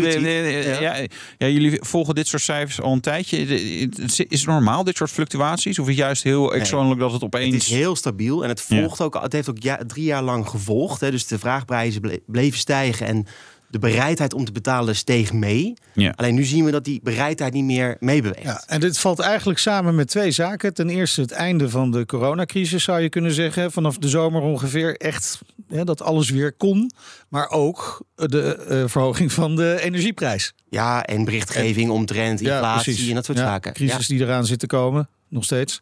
ja, 0.81 1.07
ja, 1.39 1.47
jullie 1.47 1.79
volgen 1.81 2.15
dit 2.15 2.27
soort 2.27 2.43
cijfers 2.43 2.81
al 2.81 2.93
een 2.93 3.01
tijdje. 3.01 3.39
Is 3.39 4.19
het 4.19 4.47
normaal, 4.47 4.85
dit 4.85 4.97
soort 4.97 5.11
fluctuaties? 5.11 5.79
Of 5.79 5.89
is 5.89 5.91
het 5.91 6.05
juist 6.05 6.23
heel 6.23 6.55
extreemlijk 6.55 7.01
dat 7.01 7.13
het 7.13 7.23
opeens... 7.23 7.55
Het 7.55 7.63
is 7.63 7.69
heel 7.69 7.97
stabiel 7.97 8.43
en 8.43 8.49
het, 8.49 8.61
volgt 8.61 9.01
ook, 9.01 9.23
het 9.23 9.33
heeft 9.33 9.51
ook 9.51 9.63
ja, 9.63 9.81
drie 9.87 10.05
jaar 10.05 10.23
lang 10.23 10.49
gevolgd. 10.49 11.01
Hè, 11.01 11.11
dus 11.11 11.27
de 11.27 11.39
vraagprijzen 11.39 12.01
ble 12.01 12.23
bleven 12.27 12.59
stijgen 12.59 13.07
en 13.07 13.27
de 13.75 13.81
bereidheid 13.81 14.35
om 14.35 14.45
te 14.45 14.53
betalen 14.53 14.97
steeg 14.97 15.33
mee. 15.33 15.75
Ja. 15.93 16.13
Alleen 16.17 16.35
nu 16.35 16.45
zien 16.45 16.65
we 16.65 16.71
dat 16.71 16.85
die 16.85 17.01
bereidheid 17.03 17.53
niet 17.53 17.65
meer 17.65 17.97
meebeweegt. 18.01 18.43
Ja, 18.43 18.63
en 18.67 18.81
dit 18.81 18.99
valt 18.99 19.19
eigenlijk 19.19 19.59
samen 19.59 19.95
met 19.95 20.09
twee 20.09 20.31
zaken. 20.31 20.75
Ten 20.75 20.89
eerste 20.89 21.21
het 21.21 21.31
einde 21.31 21.71
van 21.71 21.91
de 21.91 22.07
coronacrisis 22.07 22.85
zou 22.85 23.01
je 23.01 23.09
kunnen 23.09 23.33
zeggen. 23.33 23.73
Vanaf 23.73 23.99
de 23.99 24.09
zomer 24.09 24.43
ongeveer 24.43 24.97
echt 24.97 25.41
hè, 25.69 25.85
dat 25.85 26.03
alles 26.03 26.31
weer 26.31 26.53
kon. 26.53 26.91
Maar 27.29 27.49
ook 27.51 28.07
de 28.15 28.67
uh, 28.71 28.83
verhoging 28.87 29.33
van 29.33 29.57
de 29.57 29.79
energieprijs. 29.81 30.53
Ja, 30.69 31.05
en 31.05 31.25
berichtgeving 31.25 31.89
en, 31.89 31.95
omtrent 31.95 32.41
inflatie 32.41 33.03
ja, 33.03 33.09
en 33.09 33.15
dat 33.15 33.25
soort 33.25 33.39
ja, 33.39 33.45
zaken. 33.45 33.73
Crisis 33.73 34.07
die 34.07 34.21
eraan 34.21 34.47
zit 34.47 34.59
te 34.59 34.67
komen 34.67 35.09
nog 35.29 35.45
steeds. 35.45 35.81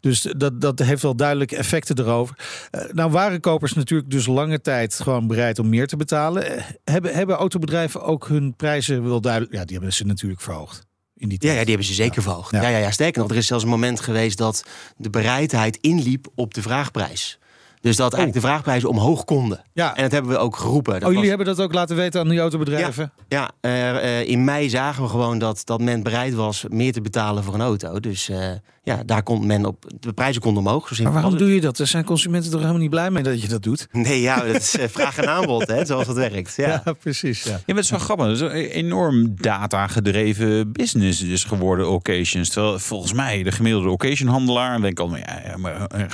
Dus 0.00 0.20
dat, 0.20 0.60
dat 0.60 0.78
heeft 0.78 1.02
wel 1.02 1.16
duidelijke 1.16 1.56
effecten 1.56 1.98
erover. 1.98 2.38
Uh, 2.70 2.82
nou 2.92 3.10
waren 3.10 3.40
kopers 3.40 3.72
natuurlijk 3.72 4.10
dus 4.10 4.26
lange 4.26 4.60
tijd 4.60 4.94
gewoon 4.94 5.26
bereid 5.26 5.58
om 5.58 5.68
meer 5.68 5.86
te 5.86 5.96
betalen. 5.96 6.56
Uh, 6.56 6.62
hebben, 6.84 7.14
hebben 7.14 7.36
autobedrijven 7.36 8.02
ook 8.02 8.28
hun 8.28 8.56
prijzen 8.56 9.08
wel 9.08 9.20
duidelijk... 9.20 9.52
Ja, 9.52 9.64
die 9.64 9.76
hebben 9.76 9.94
ze 9.94 10.06
natuurlijk 10.06 10.40
verhoogd. 10.40 10.86
In 11.16 11.28
die 11.28 11.38
ja, 11.40 11.48
ja, 11.48 11.58
die 11.58 11.68
hebben 11.68 11.86
ze 11.86 11.94
zeker 11.94 12.16
ja. 12.16 12.22
verhoogd. 12.22 12.50
Ja. 12.50 12.62
Ja, 12.62 12.68
ja, 12.68 12.78
ja, 12.78 12.90
sterker 12.90 13.20
nog, 13.20 13.30
er 13.30 13.36
is 13.36 13.46
zelfs 13.46 13.64
een 13.64 13.70
moment 13.70 14.00
geweest 14.00 14.38
dat 14.38 14.64
de 14.96 15.10
bereidheid 15.10 15.76
inliep 15.76 16.26
op 16.34 16.54
de 16.54 16.62
vraagprijs. 16.62 17.38
Dus 17.84 17.96
dat 17.96 18.14
eigenlijk 18.14 18.36
oh. 18.36 18.42
de 18.42 18.48
vraagprijzen 18.48 18.88
omhoog 18.88 19.24
konden. 19.24 19.64
Ja. 19.72 19.96
En 19.96 20.02
dat 20.02 20.12
hebben 20.12 20.30
we 20.30 20.38
ook 20.38 20.56
geroepen. 20.56 20.92
Dat 20.92 21.02
oh, 21.02 21.08
jullie 21.08 21.18
was... 21.18 21.28
hebben 21.28 21.46
dat 21.46 21.60
ook 21.60 21.72
laten 21.72 21.96
weten 21.96 22.20
aan 22.20 22.28
die 22.28 22.38
autobedrijven? 22.38 23.12
Ja, 23.28 23.50
ja 23.62 23.94
uh, 23.94 24.20
uh, 24.20 24.28
in 24.28 24.44
mei 24.44 24.68
zagen 24.68 25.02
we 25.02 25.08
gewoon 25.08 25.38
dat, 25.38 25.62
dat 25.64 25.80
men 25.80 26.02
bereid 26.02 26.34
was 26.34 26.64
meer 26.68 26.92
te 26.92 27.00
betalen 27.00 27.44
voor 27.44 27.54
een 27.54 27.60
auto. 27.60 28.00
Dus 28.00 28.28
uh, 28.28 28.36
ja, 28.82 29.02
daar 29.06 29.22
kon 29.22 29.46
men 29.46 29.66
op. 29.66 29.92
De 30.00 30.12
prijzen 30.12 30.42
konden 30.42 30.62
omhoog. 30.62 30.88
Zo 30.94 31.02
maar 31.02 31.12
waarom 31.12 31.38
doe 31.38 31.54
je 31.54 31.60
dat? 31.60 31.78
Er 31.78 31.86
zijn 31.86 32.04
consumenten 32.04 32.50
toch 32.50 32.60
helemaal 32.60 32.80
niet 32.80 32.90
blij 32.90 33.10
mee 33.10 33.22
dat 33.22 33.42
je 33.42 33.48
dat 33.48 33.62
doet? 33.62 33.88
Nee, 33.92 34.20
ja, 34.20 34.44
dat 34.44 34.54
is 34.54 34.76
vraag 34.80 35.18
en 35.18 35.28
aanbod, 35.28 35.66
hè, 35.66 35.84
zoals 35.84 36.06
het 36.06 36.16
werkt. 36.16 36.54
Ja, 36.56 36.68
ja 36.84 36.92
precies. 36.92 37.42
Ja. 37.42 37.60
ja, 37.66 37.74
het 37.74 37.84
is 37.84 37.90
wel 37.90 37.98
grappig. 37.98 38.26
Het 38.26 38.34
is 38.34 38.40
een 38.40 38.50
enorm 38.52 39.34
data-gedreven 39.40 40.72
business 40.72 41.22
is 41.22 41.44
geworden, 41.44 41.90
occasions. 41.90 42.48
Terwijl 42.48 42.78
volgens 42.78 43.12
mij 43.12 43.42
de 43.42 43.52
gemiddelde 43.52 43.90
occasionhandelaar 43.90 44.80
denkt 44.80 45.00
al, 45.00 45.16
ja, 45.16 45.56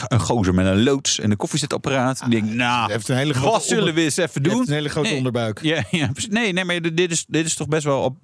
een 0.08 0.20
gozer 0.20 0.54
met 0.54 0.66
een 0.66 0.82
loods 0.82 1.20
en 1.20 1.30
een 1.30 1.36
koffie 1.36 1.58
koffiezetapparaat. 1.66 2.20
Ik 2.24 2.30
denk, 2.30 2.44
nou, 2.54 2.92
heeft 2.92 3.08
een 3.08 3.16
hele 3.16 3.32
grote 3.34 3.50
wat 3.50 3.62
zullen 3.64 3.78
onder- 3.78 3.94
we 3.94 4.00
eens 4.02 4.16
even 4.16 4.42
doen? 4.42 4.60
een 4.60 4.72
hele 4.72 4.88
grote 4.88 5.08
Nee. 5.08 5.16
onderbuik. 5.16 5.62
Ja, 5.62 5.84
ja, 5.90 6.10
nee, 6.28 6.52
nee, 6.52 6.64
maar 6.64 6.80
dit 6.94 7.10
is, 7.10 7.24
dit 7.28 7.46
is 7.46 7.54
toch 7.54 7.68
best 7.68 7.84
wel 7.84 8.02
op. 8.02 8.16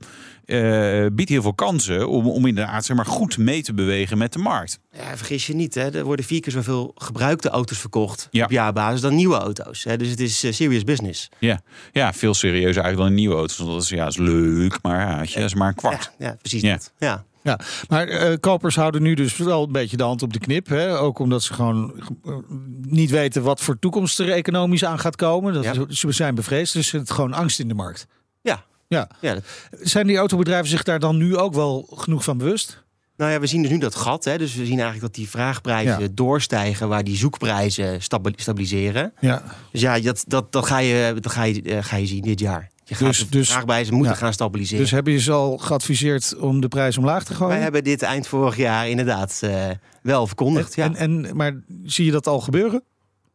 eh, 0.47 1.07
biedt 1.13 1.31
heel 1.31 1.43
veel 1.43 1.55
kansen 1.55 2.09
om, 2.09 2.27
om 2.29 2.47
inderdaad 2.47 2.85
zeg 2.85 2.97
maar, 2.97 3.07
goed 3.07 3.39
mee 3.39 3.63
te 3.63 3.75
bewegen 3.75 4.19
met 4.19 4.33
de 4.33 4.39
markt. 4.39 4.79
Ja, 4.93 5.17
vergis 5.17 5.47
je 5.47 5.55
niet, 5.55 5.75
hè. 5.75 5.95
er 5.95 6.05
worden 6.05 6.25
vier 6.25 6.41
keer 6.41 6.53
zoveel 6.53 6.93
gebruikte 6.95 7.49
auto's 7.49 7.79
verkocht 7.79 8.29
Ja. 8.31 8.45
op 8.45 8.51
jaarbasis 8.51 9.01
dan 9.01 9.15
nieuwe 9.15 9.37
auto's. 9.37 9.85
Hè. 9.85 9.97
Dus 9.97 10.09
het 10.09 10.21
is 10.21 10.45
eh, 10.45 10.53
serious 10.53 10.85
business. 10.85 11.29
Ja, 11.39 11.61
ja 11.93 12.13
veel 12.13 12.35
serieuzer 12.35 12.83
eigenlijk 12.83 12.97
dan 12.97 13.07
een 13.07 13.15
nieuwe 13.15 13.35
auto. 13.37 13.55
Want 13.59 13.71
dat 13.71 13.83
is, 13.83 13.89
ja, 13.89 14.07
is 14.07 14.17
leuk, 14.17 14.79
maar 14.83 15.09
ja, 15.11 15.19
weet 15.19 15.33
je, 15.33 15.39
dat 15.41 15.49
is 15.49 15.55
maar 15.55 15.69
een 15.69 15.75
kwart. 15.75 16.13
Ja, 16.19 16.27
ja 16.27 16.37
precies 16.41 16.63
Ja. 16.63 16.73
dat. 16.73 16.93
Ja. 16.99 17.25
Ja, 17.47 17.59
maar 17.89 18.09
eh, 18.09 18.37
kopers 18.41 18.77
houden 18.77 19.03
nu 19.03 19.15
dus 19.15 19.37
wel 19.37 19.63
een 19.63 19.73
beetje 19.73 19.97
de 19.97 20.03
hand 20.03 20.23
op 20.23 20.33
de 20.33 20.39
knip. 20.39 20.69
Hè? 20.69 20.99
Ook 20.99 21.19
omdat 21.19 21.43
ze 21.43 21.55
gewoon 21.55 21.93
eh, 22.25 22.35
niet 22.83 23.11
weten 23.11 23.43
wat 23.43 23.61
voor 23.61 23.79
toekomst 23.79 24.19
er 24.19 24.31
economisch 24.31 24.85
aan 24.85 24.99
gaat 24.99 25.17
komen. 25.17 25.53
Dat 25.53 25.65
Ja. 25.65 25.75
ze 25.89 26.13
zijn 26.13 26.35
bevreesd, 26.35 26.73
dus 26.73 26.93
er 26.93 27.01
is 27.03 27.11
gewoon 27.11 27.33
angst 27.33 27.59
in 27.61 27.69
de 27.69 27.75
markt. 27.75 28.07
Ja. 28.41 28.65
Ja. 28.89 29.09
Ja, 29.21 29.35
dat- 29.35 29.45
Zijn 29.81 30.07
die 30.07 30.17
autobedrijven 30.17 30.69
zich 30.69 30.83
daar 30.83 31.01
dan 31.01 31.17
nu 31.17 31.37
ook 31.37 31.55
wel 31.55 31.89
genoeg 31.95 32.25
van 32.25 32.39
bewust? 32.39 32.85
Nou 33.17 33.31
ja, 33.33 33.41
we 33.41 33.47
zien 33.47 33.63
dus 33.63 33.71
nu 33.71 33.79
dat 33.79 33.95
gat. 33.95 34.25
Hè. 34.25 34.39
Dus 34.39 34.55
we 34.55 34.61
zien 34.65 34.73
eigenlijk 34.75 35.01
dat 35.01 35.15
die 35.15 35.29
vraagprijzen 35.29 36.01
Ja. 36.01 36.09
doorstijgen... 36.13 36.89
waar 36.89 37.05
die 37.05 37.17
zoekprijzen 37.17 38.03
stabi- 38.03 38.33
stabiliseren. 38.37 39.13
Ja. 39.21 39.43
Dus 39.73 39.81
ja, 39.81 40.01
dat, 40.01 40.25
dat, 40.27 40.53
dat, 40.53 40.67
ga, 40.67 40.79
je, 40.79 41.15
dat 41.21 41.33
ga, 41.33 41.43
je, 41.43 41.63
eh, 41.63 41.79
ga 41.85 41.97
je 41.97 42.07
zien 42.07 42.23
dit 42.23 42.41
jaar. 42.41 42.71
Je 42.89 42.95
gaat 42.95 43.07
Dus- 43.09 43.29
dus- 43.29 43.51
vraagprijzen 43.51 43.95
moeten 43.95 44.13
ja. 44.13 44.19
gaan 44.19 44.33
stabiliseren. 44.33 44.83
Dus 44.83 44.91
hebben 44.91 45.13
je 45.13 45.21
ze 45.21 45.33
al 45.33 45.59
geadviseerd 45.59 46.37
om 46.37 46.61
de 46.61 46.69
prijs 46.69 46.99
omlaag 46.99 47.25
te 47.25 47.35
gooien? 47.35 47.55
Wij 47.55 47.63
hebben 47.63 47.85
dit 47.85 48.03
eind 48.03 48.27
vorig 48.27 48.57
jaar 48.57 48.89
inderdaad 48.89 49.39
eh, 49.43 49.71
wel 50.03 50.27
verkondigd. 50.27 50.75
Ja. 50.75 50.85
en, 50.85 50.95
en, 50.97 51.37
maar 51.37 51.63
zie 51.85 52.05
je 52.05 52.11
dat 52.11 52.27
al 52.27 52.41
gebeuren? 52.41 52.83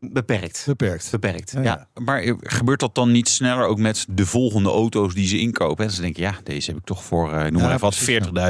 Beperkt. 0.10 0.64
Beperkt. 0.68 1.12
Beperkt, 1.12 1.52
Ja, 1.52 1.62
ja. 1.62 1.88
ja. 1.96 2.02
Maar 2.04 2.36
gebeurt 2.40 2.80
dat 2.80 2.96
dan 2.96 3.12
niet 3.12 3.30
sneller 3.30 3.66
ook 3.66 3.78
met 3.80 4.06
de 4.10 4.26
volgende 4.26 4.70
auto's 4.70 5.14
die 5.14 5.28
ze 5.28 5.38
inkopen? 5.40 5.86
En 5.86 5.92
ze 5.92 6.02
denken, 6.02 6.22
ja, 6.22 6.36
deze 6.44 6.70
heb 6.70 6.80
ik 6.80 6.86
toch 6.86 7.04
voor, 7.04 7.34
eh, 7.34 7.38
noem 7.44 7.62
Ja, 7.62 7.64
maar 7.66 7.74
even 7.74 7.80
wat, 7.80 7.96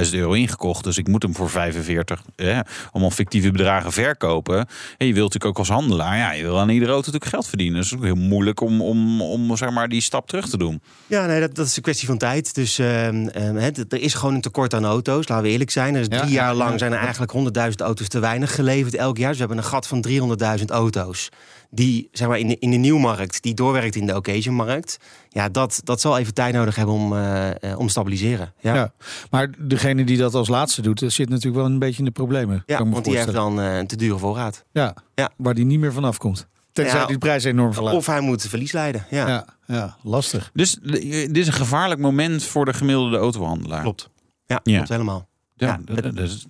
40.000 0.07 0.13
euro 0.15 0.31
ingekocht. 0.31 0.83
Dus 0.83 0.97
ik 0.97 1.07
moet 1.07 1.23
hem 1.23 1.35
voor 1.35 1.49
45, 1.49 2.21
eh, 2.35 2.59
allemaal 2.91 3.11
fictieve 3.11 3.51
bedragen 3.51 3.91
verkopen. 3.91 4.57
En 4.97 5.07
je 5.07 5.13
wilt 5.13 5.33
natuurlijk 5.33 5.45
ook 5.45 5.57
als 5.57 5.69
handelaar, 5.69 6.17
ja, 6.17 6.31
je 6.31 6.43
wil 6.43 6.59
aan 6.59 6.69
iedere 6.69 6.91
auto 6.91 7.05
natuurlijk 7.05 7.31
geld 7.31 7.47
verdienen. 7.47 7.79
Dus 7.79 7.89
het 7.89 7.99
is 7.99 8.05
ook 8.09 8.15
heel 8.15 8.27
moeilijk 8.27 8.61
om, 8.61 8.81
om, 8.81 9.21
om 9.21 9.57
zeg 9.57 9.69
maar, 9.69 9.89
die 9.89 10.01
stap 10.01 10.27
terug 10.27 10.49
te 10.49 10.57
doen. 10.57 10.81
Ja, 11.07 11.25
nee, 11.25 11.39
dat, 11.39 11.55
dat 11.55 11.67
is 11.67 11.75
een 11.75 11.81
kwestie 11.83 12.07
van 12.07 12.17
tijd. 12.17 12.55
Dus 12.55 12.77
hè, 12.77 13.71
d- 13.71 13.93
er 13.93 14.01
is 14.01 14.13
gewoon 14.13 14.35
een 14.35 14.41
tekort 14.41 14.73
aan 14.73 14.85
auto's. 14.85 15.27
Laten 15.27 15.45
we 15.45 15.51
eerlijk 15.51 15.71
zijn. 15.71 15.95
Er 15.95 16.01
is 16.01 16.07
drie 16.07 16.21
ja, 16.21 16.27
jaar 16.27 16.53
lang 16.55 16.71
ja. 16.71 16.77
zijn 16.77 16.91
er 16.91 16.99
eigenlijk 16.99 17.31
100.000 17.69 17.75
auto's 17.77 18.07
te 18.07 18.19
weinig 18.19 18.55
geleverd 18.55 18.95
elk 18.95 19.17
jaar. 19.17 19.29
Dus 19.29 19.37
we 19.39 19.45
hebben 19.45 19.63
een 19.63 19.69
gat 19.69 19.87
van 19.87 20.05
300.000 20.59 20.65
auto's. 20.65 21.29
Die 21.73 22.09
zeg 22.11 22.27
maar, 22.27 22.39
in, 22.39 22.47
de, 22.47 22.57
in 22.59 22.71
de 22.71 22.77
nieuwmarkt, 22.77 23.41
die 23.43 23.53
doorwerkt 23.53 23.95
in 23.95 24.05
de 24.05 24.15
occasionmarkt. 24.15 24.97
Ja, 25.29 25.49
dat, 25.49 25.81
dat 25.83 26.01
zal 26.01 26.17
even 26.17 26.33
tijd 26.33 26.53
nodig 26.53 26.75
hebben 26.75 26.95
om, 26.95 27.13
eh, 27.15 27.71
eh, 27.71 27.79
om 27.79 27.85
te 27.85 27.91
stabiliseren. 27.91 28.53
Ja, 28.59 28.73
Ja. 28.75 28.93
Maar 29.29 29.49
degene 29.57 30.03
die 30.03 30.17
dat 30.17 30.33
als 30.35 30.47
laatste 30.47 30.81
doet, 30.81 31.01
eh, 31.01 31.09
zit 31.09 31.29
natuurlijk 31.29 31.55
wel 31.55 31.65
een 31.65 31.79
beetje 31.79 31.99
in 31.99 32.05
de 32.05 32.11
problemen. 32.11 32.63
Ja, 32.65 32.85
want 32.89 33.05
die 33.05 33.15
heeft 33.15 33.31
dan 33.33 33.57
een 33.57 33.87
te 33.87 33.95
dure 33.95 34.17
voorraad. 34.17 34.65
Ja. 34.71 34.95
Ja. 35.15 35.29
waar 35.37 35.53
die 35.53 35.65
niet 35.65 35.79
meer 35.79 35.93
vanaf 35.93 36.17
komt. 36.17 36.47
Tenzij 36.71 36.99
Ja, 36.99 37.05
die 37.05 37.17
prijs 37.17 37.43
enorm 37.43 37.73
verlaagt. 37.73 37.95
Of 37.97 38.05
hij 38.05 38.21
moet 38.21 38.41
verlies 38.47 38.71
leiden. 38.71 39.05
Ja, 39.09 39.27
ja, 39.27 39.45
ja, 39.65 39.95
lastig. 40.03 40.49
Dus 40.53 40.77
dit 40.81 41.37
is 41.37 41.47
een 41.47 41.53
gevaarlijk 41.53 41.99
moment 42.01 42.43
voor 42.43 42.65
de 42.65 42.73
gemiddelde 42.73 43.17
autohandelaar. 43.17 43.81
klopt. 43.81 44.09
Ja, 44.45 44.59
Ja. 44.63 44.75
klopt 44.75 44.89
helemaal. 44.89 45.27
Ja, 45.67 45.79
Ja, 45.85 46.01
dat, 46.01 46.17
is 46.17 46.45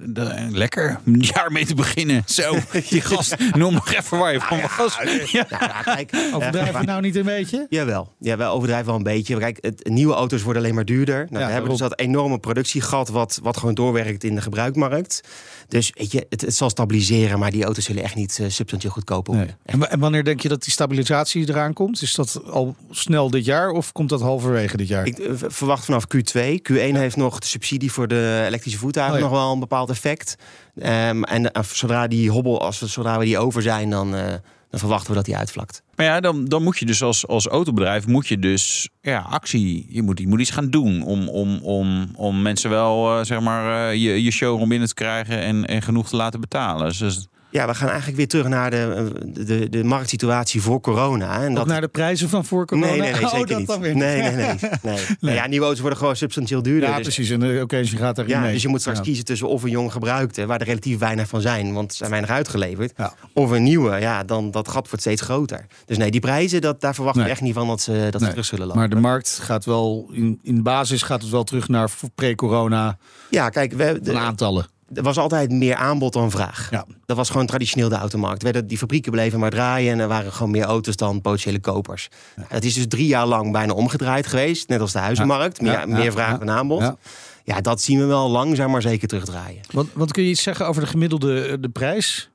lekker 0.52 1.00
een 1.06 1.20
jaar 1.20 1.52
mee 1.52 1.66
te 1.66 1.76
beginnen. 1.76 2.24
Zo, 2.26 2.56
die 2.90 3.02
gast, 3.02 3.36
noem 3.56 3.74
nog 3.74 3.94
even 3.94 4.18
waar 4.18 4.34
je 4.34 4.40
van 4.40 4.60
was. 4.78 4.98
Ja. 5.32 5.46
Ja, 5.50 5.82
kijk, 5.84 6.12
Overdrijf 6.36 6.80
je 6.80 6.86
nou 6.86 7.02
niet 7.02 7.16
een 7.16 7.26
beetje? 7.26 7.66
Jawel, 7.70 8.14
ja, 8.20 8.38
wel 8.38 8.54
overdrijven 8.54 8.86
wel 8.88 8.96
een 8.96 9.04
beetje. 9.04 9.38
Kijk, 9.38 9.58
het, 9.62 9.90
nieuwe 9.90 10.14
auto's 10.14 10.42
worden 10.42 10.62
alleen 10.62 10.76
maar 10.76 10.86
duurder. 10.86 11.16
Nou, 11.16 11.28
we 11.30 11.36
hebben 11.38 11.52
daarom. 11.52 11.70
dus 11.70 11.80
dat 11.80 12.00
enorme 12.00 12.40
productiegat 12.40 13.10
wat, 13.10 13.40
wat 13.44 13.58
gewoon 13.58 13.74
doorwerkt 13.74 14.24
in 14.24 14.36
de 14.36 14.42
gebruikmarkt. 14.42 15.22
Dus 15.68 15.92
weet 15.94 16.12
je, 16.12 16.26
het, 16.30 16.42
het 16.42 16.56
zal 16.56 16.70
stabiliseren, 16.70 17.40
maar 17.40 17.52
die 17.52 17.64
auto's 17.64 17.86
zullen 17.86 18.04
echt 18.04 18.16
niet 18.16 18.40
eh, 18.42 18.50
substantieel 18.50 18.92
goedkoper 18.94 19.36
worden. 19.36 19.58
En, 19.66 19.80
wa- 19.80 19.90
en 19.90 20.00
wanneer 20.00 20.24
denk 20.24 20.40
je 20.40 20.50
dat 20.50 20.64
die 20.64 20.72
stabilisatie 20.72 21.50
eraan 21.50 21.74
komt? 21.74 22.02
Is 22.02 22.16
dat 22.16 22.42
al 22.50 22.76
snel 22.90 23.30
dit 23.30 23.46
jaar 23.46 23.70
of 23.70 23.92
komt 23.92 24.10
dat 24.10 24.22
halverwege 24.22 24.78
dit 24.78 24.88
jaar? 24.88 25.06
Ik 25.06 25.20
eh, 25.20 25.32
verwacht 25.48 25.86
vanaf 25.86 26.06
Q2. 26.16 26.40
Q1 26.72 26.76
heeft 26.76 27.16
nog 27.16 27.40
de 27.40 27.48
subsidie 27.48 27.92
voor 27.92 28.08
de 28.08 28.44
elektrische 28.48 28.80
voertuigen 28.80 29.00
Oh 29.10 29.16
ja. 29.16 29.22
nog 29.22 29.32
wel 29.32 29.52
een 29.52 29.60
bepaald 29.60 29.90
effect. 29.90 30.36
Ehm, 30.76 31.24
en 31.24 31.52
eh, 31.52 31.64
zodra 31.64 32.08
die 32.08 32.30
hobbel, 32.30 32.62
als 32.62 32.80
we, 32.80 32.88
zodra 32.88 33.18
we 33.18 33.26
die 33.26 33.38
over 33.38 33.62
zijn, 33.62 33.90
dan, 33.90 34.16
eh, 34.16 34.28
dan 34.70 34.80
verwachten 34.80 35.10
we 35.10 35.16
dat 35.16 35.26
die 35.26 35.38
uitvlakt. 35.38 35.84
Maar 35.96 36.06
ja, 36.06 36.20
dan, 36.20 36.46
dan 36.46 36.64
moet 36.64 36.78
je 36.78 36.86
dus 36.86 37.04
als, 37.04 37.28
als 37.28 37.48
autobedrijf 37.48 38.08
moet 38.08 38.28
je 38.28 38.40
dus 38.40 38.90
ja, 39.02 39.20
actie. 39.20 39.86
Je 39.90 40.02
moet, 40.02 40.20
je 40.20 40.28
moet 40.28 40.40
iets 40.40 40.52
gaan 40.52 40.70
doen 40.70 41.04
om, 41.04 41.30
om, 41.30 41.60
om, 41.64 42.10
om 42.16 42.42
mensen 42.42 42.70
wel 42.70 43.18
eh, 43.18 43.26
zeg 43.26 43.40
maar 43.40 43.96
je, 43.96 44.24
je 44.24 44.32
showroom 44.32 44.70
binnen 44.70 44.88
te 44.88 44.94
krijgen 44.94 45.40
en, 45.40 45.66
en 45.66 45.82
genoeg 45.82 46.10
te 46.10 46.16
laten 46.16 46.40
betalen. 46.40 46.98
Dus- 46.98 47.28
Ja, 47.52 47.68
we 47.68 47.74
gaan 47.76 47.88
eigenlijk 47.88 48.18
weer 48.18 48.28
terug 48.28 48.48
naar 48.48 48.70
de, 48.70 49.12
eh, 49.26 49.46
de, 49.46 49.70
de 49.70 49.84
marktsituatie 49.84 50.62
voor 50.62 50.82
corona. 50.82 51.42
En 51.42 51.50
Ook 51.50 51.56
dat, 51.56 51.68
naar 51.68 51.82
de 51.82 51.88
prijzen 51.88 52.30
van 52.30 52.46
voor 52.46 52.66
corona? 52.66 52.88
Nee, 52.88 53.00
nee, 53.00 53.12
nee, 53.12 53.24
Oh, 53.24 53.30
zeker 53.30 53.48
dat 53.48 53.58
niet. 53.58 53.68
dan 53.68 53.80
weer 53.82 53.96
Nee, 53.96 54.22
nee, 54.22 54.32
nee. 54.36 54.56
nee. 54.82 55.06
Nou 55.20 55.36
Ja, 55.36 55.48
nieuwe 55.48 55.64
auto's 55.66 55.82
worden 55.82 56.00
gewoon 56.00 56.16
substantieel 56.16 56.62
duurder. 56.62 56.90
Ja, 56.90 56.96
dus, 56.96 57.04
precies. 57.04 57.30
En 57.30 57.40
de 57.40 57.60
occasion 57.64 58.00
gaat 58.00 58.18
erin 58.18 58.30
ja, 58.30 58.40
mee. 58.40 58.54
dus 58.54 58.62
je 58.62 58.68
moet 58.68 58.80
straks 58.80 58.98
Ja. 58.98 59.04
kiezen 59.04 59.26
tussen 59.26 59.48
of 59.48 59.64
een 59.64 59.70
jong 59.70 59.92
gebruikte, 59.92 60.46
waar 60.46 60.60
er 60.60 60.66
relatief 60.66 60.98
weinig 61.00 61.28
van 61.28 61.42
zijn, 61.42 61.74
want 61.74 61.92
er 61.92 61.98
zijn 61.98 62.10
weinig 62.10 62.30
uitgeleverd. 62.30 62.94
Ja. 62.98 63.14
Of 63.34 63.50
een 63.52 63.64
nieuwe, 63.64 64.00
ja, 64.00 64.24
dan 64.24 64.52
dat 64.52 64.68
gat 64.68 64.86
wordt 64.88 65.02
steeds 65.02 65.22
groter. 65.22 65.66
Dus 65.86 65.98
nee, 65.98 66.12
die 66.12 66.20
prijzen, 66.22 66.62
dat, 66.62 66.82
daar 66.82 66.94
verwachten 66.96 67.22
Nee. 67.22 67.30
we 67.32 67.36
echt 67.38 67.46
niet 67.46 67.56
van 67.56 67.68
dat 67.68 67.82
ze, 67.82 68.08
dat 68.10 68.22
ze 68.22 68.30
terug 68.30 68.46
zullen 68.46 68.66
lopen. 68.66 68.80
Maar 68.80 68.90
de 68.90 68.96
markt 68.96 69.40
gaat 69.42 69.66
wel, 69.66 70.10
in, 70.12 70.40
in 70.44 70.64
basis 70.64 71.02
gaat 71.02 71.22
het 71.22 71.32
wel 71.32 71.44
terug 71.44 71.68
naar 71.68 71.90
pre-corona 72.16 72.98
Ja, 73.30 73.50
kijk, 73.50 73.74
we, 73.74 74.00
de, 74.02 74.18
aantallen. 74.18 74.66
Er 74.94 75.04
was 75.04 75.18
altijd 75.18 75.52
meer 75.52 75.76
aanbod 75.76 76.14
dan 76.14 76.32
vraag. 76.32 76.68
Ja. 76.72 76.86
Dat 77.06 77.18
was 77.18 77.30
gewoon 77.30 77.46
traditioneel 77.46 77.90
de 77.90 77.96
automarkt. 77.96 78.44
Werden, 78.44 78.68
die 78.68 78.78
fabrieken 78.78 79.12
bleven 79.12 79.40
maar 79.40 79.50
draaien 79.50 79.94
en 79.94 80.00
er 80.00 80.08
waren 80.08 80.32
gewoon 80.34 80.52
meer 80.52 80.64
auto's 80.64 80.96
dan 80.96 81.22
potentiële 81.22 81.60
kopers. 81.60 82.10
Het 82.48 82.66
is 82.66 82.74
dus 82.74 82.88
drie 82.88 83.08
jaar 83.08 83.26
lang 83.26 83.52
bijna 83.52 83.74
omgedraaid 83.74 84.28
geweest, 84.28 84.68
net 84.70 84.80
als 84.82 84.92
de 84.92 85.00
huizenmarkt. 85.00 85.62
Meer, 85.62 85.72
Ja, 85.72 85.80
ja, 85.80 85.86
meer 85.86 86.12
vraag 86.12 86.32
ja, 86.32 86.38
dan 86.38 86.50
aanbod. 86.50 86.80
ja. 86.82 86.96
Ja. 87.44 87.62
dat 87.62 87.82
zien 87.82 88.00
we 88.00 88.06
wel 88.06 88.30
langzaam 88.30 88.72
maar 88.72 88.82
zeker 88.82 89.08
terugdraaien. 89.08 89.62
Want, 89.72 89.90
want 89.94 90.12
kun 90.12 90.24
je 90.24 90.30
iets 90.30 90.44
zeggen 90.44 90.68
over 90.68 90.82
de 90.82 90.88
gemiddelde 90.88 91.42
eh, 91.46 91.58
de 91.60 91.70
prijs 91.70 92.30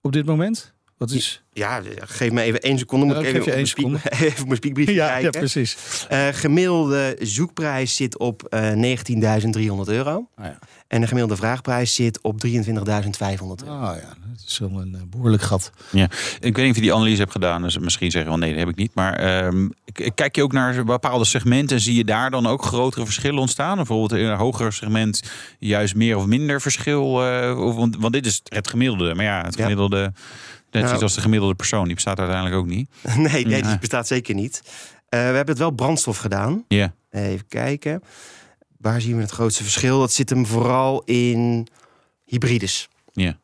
op 0.00 0.12
dit 0.12 0.26
moment? 0.26 0.73
Wat 0.98 1.10
is... 1.10 1.42
Ja, 1.52 1.82
geef 2.00 2.30
me 2.30 2.42
even 2.42 2.60
één 2.62 2.78
seconde. 2.78 3.06
Moet 3.06 3.14
Ja, 3.14 3.20
ik 3.20 3.28
ik 3.28 3.34
even, 3.34 3.52
geef 3.52 3.76
je 3.76 3.84
op 3.86 3.98
spiek- 4.00 4.12
even 4.22 4.40
op 4.40 4.44
mijn 4.46 4.56
spiekbrief 4.56 4.90
Ja, 4.90 5.06
kijken. 5.06 5.24
ja, 5.32 5.38
precies. 5.38 5.76
Eh, 6.08 6.28
gemiddelde 6.32 7.16
zoekprijs 7.20 7.96
zit 7.96 8.18
op 8.18 8.42
eh 8.42 8.70
19.300 8.72 9.84
euro. 9.84 10.28
Ah, 10.36 10.44
ja. 10.44 10.58
En 10.88 11.00
de 11.00 11.06
gemiddelde 11.06 11.36
vraagprijs 11.36 11.94
zit 11.94 12.18
op 12.22 12.40
23.500 12.46 13.64
euro. 13.64 13.80
Ah 13.80 13.96
ja, 13.96 14.08
dat 14.26 14.44
is 14.46 14.58
wel 14.58 14.80
een 14.80 14.94
eh, 14.94 15.00
behoorlijk 15.10 15.42
gat. 15.42 15.70
ja. 15.90 16.04
Ik 16.40 16.56
weet 16.56 16.56
niet 16.56 16.68
of 16.70 16.74
je 16.76 16.82
die 16.82 16.94
analyse 16.94 17.20
hebt 17.20 17.32
gedaan. 17.32 17.62
Dus 17.62 17.78
misschien 17.78 18.10
zeggen 18.10 18.32
we 18.32 18.38
wel 18.38 18.46
nee, 18.48 18.56
dat 18.56 18.66
heb 18.66 18.74
ik 18.74 18.80
niet. 18.82 18.94
Maar 18.94 19.14
ehm, 19.14 19.68
kijk 20.14 20.36
je 20.36 20.42
ook 20.42 20.52
naar 20.52 20.84
bepaalde 20.84 21.24
segmenten 21.24 21.76
en 21.76 21.82
zie 21.82 21.94
je 21.96 22.04
daar 22.04 22.30
dan 22.30 22.46
ook 22.46 22.64
grotere 22.64 23.04
verschillen 23.04 23.40
ontstaan? 23.40 23.76
Bijvoorbeeld 23.76 24.20
in 24.20 24.26
een 24.26 24.36
hoger 24.36 24.72
segment 24.72 25.22
juist 25.58 25.94
meer 25.94 26.16
of 26.16 26.26
minder 26.26 26.60
verschil? 26.60 27.26
eh, 27.26 27.58
of, 27.60 27.74
want, 27.74 27.96
want 27.98 28.12
dit 28.12 28.26
is 28.26 28.40
het 28.44 28.68
gemiddelde. 28.68 29.14
Maar 29.14 29.24
ja, 29.24 29.42
het 29.44 29.56
Ja. 29.56 29.62
gemiddelde, 29.62 30.12
net 30.74 30.82
Nou. 30.82 30.86
zoiets 30.86 31.02
als 31.02 31.14
de 31.14 31.20
gemiddelde 31.20 31.54
persoon, 31.54 31.84
die 31.84 31.94
bestaat 31.94 32.18
uiteindelijk 32.18 32.56
ook 32.56 32.66
niet. 32.66 32.90
nee, 33.16 33.46
nee, 33.46 33.62
die 33.62 33.78
bestaat 33.78 34.06
zeker 34.06 34.34
niet. 34.34 34.62
Eh, 35.08 35.18
we 35.20 35.24
hebben 35.24 35.46
het 35.48 35.58
wel 35.58 35.70
brandstof 35.70 36.16
gedaan. 36.18 36.64
Ja. 36.68 36.94
Even 37.10 37.46
kijken. 37.48 38.02
Waar 38.78 39.00
zien 39.00 39.16
we 39.16 39.22
het 39.22 39.30
grootste 39.30 39.62
verschil? 39.62 39.98
Dat 39.98 40.12
zit 40.12 40.30
hem 40.30 40.46
vooral 40.46 41.02
in 41.04 41.66
hybrides. 42.24 42.88
Ja. 43.12 43.22
Ja. 43.24 43.38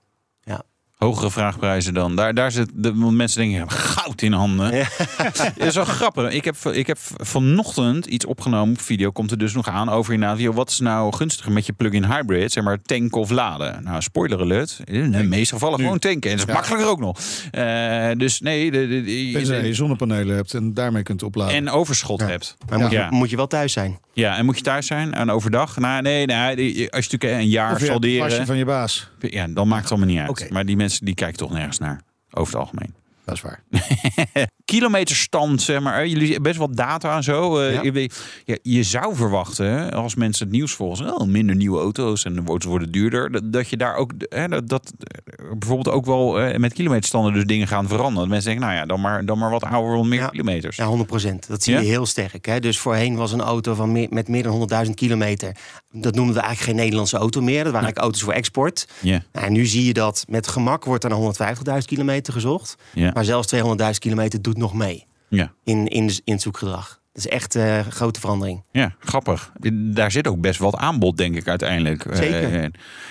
Hogere 1.00 1.30
vraagprijzen 1.30 1.94
dan. 1.94 2.16
Daar, 2.16 2.34
daar 2.34 2.52
zit 2.52 2.68
de 2.74 2.94
want 2.94 3.16
mensen 3.16 3.40
denken, 3.48 3.70
goud 3.70 4.22
in 4.22 4.32
handen. 4.32 4.74
Ja. 4.76 4.88
Dat 5.58 5.66
is 5.66 5.74
wel 5.74 5.84
grappig. 5.84 6.32
Ik 6.32 6.44
heb, 6.44 6.56
ik 6.56 6.86
heb 6.86 6.98
vanochtend 7.16 8.06
iets 8.06 8.24
opgenomen. 8.24 8.76
Video 8.76 9.10
komt 9.10 9.30
er 9.30 9.38
dus 9.38 9.52
nog 9.54 9.68
aan 9.68 9.88
over 9.88 10.12
inderdaad. 10.14 10.54
Wat 10.54 10.70
is 10.70 10.78
nou 10.78 11.12
gunstiger 11.14 11.52
met 11.52 11.66
je 11.66 11.72
plug-in 11.72 12.04
hybrid? 12.04 12.52
Zeg 12.52 12.64
maar 12.64 12.82
tanken 12.82 13.20
of 13.20 13.30
laden. 13.30 13.82
Nou, 13.84 14.02
spoiler 14.02 14.40
alert. 14.40 14.80
In 14.84 15.10
de 15.12 15.22
meeste 15.22 15.54
gevallen 15.54 15.78
gewoon 15.78 15.98
tanken. 15.98 16.30
En 16.30 16.36
dat 16.36 16.48
is 16.48 16.54
makkelijker 16.54 16.88
ook 16.88 17.00
nog. 17.00 17.18
Eh, 17.50 18.10
dus 18.16 18.40
nee. 18.40 18.70
De, 18.70 18.88
de, 18.88 19.02
de- 19.02 19.30
Tenzij 19.32 19.66
je 19.66 19.74
zonnepanelen 19.74 20.36
hebt 20.36 20.54
en 20.54 20.74
daarmee 20.74 21.02
kunt 21.02 21.22
opladen. 21.22 21.54
en 21.54 21.70
overschot 21.70 22.20
hebt. 22.20 22.56
Maar 22.68 22.78
moet, 22.78 22.90
Ja. 22.90 23.04
je, 23.10 23.14
moet 23.16 23.30
je 23.30 23.36
wel 23.36 23.46
thuis 23.46 23.72
zijn. 23.72 23.98
Ja, 24.12 24.36
en 24.36 24.44
moet 24.44 24.56
je 24.56 24.62
thuis 24.62 24.86
zijn 24.86 25.14
en 25.14 25.30
overdag? 25.30 25.76
Nou, 25.78 26.02
nee, 26.02 26.26
nee, 26.26 26.56
die- 26.56 26.90
als 26.92 27.04
je 27.06 27.10
natuurlijk 27.12 27.42
een 27.42 27.48
jaar 27.48 27.72
of 27.72 27.80
je 27.80 28.46
van 28.46 28.56
je 28.56 28.64
baas. 28.64 29.10
ja, 29.20 29.46
dan 29.46 29.68
maakt 29.68 29.82
het 29.82 29.90
allemaal 29.90 30.08
niet 30.08 30.18
uit. 30.18 30.28
Oké. 30.28 30.46
Maar 30.50 30.66
die 30.66 30.76
mensen 30.76 30.89
die 30.98 31.14
kijken 31.14 31.38
toch 31.38 31.50
nergens 31.50 31.78
naar, 31.78 32.02
over 32.30 32.52
het 32.52 32.62
algemeen. 32.62 32.99
Dat 33.24 33.34
is 33.34 33.40
waar. 33.40 33.62
kilometerstand, 34.64 35.62
zeg 35.62 35.80
maar. 35.80 36.06
Jullie 36.06 36.24
hebben 36.24 36.42
best 36.42 36.58
wel 36.58 36.74
data 36.74 37.16
en 37.16 37.22
zo. 37.22 37.62
Ja. 37.62 37.82
je, 37.82 38.10
ja, 38.44 38.56
je 38.62 38.82
zou 38.82 39.16
verwachten, 39.16 39.92
als 39.92 40.14
mensen 40.14 40.46
het 40.46 40.54
nieuws 40.54 40.72
volgen, 40.72 41.20
oh, 41.20 41.26
minder 41.26 41.56
nieuwe 41.56 41.80
auto's 41.80 42.24
en 42.24 42.34
de 42.34 42.42
auto's 42.46 42.64
worden 42.64 42.92
duurder, 42.92 43.32
dat, 43.32 43.52
dat 43.52 43.68
je 43.68 43.76
daar 43.76 43.94
ook, 43.94 44.12
hè, 44.28 44.48
dat, 44.48 44.68
dat 44.68 44.92
eh, 44.98 45.44
bijvoorbeeld 45.58 45.94
ook 45.94 46.06
wel 46.06 46.40
eh, 46.40 46.58
met 46.58 46.72
kilometerstanden 46.72 47.32
dus 47.32 47.44
dingen 47.44 47.66
gaan 47.66 47.88
veranderen. 47.88 48.18
Dat 48.20 48.28
mensen 48.28 48.50
denken, 48.50 48.66
nou 48.66 48.78
ja, 48.78 48.86
dan 48.86 49.00
maar, 49.00 49.24
dan 49.24 49.38
maar 49.38 49.50
wat 49.50 49.64
ouder, 49.64 50.06
meer 50.06 50.30
kilometers. 50.30 50.76
Ja, 50.76 50.96
100% 51.30 51.48
Dat 51.48 51.62
zie 51.62 51.74
je 51.74 51.80
heel 51.80 52.06
sterk. 52.06 52.46
Hè? 52.46 52.60
Dus 52.60 52.78
voorheen 52.78 53.16
was 53.16 53.32
een 53.32 53.40
auto 53.40 53.74
van 53.74 53.92
meer, 53.92 54.06
met 54.10 54.28
meer 54.28 54.42
dan 54.42 54.68
100.000 54.86 54.90
kilometer. 54.94 55.56
Dat 55.92 56.14
noemden 56.14 56.34
we 56.34 56.40
eigenlijk 56.40 56.70
geen 56.70 56.84
Nederlandse 56.84 57.16
auto 57.16 57.40
meer. 57.40 57.64
Dat 57.64 57.72
waren 57.72 57.88
eigenlijk 57.88 57.98
auto's 57.98 58.22
voor 58.22 58.32
export. 58.32 58.88
Ja. 59.00 59.22
Nou, 59.32 59.46
en 59.46 59.52
nu 59.52 59.66
zie 59.66 59.84
je 59.84 59.92
dat 59.92 60.24
met 60.28 60.48
gemak 60.48 60.84
wordt 60.84 61.04
er 61.04 61.10
naar 61.10 61.54
150.000 61.80 61.84
kilometer 61.84 62.32
gezocht. 62.32 62.76
Ja. 62.92 63.12
Maar 63.20 63.28
zelfs 63.28 63.54
200.000 63.54 63.98
kilometer 63.98 64.42
doet 64.42 64.56
nog 64.56 64.74
mee 64.74 65.06
Ja. 65.28 65.52
in, 65.64 65.86
in, 65.86 66.10
in 66.24 66.32
het 66.32 66.42
zoekgedrag. 66.42 67.00
Dat 67.12 67.24
is 67.24 67.28
echt 67.30 67.54
eh, 67.54 67.76
een 67.76 67.92
grote 67.92 68.20
verandering. 68.20 68.64
Ja, 68.72 68.94
grappig. 68.98 69.52
Daar 69.72 70.10
zit 70.10 70.26
ook 70.26 70.40
best 70.40 70.58
wat 70.58 70.76
aanbod, 70.76 71.16
denk 71.16 71.36
ik, 71.36 71.48
uiteindelijk. 71.48 72.06
Zeker. 72.12 72.52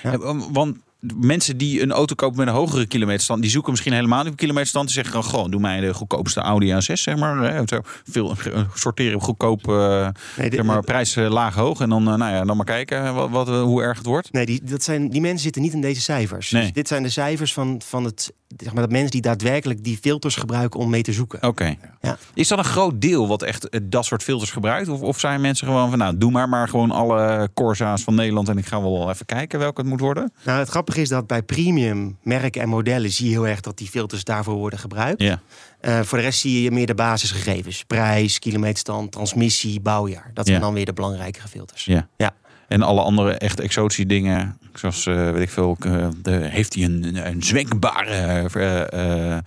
Eh, 0.02 0.14
eh, 0.14 0.40
Want 0.52 0.76
mensen 1.16 1.56
die 1.56 1.82
een 1.82 1.92
auto 1.92 2.14
kopen 2.14 2.38
met 2.38 2.46
een 2.48 2.54
hogere 2.54 2.86
kilometerstand, 2.86 3.42
die 3.42 3.50
zoeken 3.50 3.70
misschien 3.70 3.92
helemaal 3.92 4.22
niet 4.22 4.32
op 4.32 4.38
kilometerstand. 4.38 4.84
Die 4.86 4.94
zeggen 4.94 5.14
gewoon, 5.22 5.30
goh, 5.42 5.50
doe 5.50 5.60
mij 5.60 5.80
de 5.80 5.94
goedkoopste 5.94 6.40
Audi 6.40 6.72
A6, 6.72 6.78
zeg 6.92 7.16
maar. 7.16 7.64
Veel 8.10 8.34
eh, 8.52 8.60
sorteren 8.74 9.20
goedkoop, 9.20 9.68
eh, 9.68 10.08
Nee, 10.36 10.50
de- 10.50 10.56
zeg 10.56 10.64
maar, 10.64 10.84
prijs 10.84 11.16
eh, 11.16 11.30
laag 11.30 11.54
hoog. 11.54 11.80
En 11.80 11.88
dan, 11.88 12.02
nou 12.02 12.18
ja, 12.18 12.44
dan 12.44 12.56
maar 12.56 12.66
kijken 12.66 13.14
wat, 13.14 13.30
wat, 13.30 13.48
hoe 13.48 13.82
erg 13.82 13.96
het 13.98 14.06
wordt. 14.06 14.32
Nee, 14.32 14.46
die, 14.46 14.60
dat 14.64 14.82
zijn, 14.82 15.10
die 15.10 15.20
mensen 15.20 15.40
zitten 15.42 15.62
niet 15.62 15.72
in 15.72 15.80
deze 15.80 16.00
cijfers. 16.00 16.50
Nee. 16.50 16.62
Dus 16.62 16.72
dit 16.72 16.88
zijn 16.88 17.02
de 17.02 17.08
cijfers 17.08 17.52
van, 17.52 17.80
van 17.84 18.04
het, 18.04 18.32
zeg 18.56 18.72
maar, 18.72 18.82
dat 18.82 18.90
mensen 18.92 19.10
die 19.10 19.20
daadwerkelijk 19.20 19.84
die 19.84 19.98
filters 20.02 20.36
gebruiken 20.36 20.80
om 20.80 20.90
mee 20.90 21.02
te 21.02 21.12
zoeken. 21.12 21.42
Oké. 21.42 21.76
Ja. 22.00 22.18
Is 22.34 22.48
dat 22.48 22.58
een 22.58 22.64
groot 22.64 23.00
deel 23.00 23.28
wat 23.28 23.42
echt 23.42 23.68
dat 23.82 24.04
soort 24.04 24.22
filters 24.22 24.50
gebruikt? 24.50 24.88
Of, 24.88 25.00
of 25.00 25.18
zijn 25.20 25.40
mensen 25.40 25.66
gewoon 25.66 25.88
van, 25.90 25.98
nou, 25.98 26.18
doe 26.18 26.30
maar 26.30 26.48
maar 26.48 26.68
gewoon 26.68 26.90
alle 26.90 27.50
Corsa's 27.54 28.02
van 28.02 28.14
Nederland 28.14 28.48
en 28.48 28.58
ik 28.58 28.66
ga 28.66 28.80
wel 28.82 29.10
even 29.10 29.26
kijken 29.26 29.58
welke 29.58 29.80
het 29.80 29.90
moet 29.90 30.00
worden? 30.00 30.32
Nou, 30.44 30.58
het 30.58 30.68
grappige 30.68 30.89
is 30.96 31.08
dat 31.08 31.26
bij 31.26 31.42
premium 31.42 32.18
merken 32.22 32.62
en 32.62 32.68
modellen 32.68 33.10
zie 33.10 33.24
je 33.26 33.30
heel 33.32 33.46
erg 33.46 33.60
dat 33.60 33.78
die 33.78 33.88
filters 33.88 34.24
daarvoor 34.24 34.54
worden 34.54 34.78
gebruikt. 34.78 35.22
Ja. 35.22 35.40
Eh, 35.80 36.00
voor 36.00 36.18
de 36.18 36.24
rest 36.24 36.40
zie 36.40 36.62
je 36.62 36.70
meer 36.70 36.86
de 36.86 36.94
basisgegevens. 36.94 37.84
Prijs, 37.84 38.38
kilometerstand, 38.38 39.12
transmissie, 39.12 39.80
bouwjaar. 39.80 40.30
Dat 40.34 40.46
zijn 40.46 40.58
Ja. 40.58 40.64
dan 40.64 40.74
weer 40.74 40.84
de 40.84 40.92
belangrijkere 40.92 41.48
filters. 41.48 41.84
Ja. 41.84 42.08
Ja. 42.16 42.34
En 42.70 42.82
alle 42.82 43.00
andere 43.02 43.32
echt 43.32 43.60
exotische 43.60 44.06
dingen, 44.06 44.58
zoals 44.74 45.06
eh, 45.06 45.30
weet 45.30 45.42
ik 45.42 45.50
veel, 45.50 45.76
eh, 45.80 46.08
de, 46.22 46.30
heeft 46.30 46.74
hij 46.74 46.84
een, 46.84 47.26
een 47.26 47.42
zwenkbare 47.42 48.10
eh, 48.52 49.32
eh, 49.32 49.38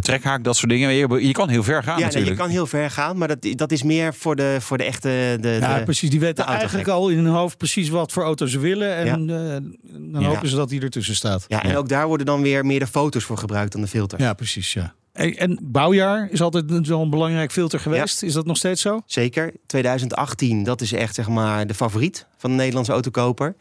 trekhaak, 0.00 0.44
dat 0.44 0.56
soort 0.56 0.70
dingen. 0.70 0.92
Je, 0.94 1.26
je 1.26 1.32
kan 1.32 1.48
heel 1.48 1.62
ver 1.62 1.82
gaan 1.82 1.92
Ja, 1.92 1.94
nee, 1.94 2.04
natuurlijk. 2.04 2.32
je 2.36 2.42
kan 2.42 2.50
heel 2.50 2.66
ver 2.66 2.90
gaan, 2.90 3.16
maar 3.18 3.28
dat, 3.28 3.46
dat 3.50 3.72
is 3.72 3.82
meer 3.82 4.14
voor 4.14 4.36
de, 4.36 4.56
voor 4.60 4.78
de 4.78 4.84
echte... 4.84 5.36
De, 5.40 5.48
Ja, 5.60 5.78
de- 5.78 5.84
precies. 5.84 6.10
Die 6.10 6.20
weten 6.20 6.44
eigenlijk 6.46 6.88
al 6.88 7.08
in 7.08 7.16
hun 7.16 7.26
hoofd 7.34 7.56
precies 7.56 7.88
wat 7.88 8.12
voor 8.12 8.22
auto 8.22 8.46
ze 8.46 8.58
willen. 8.58 8.96
En 8.96 9.30
eh, 9.30 9.36
dan 10.12 10.20
Ja. 10.22 10.28
hopen 10.28 10.48
ze 10.48 10.56
dat 10.56 10.68
die 10.68 10.80
ertussen 10.80 11.14
staat. 11.14 11.44
Ja, 11.48 11.62
en 11.62 11.76
ook 11.76 11.88
daar 11.88 12.06
worden 12.06 12.26
dan 12.26 12.42
weer 12.42 12.66
meer 12.66 12.78
de 12.78 12.86
foto's 12.86 13.24
voor 13.24 13.38
gebruikt 13.38 13.72
dan 13.72 13.80
de 13.80 13.86
filters. 13.88 14.22
Ja, 14.22 14.32
precies. 14.32 14.72
Ja. 14.72 14.94
En, 15.18 15.58
bouwjaar 15.62 16.28
is 16.30 16.40
altijd 16.40 16.86
wel 16.88 17.02
een 17.02 17.10
belangrijk 17.10 17.52
filter 17.52 17.80
geweest. 17.80 18.22
Is 18.22 18.32
dat 18.32 18.46
nog 18.46 18.56
steeds 18.56 18.82
zo? 18.82 19.00
Zeker. 19.06 19.52
2018, 19.66 20.62
dat 20.62 20.80
is 20.80 20.92
echt 20.92 21.14
zeg 21.14 21.28
maar 21.28 21.66
de 21.66 21.74
favoriet 21.74 22.26
van 22.36 22.50
de 22.50 22.56
Nederlandse 22.56 22.92
autokoper. 22.92 23.56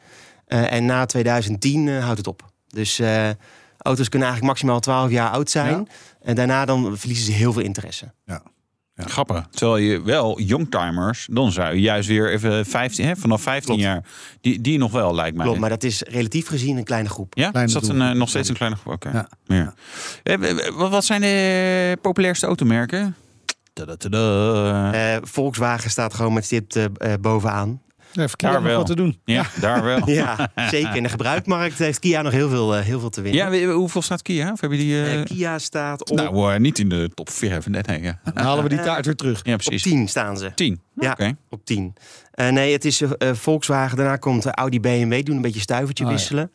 Eh, 0.46 0.72
en 0.72 0.86
na 0.86 1.06
2010 1.06 1.88
eh, 1.88 2.04
houdt 2.04 2.18
het 2.18 2.28
op. 2.28 2.52
Dus 2.68 3.00
eh, 3.00 3.30
auto's 3.78 4.10
kunnen 4.10 4.28
eigenlijk 4.28 4.44
maximaal 4.44 4.80
12 4.80 5.10
jaar 5.10 5.30
oud 5.30 5.50
zijn. 5.50 5.88
En 6.22 6.36
daarna 6.36 6.66
dan 6.66 6.98
verliezen 6.98 7.26
ze 7.26 7.32
heel 7.32 7.54
veel 7.54 7.62
interesse. 7.62 8.14
Ja. 8.98 9.04
Grappig. 9.08 9.46
Terwijl 9.52 9.78
je 9.78 10.02
wel 10.02 10.40
youngtimers, 10.40 11.28
dan 11.32 11.52
zou 11.52 11.74
je 11.74 11.82
juist 11.82 12.08
weer 12.08 12.32
even 12.32 12.66
15, 12.66 13.06
hè, 13.06 13.16
vanaf 13.16 13.42
15 13.42 13.66
Klopt. 13.66 13.82
jaar, 13.82 14.04
die, 14.42 14.62
die 14.62 14.78
nog 14.78 14.92
wel 14.92 15.16
lijkt 15.16 15.36
mij. 15.36 15.46
Klopt, 15.46 15.60
maar 15.60 15.70
dat 15.70 15.84
is 15.84 16.02
relatief 16.02 16.48
gezien 16.48 16.78
een 16.78 16.84
kleine 16.84 17.10
groep. 17.10 17.36
Ja, 17.36 17.50
Kleine 17.50 17.74
is 17.74 17.80
dat 17.80 17.88
een, 17.90 18.02
eh, 18.02 18.12
nog 18.12 18.30
steeds 18.30 18.50
een 18.50 18.56
kleine 18.56 18.78
groep? 18.78 18.94
Oké. 18.94 19.10
Ja. 19.12 19.28
Ja. 19.46 19.74
Eh, 20.24 20.38
Wat 20.76 20.90
wat 20.92 21.06
zijn 21.06 21.22
de 21.22 21.98
populairste 22.02 22.46
automerken? 22.46 23.16
Eh, 23.74 25.18
Volkswagen 25.22 25.90
staat 25.90 26.14
gewoon 26.14 26.34
met 26.34 26.52
eh, 26.52 27.14
bovenaan. 27.22 27.82
Even 28.16 28.38
Daar 28.38 28.64
wel. 28.64 28.78
wat 28.78 28.86
te 28.86 28.96
doen. 28.96 29.20
Ja, 29.26 29.46
daar 29.60 29.84
wel. 29.84 30.10
Ja, 30.10 30.52
zeker. 30.70 30.96
In 30.96 31.04
de 31.04 31.10
gebruikmarkt 31.10 31.78
heeft 31.78 32.00
Kia 32.00 32.22
nog 32.22 32.32
heel 32.32 32.50
veel, 32.50 32.76
eh, 32.76 32.84
heel 32.84 33.00
veel 33.00 33.10
te 33.10 33.22
winnen. 33.22 33.60
Ja, 33.60 33.72
hoeveel 33.74 34.02
staat 34.02 34.22
Kia? 34.22 34.52
Of 34.52 34.62
heb 34.62 34.72
je 34.72 34.78
die? 34.78 35.02
eh, 35.04 35.20
Eh, 35.20 35.26
Kia 35.26 35.60
staat 35.60 36.10
op, 36.10 36.18
nou, 36.18 36.60
niet 36.60 36.80
in 36.80 36.90
de 36.90 37.10
top 37.14 37.30
5. 37.30 37.68
Nee, 37.68 37.82
nee, 37.86 38.02
ja. 38.02 38.20
Dan 38.34 38.44
halen 38.44 38.64
we 38.64 38.70
die 38.70 38.82
taart 38.82 39.06
weer 39.06 39.16
terug. 39.16 39.40
ja, 39.44 39.54
op 39.54 39.60
precies. 39.60 39.82
10 39.84 40.08
staan 40.08 40.38
ze. 40.38 40.52
10. 40.56 40.82
Ja. 40.96 41.12
Oké. 41.12 41.36
Op 41.50 41.66
10. 41.66 41.94
Eh, 42.32 42.50
nee, 42.50 42.72
het 42.74 42.86
is 42.86 43.02
Volkswagen. 43.32 43.98
Daarna 43.98 44.16
komt 44.16 44.46
Audi, 44.46 44.80
BMW. 44.80 45.26
Doen 45.26 45.36
een 45.36 45.42
beetje 45.42 45.60
stuivertje 45.60 46.04
ja. 46.06 46.10
wisselen. 46.12 46.52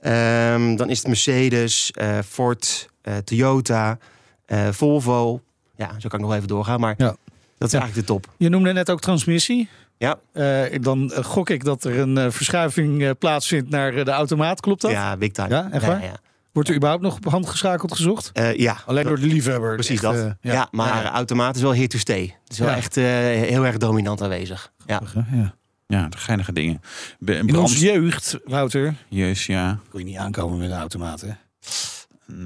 Ehm, 0.00 0.76
dan 0.76 0.90
is 0.90 0.98
het 0.98 1.06
Mercedes, 1.06 1.90
eh, 1.90 2.18
Ford, 2.28 2.88
eh, 3.02 3.16
Toyota, 3.16 3.98
eh, 4.46 4.68
Volvo. 4.70 5.40
Ja, 5.76 5.90
zo 5.98 6.08
kan 6.08 6.18
ik 6.18 6.24
nog 6.26 6.34
even 6.34 6.48
doorgaan. 6.48 6.80
Maar 6.80 6.94
Ja. 6.98 7.16
dat 7.58 7.66
is 7.68 7.72
Ja. 7.72 7.78
eigenlijk 7.80 8.08
de 8.08 8.12
top. 8.12 8.26
Je 8.38 8.48
noemde 8.48 8.72
net 8.72 8.90
ook 8.90 9.00
transmissie. 9.00 9.68
Ja, 9.98 10.18
Eh, 10.32 10.62
dan 10.80 11.12
eh, 11.12 11.24
gok 11.24 11.50
ik 11.50 11.64
dat 11.64 11.84
er 11.84 11.98
een 11.98 12.18
eh, 12.18 12.30
verschuiving 12.30 13.02
eh, 13.02 13.10
plaatsvindt 13.18 13.70
naar 13.70 13.92
de 14.04 14.10
automaat. 14.10 14.60
Klopt 14.60 14.80
dat? 14.80 14.90
ja 14.90 15.16
big 15.16 15.30
time. 15.32 15.48
Ja, 15.48 15.68
echt 15.70 15.86
waar? 15.86 16.02
Ja, 16.02 16.12
Wordt 16.52 16.68
er 16.68 16.74
überhaupt 16.74 17.02
nog 17.02 17.16
op 17.16 17.24
hand 17.24 17.48
geschakeld 17.48 17.94
gezocht? 17.94 18.30
Eh, 18.32 18.56
ja. 18.56 18.76
Alleen 18.86 19.04
door 19.04 19.20
de 19.20 19.26
liefhebber. 19.26 19.74
Precies 19.74 20.02
Echt, 20.02 20.14
dat. 20.14 20.34
ja. 20.40 20.68
maar 20.70 21.04
automaat 21.04 21.56
is 21.56 21.62
wel 21.62 21.74
here 21.74 21.86
to 21.86 21.98
stay. 21.98 22.36
Het 22.42 22.52
is 22.52 22.58
wel 22.58 22.68
Ja. 22.68 22.76
echt 22.76 22.96
eh, 22.96 23.04
heel 23.04 23.66
erg 23.66 23.76
dominant 23.76 24.22
aanwezig. 24.22 24.72
Ja. 24.86 25.00
Ja. 25.32 25.54
Ja, 25.86 26.08
de 26.08 26.16
geinige 26.16 26.52
dingen. 26.52 26.80
Be- 27.18 27.34
In 27.34 27.46
brand- 27.46 27.62
onze 27.62 27.78
jeugd, 27.92 28.38
Wouter, 28.44 28.94
Jezus, 29.08 29.46
ja. 29.46 29.78
kon 29.90 30.00
je 30.00 30.06
niet 30.06 30.16
aankomen 30.16 30.58
met 30.58 30.70
een 30.70 30.76
automaat. 30.78 31.20
Hè? 31.20 31.28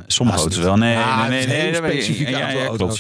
Sommige 0.07 0.38
Ja, 0.38 0.44
auto's 0.44 0.62
wel. 0.64 0.76
Nee, 0.76 0.92
Ja, 0.92 1.28
nee, 1.28 1.46
nee. 1.46 1.80
nee, 1.80 2.30
ja, 2.30 2.51
ja, 2.51 2.68
aantal 2.68 2.90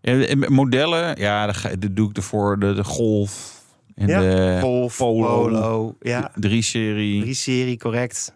en 0.00 0.52
modellen, 0.52 1.16
ja, 1.20 1.46
dat, 1.46 1.76
doe 1.90 2.10
ik 2.10 2.16
ervoor. 2.16 2.58
De, 2.58 2.72
de 2.72 2.84
Golf 2.84 3.62
en 3.94 4.08
Ja, 4.08 4.20
de 4.20 4.58
Golf, 4.60 4.96
Polo. 4.96 5.42
Polo. 5.42 5.96
ja. 6.00 6.30
3-serie. 6.30 7.24
3-serie, 7.24 7.76
correct. 7.76 8.34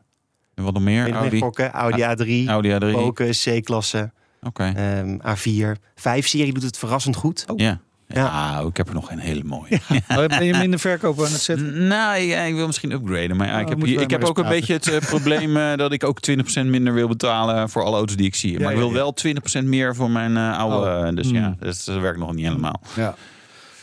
En 0.55 0.65
wat 0.65 0.73
nog 0.73 0.83
meer? 0.83 1.13
Audi. 1.13 1.41
Audi 1.73 2.03
A3, 2.03 2.49
Audi 2.49 2.71
A3. 2.71 2.75
Oké. 2.75 2.91
Focus, 2.91 3.43
C-klasse, 3.43 4.13
ehm, 4.55 5.19
A4. 5.21 5.81
5-serie 5.95 6.53
doet 6.53 6.63
het 6.63 6.79
verrassend 6.79 7.17
goed. 7.17 7.45
Ja. 7.57 7.81
Ja, 8.09 8.61
ik 8.69 8.77
heb 8.77 8.89
er 8.89 8.95
nog 8.95 9.11
een 9.11 9.19
hele 9.19 9.45
mooie. 9.45 9.81
Oh, 10.09 10.27
ben 10.39 10.45
je 10.45 10.55
minder 10.55 10.79
verkoop 10.81 11.19
aan 11.19 11.33
het 11.33 11.41
zetten? 11.41 11.87
Nou, 11.87 12.19
ja, 12.21 12.43
ik 12.43 12.55
wil 12.55 12.67
misschien 12.67 12.91
upgraden. 12.93 13.37
Maar 13.37 13.47
ja, 13.47 13.53
Nou, 13.53 13.63
ik 13.65 13.69
heb, 13.69 13.81
wij 13.81 13.91
ik 14.05 14.11
heb 14.11 14.25
ook 14.25 14.39
een 14.39 14.49
beetje 14.49 14.73
het 14.73 14.87
eh, 14.89 14.99
probleem 14.99 15.57
eh, 15.57 15.77
dat 15.77 15.93
ik 15.93 16.05
ook 16.05 16.19
20% 16.31 16.65
minder 16.65 16.95
wil 16.95 17.09
betalen 17.09 17.69
voor 17.69 17.83
alle 17.83 17.97
auto's 17.97 18.17
die 18.17 18.27
ik 18.27 18.35
zie. 18.35 18.53
Maar 18.53 18.61
Ja, 18.63 18.69
ik 18.69 18.75
ja, 18.75 18.81
wil 18.81 18.89
ja. 18.89 18.95
wel 18.95 19.63
20% 19.63 19.65
meer 19.65 19.95
voor 19.95 20.11
mijn 20.11 20.37
eh, 20.37 20.59
oude. 20.59 21.07
Oh. 21.09 21.15
Dus 21.17 21.31
ja, 21.31 21.57
dat, 21.59 21.83
dat 21.85 22.01
werkt 22.01 22.19
nog 22.19 22.35
niet 22.35 22.47
helemaal. 22.47 22.81
Ja. 22.97 23.15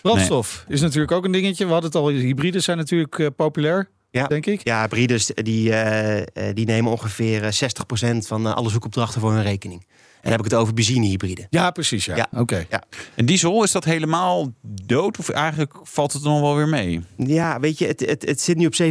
Brandstof 0.01 0.65
is 0.67 0.81
natuurlijk 0.81 1.11
ook 1.11 1.25
een 1.25 1.31
dingetje. 1.31 1.65
We 1.65 1.71
hadden 1.71 1.89
het 1.91 1.99
al, 1.99 2.07
hybrides 2.07 2.63
zijn 2.63 2.77
natuurlijk 2.77 3.19
eh, 3.19 3.27
populair, 3.35 3.89
Ja. 4.11 4.27
denk 4.27 4.45
ik. 4.45 4.61
Ja, 4.63 4.81
hybrides 4.81 5.25
die, 5.35 5.71
eh, 5.71 6.17
eh, 6.21 6.55
die 6.55 6.65
nemen 6.65 6.91
ongeveer 6.91 7.43
eh, 7.43 7.51
60% 7.51 8.27
van 8.27 8.55
alle 8.55 8.69
zoekopdrachten 8.69 9.21
voor 9.21 9.33
hun 9.33 9.43
rekening. 9.43 9.85
En 10.25 10.31
dan 10.31 10.39
heb 10.39 10.45
ik 10.45 10.51
het 10.51 10.61
over 10.61 10.73
benzinehybriden. 10.73 11.47
Ja, 11.49 11.71
precies. 11.71 12.05
Ja. 12.05 12.15
Ja. 12.15 12.27
Oké. 12.31 12.65
Ja. 12.69 12.83
En 13.15 13.25
diesel, 13.25 13.63
is 13.63 13.71
dat 13.71 13.83
helemaal 13.83 14.51
dood? 14.85 15.17
Of 15.17 15.29
eigenlijk 15.29 15.73
valt 15.83 16.13
het 16.13 16.23
nog 16.23 16.39
wel 16.41 16.55
weer 16.55 16.67
mee? 16.67 17.01
Ja, 17.17 17.59
weet 17.59 17.77
je, 17.77 17.87
het, 17.87 17.99
het, 17.99 18.25
het 18.25 18.41
zit 18.41 18.57
nu 18.57 18.65
op 18.65 18.73
7% 18.81 18.87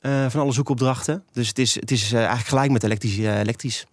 eh, 0.00 0.30
van 0.30 0.40
alle 0.40 0.52
zoekopdrachten. 0.52 1.24
Dus 1.32 1.48
het 1.48 1.58
is, 1.58 1.74
het 1.74 1.90
is 1.90 2.12
eh, 2.12 2.18
eigenlijk 2.18 2.48
gelijk 2.48 2.70
met 2.70 2.82
elektrisch, 2.84 3.18
eh, 3.18 3.38
elektrisch. 3.38 3.86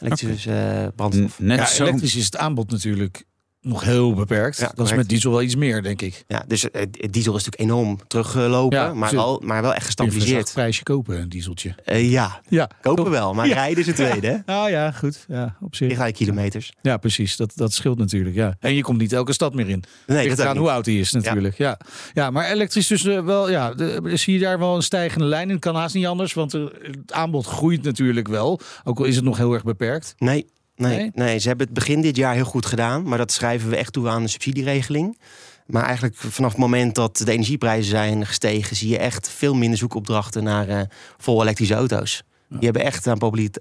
Elektrisch 0.00 0.46
eh, 0.46 0.86
brandstof. 0.96 1.38
Net 1.38 1.58
Ja, 1.58 1.66
zo. 1.66 1.82
elektrisch 1.84 2.16
is 2.16 2.24
het 2.24 2.36
aanbod 2.36 2.70
natuurlijk 2.70 3.24
nog 3.66 3.84
heel 3.84 4.14
beperkt. 4.14 4.58
Ja, 4.58 4.72
dat 4.74 4.86
is 4.86 4.94
met 4.94 5.08
diesel 5.08 5.30
wel 5.30 5.42
iets 5.42 5.56
meer, 5.56 5.82
denk 5.82 6.02
ik. 6.02 6.24
Ja, 6.26 6.44
dus 6.46 6.62
het 6.62 6.92
diesel 7.10 7.36
is 7.36 7.44
natuurlijk 7.44 7.60
enorm 7.60 7.98
teruggelopen, 8.06 8.78
Ja, 8.78 8.84
maar, 8.86 8.94
precies. 8.98 9.16
wel, 9.16 9.40
maar 9.44 9.62
wel 9.62 9.70
echt 9.70 9.80
een 9.80 9.86
gestabiliseerd. 9.86 10.40
zacht 10.40 10.52
prijsje 10.52 10.82
kopen, 10.82 11.20
een 11.20 11.28
dieseltje. 11.28 11.74
Eh, 11.84 12.10
ja, 12.10 12.40
Ja, 12.48 12.70
kopen 12.80 13.10
wel, 13.10 13.34
maar 13.34 13.48
rijden 13.48 13.78
is 13.78 13.86
het 13.86 13.96
tweede. 14.06 14.42
hè? 14.46 14.54
Ah 14.54 14.70
ja, 14.70 14.90
goed. 14.92 15.24
Ja, 15.28 15.56
op 15.60 15.74
zich. 15.74 15.88
Die 15.88 15.96
ga 15.96 16.04
je 16.04 16.12
kilometers. 16.12 16.72
Ja, 16.82 16.96
precies. 16.96 17.36
Dat, 17.36 17.52
dat 17.54 17.72
scheelt 17.72 17.98
natuurlijk. 17.98 18.34
Ja. 18.36 18.56
En 18.60 18.74
je 18.74 18.82
komt 18.82 18.98
niet 18.98 19.12
elke 19.12 19.32
stad 19.32 19.54
meer 19.54 19.68
in. 19.68 19.84
Nee, 20.06 20.28
dat 20.34 20.46
ook 20.46 20.56
hoe 20.56 20.70
oud 20.70 20.84
die 20.84 21.00
is 21.00 21.12
natuurlijk. 21.12 21.58
Ja. 21.58 21.78
Ja. 22.14 22.30
maar 22.30 22.50
elektrisch 22.50 22.86
dus 22.86 23.04
eh, 23.04 23.24
wel, 23.24 23.50
ja, 23.50 23.74
de, 23.74 24.00
zie 24.14 24.34
je 24.34 24.40
daar 24.40 24.58
wel 24.58 24.76
een 24.76 24.82
stijgende 24.82 25.24
lijn 25.26 25.50
in. 25.50 25.58
Kan 25.58 25.74
haast 25.74 25.94
niet 25.94 26.06
anders, 26.06 26.34
want 26.34 26.54
eh, 26.54 26.62
het 26.82 27.12
aanbod 27.12 27.46
groeit 27.46 27.82
natuurlijk 27.82 28.28
wel. 28.28 28.60
Ook 28.84 28.98
al 28.98 29.04
is 29.04 29.16
het 29.16 29.24
nog 29.24 29.36
heel 29.36 29.52
erg 29.52 29.62
beperkt. 29.64 30.14
Nee, 30.18 30.46
nee, 30.76 30.96
Nee? 30.96 31.10
nee, 31.14 31.38
ze 31.38 31.48
hebben 31.48 31.66
het 31.66 31.74
begin 31.74 32.00
dit 32.00 32.16
jaar 32.16 32.34
heel 32.34 32.44
goed 32.44 32.66
gedaan, 32.66 33.08
maar 33.08 33.18
dat 33.18 33.32
schrijven 33.32 33.68
we 33.70 33.76
echt 33.76 33.92
toe 33.92 34.08
aan 34.08 34.22
de 34.22 34.28
subsidieregeling. 34.28 35.18
Maar 35.66 35.84
eigenlijk 35.84 36.16
vanaf 36.16 36.50
het 36.50 36.60
moment 36.60 36.94
dat 36.94 37.16
de 37.16 37.32
energieprijzen 37.32 37.90
zijn 37.90 38.26
gestegen, 38.26 38.76
zie 38.76 38.88
je 38.88 38.98
echt 38.98 39.28
veel 39.28 39.54
minder 39.54 39.78
zoekopdrachten 39.78 40.44
naar 40.44 40.68
eh 40.68 40.80
vol 41.18 41.42
elektrische 41.42 41.74
auto's. 41.74 42.22
Die 42.48 42.64
hebben 42.64 42.82
echt 42.82 43.06
aan 43.06 43.18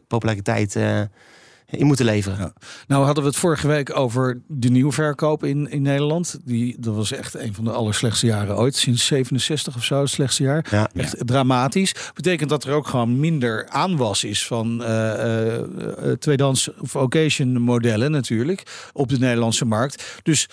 populariteit 0.07 0.75
eh, 0.75 1.01
in 1.69 1.85
moeten 1.85 2.05
leveren. 2.05 2.37
Ja. 2.37 2.53
Nou 2.87 3.05
hadden 3.05 3.23
we 3.23 3.29
het 3.29 3.39
vorige 3.39 3.67
week 3.67 3.97
over 3.97 4.41
de 4.47 4.69
nieuwverkoop 4.69 5.43
in, 5.43 5.69
in 5.71 5.81
Nederland. 5.81 6.39
Die, 6.45 6.75
dat 6.79 6.95
was 6.95 7.11
echt 7.11 7.33
een 7.33 7.53
van 7.53 7.63
de 7.63 7.71
allerslechtste 7.71 8.25
jaren 8.25 8.57
ooit. 8.57 8.75
Sinds 8.75 9.05
67 9.05 9.75
of 9.75 9.83
zo, 9.83 9.99
het 10.01 10.09
slechtste 10.09 10.43
jaar. 10.43 10.65
Ja. 10.71 10.89
Echt 10.93 11.27
dramatisch. 11.27 11.95
Betekent 12.13 12.49
dat 12.49 12.63
er 12.63 12.73
ook 12.73 12.87
gewoon 12.87 13.19
minder 13.19 13.67
aanwas 13.69 14.23
is 14.23 14.47
van 14.47 14.81
uh, 14.81 14.87
uh, 14.87 16.11
tweedehands 16.11 16.73
of 16.79 16.95
occasion 16.95 17.61
modellen 17.61 18.11
natuurlijk 18.11 18.89
op 18.93 19.09
de 19.09 19.19
Nederlandse 19.19 19.65
markt. 19.65 20.19
Dus 20.23 20.47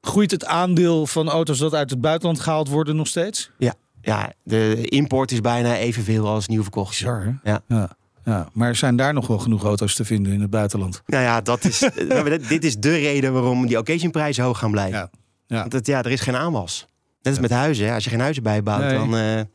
groeit 0.00 0.30
het 0.30 0.44
aandeel 0.44 1.06
van 1.06 1.28
auto's 1.28 1.58
dat 1.58 1.74
uit 1.74 1.90
het 1.90 2.00
buitenland 2.00 2.40
gehaald 2.40 2.68
worden 2.68 2.96
nog 2.96 3.06
steeds? 3.06 3.50
Ja, 3.58 3.74
ja 4.00 4.32
de 4.42 4.84
import 4.88 5.32
is 5.32 5.40
bijna 5.40 5.76
evenveel 5.76 6.26
als 6.28 6.46
nieuw 6.48 6.62
verkocht. 6.62 6.90
Bizar, 6.90 7.40
Ja. 7.44 7.62
ja. 7.68 7.98
Ja, 8.24 8.48
maar 8.52 8.76
zijn 8.76 8.96
daar 8.96 9.12
nog 9.14 9.26
wel 9.26 9.38
genoeg 9.38 9.64
auto's 9.64 9.94
te 9.94 10.04
vinden 10.04 10.32
in 10.32 10.40
het 10.40 10.50
buitenland? 10.50 11.02
Nou 11.06 11.22
ja, 11.22 11.40
dat 11.40 11.64
is, 11.64 11.78
dit 12.48 12.64
is 12.64 12.76
de 12.76 12.90
reden 12.96 13.32
waarom 13.32 13.66
die 13.66 13.78
occasionprijzen 13.78 14.44
hoog 14.44 14.58
gaan 14.58 14.70
blijven. 14.70 14.98
Ja. 14.98 15.10
Ja. 15.46 15.60
Want 15.60 15.72
het, 15.72 15.86
ja, 15.86 15.98
er 16.02 16.10
is 16.10 16.20
geen 16.20 16.36
aanwas. 16.36 16.86
Net 17.22 17.32
als 17.32 17.40
met 17.42 17.50
huizen. 17.50 17.86
Hè. 17.86 17.94
Als 17.94 18.04
je 18.04 18.10
geen 18.10 18.20
huizen 18.20 18.42
bijbouwt, 18.42 18.80
Nee. 18.80 18.94
dan... 18.94 19.14
eh, 19.16 19.36
Ja. 19.36 19.46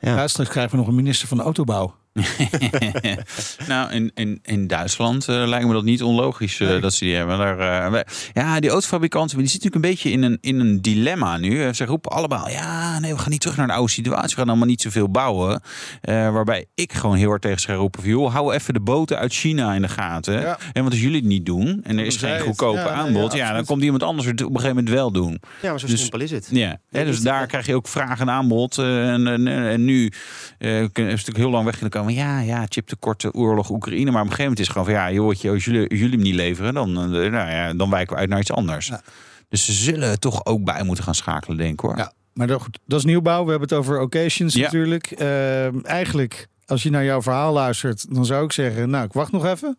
ja. 0.00 0.28
straks 0.28 0.50
krijgen 0.50 0.72
we 0.72 0.78
nog 0.78 0.86
een 0.88 0.94
minister 0.94 1.28
van 1.28 1.36
de 1.36 1.42
autobouw. 1.42 1.94
nou, 3.68 3.92
in, 3.92 4.10
in, 4.14 4.38
in 4.42 4.66
Duitsland 4.66 5.28
eh, 5.28 5.46
lijkt 5.46 5.66
me 5.66 5.72
dat 5.72 5.84
niet 5.84 6.02
onlogisch 6.02 6.60
eh, 6.60 6.80
dat 6.82 6.92
ze 6.94 7.04
die 7.04 7.14
hebben. 7.14 7.38
Daar, 7.38 7.84
eh, 7.84 7.90
wij- 7.90 8.06
ja, 8.32 8.60
die 8.60 8.70
autofabrikanten 8.70 9.38
die 9.38 9.46
zitten 9.48 9.70
natuurlijk 9.70 10.04
een 10.04 10.10
beetje 10.10 10.26
in 10.28 10.32
een, 10.32 10.60
in 10.60 10.66
een 10.66 10.82
dilemma 10.82 11.36
nu. 11.36 11.74
Ze 11.74 11.84
roepen 11.84 12.10
allemaal, 12.10 12.48
ja, 12.48 12.98
nee, 12.98 13.12
we 13.14 13.18
gaan 13.18 13.30
niet 13.30 13.40
terug 13.40 13.56
naar 13.56 13.66
de 13.66 13.72
oude 13.72 13.90
situatie. 13.92 14.28
We 14.28 14.34
gaan 14.40 14.48
allemaal 14.48 14.66
niet 14.66 14.82
zoveel 14.82 15.10
bouwen. 15.10 15.60
Waarbij 16.02 16.66
ik 16.74 16.92
gewoon 16.92 17.16
heel 17.16 17.28
hard 17.28 17.42
tegen 17.42 17.60
ze 17.60 17.66
ga 17.66 17.74
roepen 17.74 18.00
van, 18.02 18.10
joh, 18.10 18.32
hou 18.32 18.54
even 18.54 18.74
de 18.74 18.80
boten 18.80 19.18
uit 19.18 19.32
China 19.32 19.72
in 19.74 19.82
de 19.82 19.88
gaten. 19.88 20.40
Ja. 20.40 20.58
En 20.72 20.82
want 20.82 20.90
als 20.94 21.00
jullie 21.02 21.16
het 21.16 21.26
niet 21.28 21.46
doen 21.46 21.80
en 21.82 21.98
er 21.98 22.04
is 22.06 22.16
geen 22.16 22.40
goedkope 22.40 22.78
Ja, 22.78 22.84
nee, 22.84 22.92
ja, 22.94 22.98
aanbod, 23.00 23.32
ja, 23.32 23.52
dan 23.52 23.64
komt 23.64 23.82
iemand 23.82 24.02
anders 24.02 24.26
het 24.28 24.40
op 24.42 24.48
een 24.48 24.54
gegeven 24.60 24.76
moment 24.76 24.94
wel 24.94 25.10
doen. 25.12 25.40
ja, 25.62 25.70
maar 25.70 25.80
zo 25.80 25.86
Dus- 25.86 26.00
simpel 26.00 26.20
is 26.20 26.30
het. 26.30 26.48
Ja, 26.50 26.78
dus 26.90 27.20
daar 27.20 27.46
krijg 27.46 27.66
je 27.66 27.74
ook 27.74 27.88
vraag 27.88 28.20
en 28.20 28.30
aanbod. 28.30 28.78
En, 28.78 29.26
en, 29.26 29.46
en 29.48 29.84
nu 29.84 30.04
is 30.06 30.12
het 30.58 30.94
natuurlijk 30.96 31.36
heel 31.36 31.50
lang 31.50 31.64
weg 31.64 31.72
kunnen 31.78 31.90
komen. 32.00 32.14
Ja, 32.14 32.40
ja, 32.40 32.66
chiptekort, 32.68 33.24
eh, 33.24 33.30
oorlog, 33.32 33.70
Oekraïne. 33.70 34.10
Maar 34.10 34.22
op 34.22 34.30
een 34.30 34.34
gegeven 34.34 34.42
moment 34.42 34.58
is 34.60 34.66
het 34.66 34.76
gewoon 34.76 34.94
van 34.94 35.02
ja, 35.02 35.12
joh, 35.12 35.52
als 35.52 35.64
jullie, 35.64 35.88
als 35.90 35.98
jullie 35.98 36.14
hem 36.14 36.22
niet 36.22 36.34
leveren, 36.34 36.74
dan, 36.74 36.88
eh, 36.96 37.04
nou 37.30 37.50
ja, 37.50 37.74
dan 37.74 37.90
wijken 37.90 38.14
we 38.14 38.20
uit 38.20 38.28
naar 38.28 38.40
iets 38.40 38.52
anders. 38.52 38.86
Ja. 38.86 39.00
Dus 39.48 39.64
ze 39.64 39.72
zullen 39.72 40.10
er 40.10 40.18
toch 40.18 40.44
ook 40.44 40.64
bij 40.64 40.82
moeten 40.82 41.04
gaan 41.04 41.14
schakelen, 41.14 41.56
denk 41.56 41.72
ik 41.72 41.80
hoor. 41.80 41.96
Ja, 41.96 42.12
maar 42.32 42.46
dat, 42.46 42.62
goed, 42.62 42.78
dat 42.86 42.98
is 42.98 43.04
nieuwbouw. 43.04 43.44
We 43.44 43.50
hebben 43.50 43.68
het 43.68 43.78
over 43.78 44.00
occasions 44.00 44.54
Ja. 44.54 44.62
natuurlijk. 44.62 45.06
Ehm, 45.10 45.78
eigenlijk, 45.82 46.48
als 46.66 46.82
je 46.82 46.90
naar 46.90 47.04
jouw 47.04 47.22
verhaal 47.22 47.52
luistert, 47.52 48.14
dan 48.14 48.24
zou 48.24 48.44
ik 48.44 48.52
zeggen, 48.52 48.90
nou, 48.90 49.04
ik 49.04 49.12
wacht 49.12 49.32
nog 49.32 49.46
even 49.46 49.78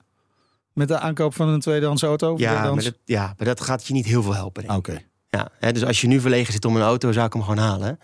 met 0.74 0.88
de 0.88 0.99
aankoop 0.99 1.36
van 1.36 1.47
een 1.47 1.59
tweedehands 1.59 2.03
auto. 2.03 2.34
Ja, 2.38 2.74
maar 2.74 2.84
dat, 2.84 2.97
ja, 3.05 3.34
maar 3.38 3.47
dat 3.47 3.61
gaat 3.61 3.88
je 3.88 3.93
niet 3.93 4.05
heel 4.05 4.24
veel 4.24 4.36
helpen. 4.36 4.69
Oké, 4.76 5.01
Ja, 5.30 5.49
hè, 5.59 5.72
dus 5.72 5.86
als 5.86 6.01
je 6.01 6.07
nu 6.07 6.19
verlegen 6.19 6.53
zit 6.53 6.65
om 6.65 6.76
een 6.76 6.82
auto, 6.82 7.11
zou 7.11 7.26
ik 7.26 7.34
hem 7.34 7.41
gewoon 7.41 7.57
halen. 7.57 7.99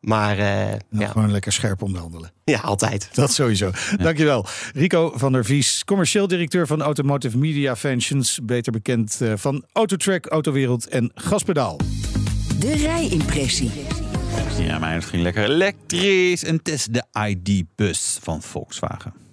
Maar 0.00 0.38
eh, 0.38 0.78
ja, 0.90 1.06
gewoon 1.08 1.30
lekker 1.30 1.52
scherp 1.52 1.82
onderhandelen. 1.82 2.32
ja, 2.44 2.58
altijd. 2.60 3.08
Dat 3.14 3.32
sowieso. 3.32 3.70
Dankjewel. 3.96 4.46
Rico 4.74 5.12
van 5.14 5.32
der 5.32 5.44
Vies, 5.44 5.84
commercieel 5.84 6.26
directeur 6.26 6.66
van 6.66 6.82
Automotive 6.82 7.38
Media 7.38 7.76
Ventures. 7.76 8.38
Beter 8.42 8.72
bekend 8.72 9.20
eh, 9.20 9.32
van 9.36 9.64
Autotrack, 9.72 10.26
Autowereld 10.26 10.88
en 10.88 11.10
Gaspedaal. 11.14 11.80
De 12.58 12.74
rijimpressie. 12.74 13.70
Ja, 14.58 14.78
maar 14.78 14.94
het 14.94 15.04
ging 15.04 15.22
lekker 15.22 15.44
elektrisch. 15.44 16.44
En 16.44 16.56
het 16.56 16.68
is 16.68 16.84
de 16.84 17.04
ID-bus 17.28 18.18
van 18.22 18.42
Volkswagen. 18.42 19.25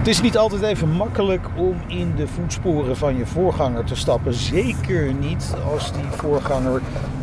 Het 0.00 0.08
is 0.08 0.20
niet 0.20 0.36
altijd 0.36 0.62
even 0.62 0.90
makkelijk 0.90 1.46
om 1.56 1.76
in 1.86 2.12
de 2.16 2.26
voetsporen 2.28 2.96
van 2.96 3.16
je 3.16 3.26
voorganger 3.26 3.84
te 3.84 3.94
stappen. 3.94 4.34
Zeker 4.34 5.12
niet 5.14 5.54
als 5.72 5.92
die 5.92 6.04
voorganger 6.10 6.80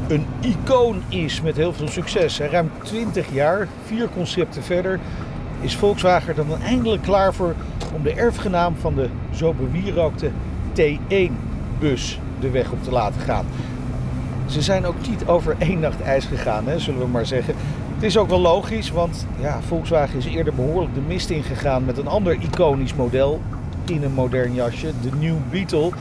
een 0.07 0.25
icoon 0.41 1.01
is 1.09 1.41
met 1.41 1.55
heel 1.55 1.73
veel 1.73 1.87
succes. 1.87 2.39
Ruim 2.39 2.71
20 2.83 3.33
jaar, 3.33 3.67
vier 3.85 4.09
concepten 4.09 4.63
verder, 4.63 4.99
is 5.61 5.75
Volkswagen 5.75 6.35
dan 6.35 6.61
eindelijk 6.61 7.01
klaar 7.01 7.33
voor 7.33 7.55
om 7.95 8.03
de 8.03 8.13
erfgenaam 8.13 8.75
van 8.75 8.95
de 8.95 9.09
zo 9.35 9.53
bewierookte 9.53 10.31
T1-bus 10.73 12.19
de 12.39 12.49
weg 12.49 12.71
op 12.71 12.83
te 12.83 12.91
laten 12.91 13.21
gaan. 13.21 13.45
Ze 14.45 14.61
zijn 14.61 14.85
ook 14.85 15.07
niet 15.07 15.27
over 15.27 15.55
één 15.57 15.79
nacht 15.79 16.01
ijs 16.01 16.25
gegaan, 16.25 16.67
hè, 16.67 16.79
zullen 16.79 16.99
we 16.99 17.07
maar 17.07 17.25
zeggen. 17.25 17.55
Het 17.97 18.05
is 18.05 18.17
ook 18.17 18.29
wel 18.29 18.39
logisch, 18.39 18.91
want 18.91 19.27
ja, 19.39 19.61
Volkswagen 19.61 20.17
is 20.17 20.25
eerder 20.25 20.53
behoorlijk 20.53 20.93
de 20.93 21.01
mist 21.07 21.29
ingegaan 21.29 21.85
met 21.85 21.97
een 21.97 22.07
ander 22.07 22.33
iconisch 22.33 22.95
model 22.95 23.41
in 23.85 24.03
een 24.03 24.13
modern 24.13 24.53
jasje, 24.53 24.91
de 25.01 25.09
New 25.19 25.35
Beetle. 25.49 25.91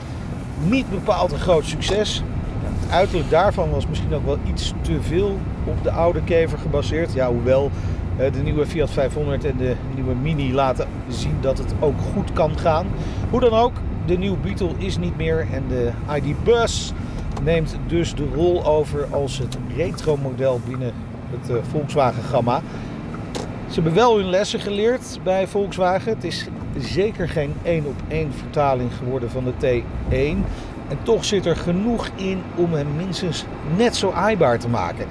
Niet 0.69 0.91
bepaald 0.91 1.33
een 1.33 1.39
groot 1.39 1.65
succes. 1.65 2.23
Het 2.63 2.93
uiterlijk 2.93 3.31
daarvan 3.31 3.71
was 3.71 3.87
misschien 3.87 4.15
ook 4.15 4.25
wel 4.25 4.39
iets 4.45 4.73
te 4.81 5.03
veel 5.03 5.39
op 5.65 5.83
de 5.83 5.91
oude 5.91 6.23
kever 6.25 6.59
gebaseerd. 6.59 7.13
Ja, 7.13 7.29
hoewel 7.29 7.71
eh, 8.17 8.33
de 8.33 8.43
nieuwe 8.43 8.67
Fiat 8.67 8.91
500 8.91 9.45
en 9.45 9.57
de 9.57 9.75
nieuwe 9.95 10.15
Mini 10.15 10.53
laten 10.53 10.89
zien 11.09 11.37
dat 11.41 11.59
het 11.59 11.75
ook 11.81 12.01
goed 12.15 12.33
kan 12.33 12.59
gaan. 12.59 12.87
Hoe 13.31 13.41
dan 13.41 13.53
ook, 13.53 13.73
de 14.07 14.19
New 14.19 14.35
Beetle 14.43 14.73
is 14.77 14.99
niet 14.99 15.17
meer 15.17 15.47
en 15.53 15.63
de 15.69 15.91
ID 16.15 16.45
Bus 16.45 16.93
neemt 17.43 17.77
dus 17.87 18.15
de 18.15 18.29
rol 18.35 18.67
over 18.67 19.07
als 19.11 19.39
het 19.39 19.59
retro-model 19.77 20.61
binnen 20.69 20.93
eh, 21.49 21.57
Volkswagen-gamma. 21.71 22.61
Ze 23.69 23.75
hebben 23.75 23.95
wel 23.95 24.17
hun 24.17 24.31
lessen 24.31 24.61
geleerd 24.61 25.21
bij 25.23 25.47
Volkswagen. 25.47 26.13
Het 26.13 26.25
is 26.25 26.49
zeker 26.79 27.29
geen 27.29 27.55
één 27.63 27.87
op 27.87 28.01
één 28.09 28.33
vertaling 28.33 28.91
geworden 28.95 29.31
van 29.31 29.45
de 29.45 29.53
T1. 29.53 30.45
En 30.89 30.99
toch 31.03 31.25
zit 31.25 31.47
er 31.47 31.57
genoeg 31.57 32.09
in 32.15 32.43
om 32.55 32.73
hem 32.73 32.97
minstens 32.97 33.45
net 33.77 33.97
zo 33.97 34.11
aaibaar 34.11 34.59
te 34.59 34.69
maken. 34.69 35.07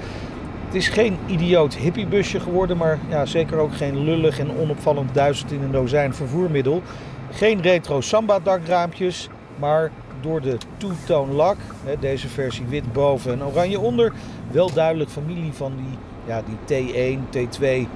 Het 0.66 0.74
is 0.74 0.88
geen 0.88 1.16
idioot 1.26 1.74
hippiebusje 1.74 2.40
geworden, 2.40 2.76
maar 2.76 2.98
ja, 3.08 3.26
zeker 3.26 3.58
ook 3.58 3.74
geen 3.74 4.04
lullig 4.04 4.38
en 4.38 4.58
onopvallend 4.58 5.14
duizend 5.14 5.52
in 5.52 5.62
een 5.62 5.70
dozijn 5.70 6.14
vervoermiddel. 6.14 6.82
Geen 7.30 7.60
retro 7.62 8.00
samba 8.00 8.38
dakraampjes, 8.40 9.28
maar 9.58 9.90
door 10.20 10.40
de 10.40 10.56
two-tone 10.76 11.32
lak, 11.32 11.56
deze 12.00 12.28
versie 12.28 12.66
wit 12.66 12.92
boven 12.92 13.32
en 13.32 13.44
oranje 13.44 13.80
onder, 13.80 14.12
wel 14.50 14.72
duidelijk 14.72 15.10
familie 15.10 15.52
van 15.52 15.72
die, 15.76 15.98
ja, 16.26 16.42
die 16.66 16.84
T1, 16.92 17.18
T2, 17.36 17.88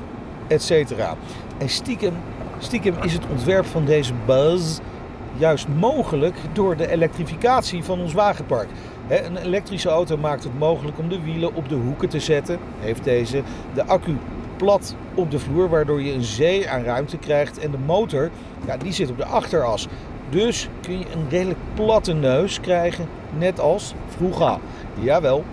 etc. 0.49 0.93
En 1.59 1.69
stiekem, 1.69 2.15
stiekem 2.59 2.95
is 3.03 3.13
het 3.13 3.27
ontwerp 3.31 3.67
van 3.67 3.85
deze 3.85 4.13
Buzz 4.27 4.79
juist 5.37 5.67
mogelijk 5.79 6.37
door 6.53 6.77
de 6.77 6.91
elektrificatie 6.91 7.85
van 7.85 8.01
ons 8.01 8.13
wagenpark. 8.13 8.69
Een 9.09 9.37
elektrische 9.37 9.89
auto 9.89 10.17
maakt 10.17 10.45
het 10.45 10.59
mogelijk 10.59 10.99
om 10.99 11.09
de 11.09 11.21
wielen 11.21 11.55
op 11.55 11.69
de 11.69 11.75
hoeken 11.75 12.09
te 12.09 12.21
zetten. 12.21 12.59
Heeft 12.81 13.05
deze 13.05 13.43
de 13.75 13.85
accu 13.85 14.17
plat 14.57 14.95
op 15.15 15.31
de 15.31 15.39
vloer, 15.39 15.69
waardoor 15.69 16.03
je 16.03 16.13
een 16.13 16.23
zee 16.23 16.69
aan 16.69 16.83
ruimte 16.83 17.17
krijgt. 17.17 17.59
En 17.59 17.71
de 17.71 17.79
motor, 17.79 18.31
ja, 18.67 18.77
die 18.77 18.93
zit 18.93 19.11
op 19.11 19.17
de 19.17 19.25
achteras. 19.25 19.89
Dus 20.31 20.69
kun 20.81 20.99
je 20.99 21.05
een 21.15 21.27
redelijk 21.29 21.59
platte 21.75 22.13
neus 22.13 22.61
krijgen, 22.61 23.09
net 23.39 23.61
als 23.61 23.95
vroeger. 24.09 24.59
Jawel. 25.01 25.45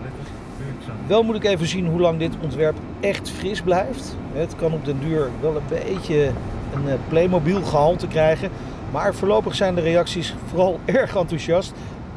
Wel 1.08 1.24
moet 1.24 1.36
ik 1.36 1.44
even 1.44 1.68
zien 1.68 1.88
hoe 1.88 2.00
lang 2.00 2.20
dit 2.20 2.36
ontwerp 2.44 2.76
echt 3.00 3.30
fris 3.30 3.62
blijft. 3.62 4.18
Het 4.34 4.56
kan 4.56 4.74
op 4.74 4.86
den 4.86 5.00
duur 5.00 5.30
wel 5.42 5.56
een 5.56 5.86
beetje 5.86 6.32
een 6.74 6.88
eh, 6.88 6.94
Playmobil 7.08 7.62
gehalte 7.62 8.08
krijgen. 8.08 8.50
Maar 8.92 9.16
voorlopig 9.16 9.56
zijn 9.56 9.76
de 9.76 9.82
reacties 9.82 10.36
vooral 10.50 10.80
erg 10.86 11.16
enthousiast. 11.16 11.74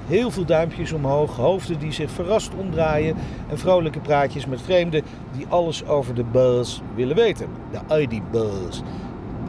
Heel 0.06 0.30
veel 0.30 0.44
duimpjes 0.44 0.92
omhoog, 0.92 1.36
hoofden 1.36 1.78
die 1.78 1.92
zich 1.92 2.10
verrast 2.10 2.50
omdraaien 2.54 3.16
en 3.48 3.58
vrolijke 3.58 3.98
praatjes 3.98 4.46
met 4.46 4.62
vreemden 4.62 5.02
die 5.36 5.46
alles 5.48 5.86
over 5.86 6.14
de 6.14 6.24
buzz 6.24 6.80
willen 6.94 7.16
weten. 7.16 7.46
De 7.70 8.00
ID 8.00 8.30
Buzz. 8.30 8.80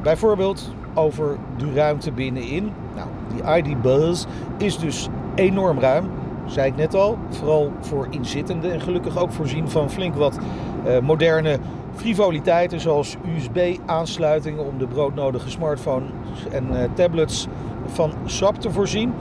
Bijvoorbeeld 0.01 0.73
over 0.93 1.37
de 1.57 1.73
ruimte 1.73 2.11
binnenin. 2.11 2.71
Nou, 2.95 3.07
die 3.33 3.71
ID 3.71 3.81
Buzz 3.81 4.25
is 4.57 4.77
dus 4.77 5.07
enorm 5.35 5.79
ruim, 5.79 6.09
zei 6.45 6.67
ik 6.67 6.75
net 6.75 6.95
al. 6.95 7.17
Vooral 7.29 7.71
voor 7.79 8.07
inzittenden 8.09 8.71
en 8.71 8.81
gelukkig 8.81 9.17
ook 9.17 9.31
voorzien 9.31 9.69
van 9.69 9.89
flink 9.89 10.15
wat 10.15 10.39
eh, 10.85 10.99
moderne 10.99 11.57
frivoliteiten 11.95 12.79
zoals 12.79 13.17
USB-aansluitingen 13.35 14.65
om 14.65 14.77
de 14.77 14.87
broodnodige 14.87 15.49
smartphones 15.49 16.09
en 16.51 16.81
eh, 16.81 16.89
tablets 16.93 17.47
van 17.85 18.13
sap 18.25 18.55
te 18.55 18.71
voorzien. 18.71 19.13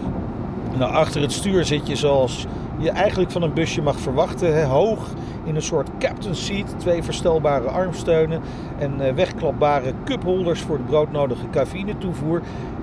Nou, 0.78 0.92
achter 0.92 1.20
het 1.20 1.32
stuur 1.32 1.64
zit 1.64 1.86
je 1.86 1.96
zoals 1.96 2.46
je 2.78 2.90
eigenlijk 2.90 3.30
van 3.30 3.42
een 3.42 3.54
busje 3.54 3.82
mag 3.82 3.98
verwachten. 3.98 4.54
Hè, 4.54 4.64
hoog 4.64 4.98
in 5.44 5.54
een 5.54 5.62
soort 5.62 5.88
captain 5.98 6.34
seat. 6.34 6.74
Twee 6.76 7.02
verstelbare 7.02 7.68
armsteunen 7.68 8.40
en 8.78 9.00
eh, 9.00 9.14
wegklapbare 9.14 9.92
cupholders 10.04 10.60
voor 10.60 10.76
de 10.76 10.82
broodnodige 10.82 11.50
cafeïne 11.50 11.98
toevoer. 11.98 12.42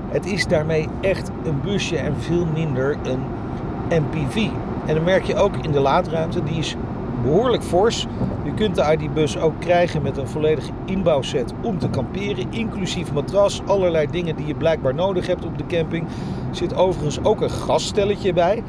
Het 0.09 0.25
is 0.25 0.47
daarmee 0.47 0.87
echt 1.01 1.31
een 1.43 1.61
busje 1.61 1.97
en 1.97 2.15
veel 2.17 2.45
minder 2.53 2.97
een 3.03 3.19
MPV. 3.89 4.47
En 4.85 4.95
dan 4.95 5.03
merk 5.03 5.23
je 5.23 5.35
ook 5.35 5.55
in 5.55 5.71
de 5.71 5.79
laadruimte, 5.79 6.43
die 6.43 6.57
is 6.57 6.75
behoorlijk 7.23 7.63
fors. 7.63 8.07
Je 8.43 8.53
kunt 8.53 8.75
de 8.75 8.97
ID-bus 8.97 9.37
ook 9.37 9.53
krijgen 9.59 10.01
met 10.01 10.17
een 10.17 10.27
volledige 10.27 10.71
inbouwset 10.85 11.53
om 11.61 11.79
te 11.79 11.89
kamperen. 11.89 12.51
Inclusief 12.51 13.13
matras, 13.13 13.61
allerlei 13.65 14.07
dingen 14.11 14.35
die 14.35 14.45
je 14.45 14.55
blijkbaar 14.55 14.95
nodig 14.95 15.27
hebt 15.27 15.45
op 15.45 15.57
de 15.57 15.65
camping. 15.65 16.05
Er 16.49 16.55
zit 16.55 16.75
overigens 16.75 17.23
ook 17.23 17.41
een 17.41 17.49
gasstelletje 17.49 18.33
bij. 18.33 18.63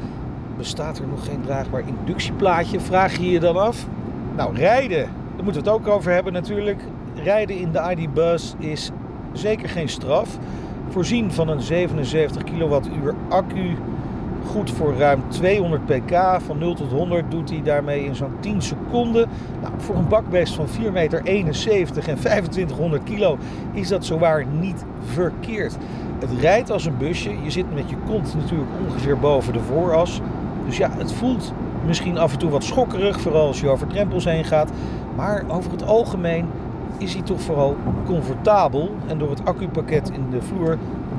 Bestaat 0.57 0.97
er 0.97 1.07
nog 1.07 1.25
geen 1.25 1.41
draagbaar 1.41 1.83
inductieplaatje? 1.87 2.79
Vraag 2.79 3.17
je 3.17 3.29
je 3.29 3.39
dan 3.39 3.57
af? 3.57 3.87
Nou, 4.35 4.55
rijden, 4.55 5.09
daar 5.35 5.43
moeten 5.43 5.63
we 5.63 5.69
het 5.69 5.79
ook 5.79 5.87
over 5.87 6.11
hebben 6.11 6.33
natuurlijk. 6.33 6.81
Rijden 7.23 7.57
in 7.57 7.71
de 7.71 7.95
ID-bus 7.95 8.55
is 8.57 8.91
zeker 9.33 9.69
geen 9.69 9.89
straf. 9.89 10.37
Voorzien 10.89 11.31
van 11.31 11.49
een 11.49 11.61
77 11.61 12.43
kWh 12.43 12.73
accu 13.29 13.77
goed 14.49 14.71
voor 14.71 14.95
ruim 14.95 15.21
200 15.27 15.85
pk. 15.85 16.41
Van 16.45 16.57
0 16.57 16.73
tot 16.73 16.91
100 16.91 17.31
doet 17.31 17.49
hij 17.49 17.61
daarmee 17.63 18.05
in 18.05 18.15
zo'n 18.15 18.33
10 18.39 18.61
seconden. 18.61 19.29
Nou, 19.61 19.73
voor 19.77 19.95
een 19.95 20.07
bakbeest 20.07 20.53
van 20.53 20.67
4,71 20.67 20.91
meter 20.91 21.21
en 21.25 21.51
2500 21.51 23.03
kilo 23.03 23.37
is 23.73 23.87
dat 23.87 24.05
zowaar 24.05 24.45
niet 24.45 24.85
verkeerd. 25.05 25.77
Het 26.19 26.29
rijdt 26.39 26.71
als 26.71 26.85
een 26.85 26.97
busje. 26.97 27.43
Je 27.43 27.51
zit 27.51 27.73
met 27.73 27.89
je 27.89 27.95
kont 28.05 28.35
natuurlijk 28.35 28.69
ongeveer 28.87 29.19
boven 29.19 29.53
de 29.53 29.59
vooras. 29.59 30.21
Dus 30.65 30.77
ja, 30.77 30.89
het 30.97 31.13
voelt 31.13 31.53
misschien 31.85 32.17
af 32.17 32.33
en 32.33 32.39
toe 32.39 32.49
wat 32.49 32.63
schokkerig, 32.63 33.19
vooral 33.21 33.47
als 33.47 33.59
je 33.59 33.69
over 33.69 33.87
drempels 33.87 34.25
heen 34.25 34.45
gaat. 34.45 34.71
Maar 35.15 35.43
over 35.47 35.71
het 35.71 35.85
algemeen 35.85 36.45
is 36.97 37.13
hij 37.13 37.23
toch 37.23 37.41
vooral 37.41 37.77
comfortabel. 38.05 38.95
En 39.07 39.17
door 39.17 39.29
het 39.29 39.45
accupakket 39.45 40.09
in 40.09 40.29
de 40.29 40.41
vloer 40.41 40.77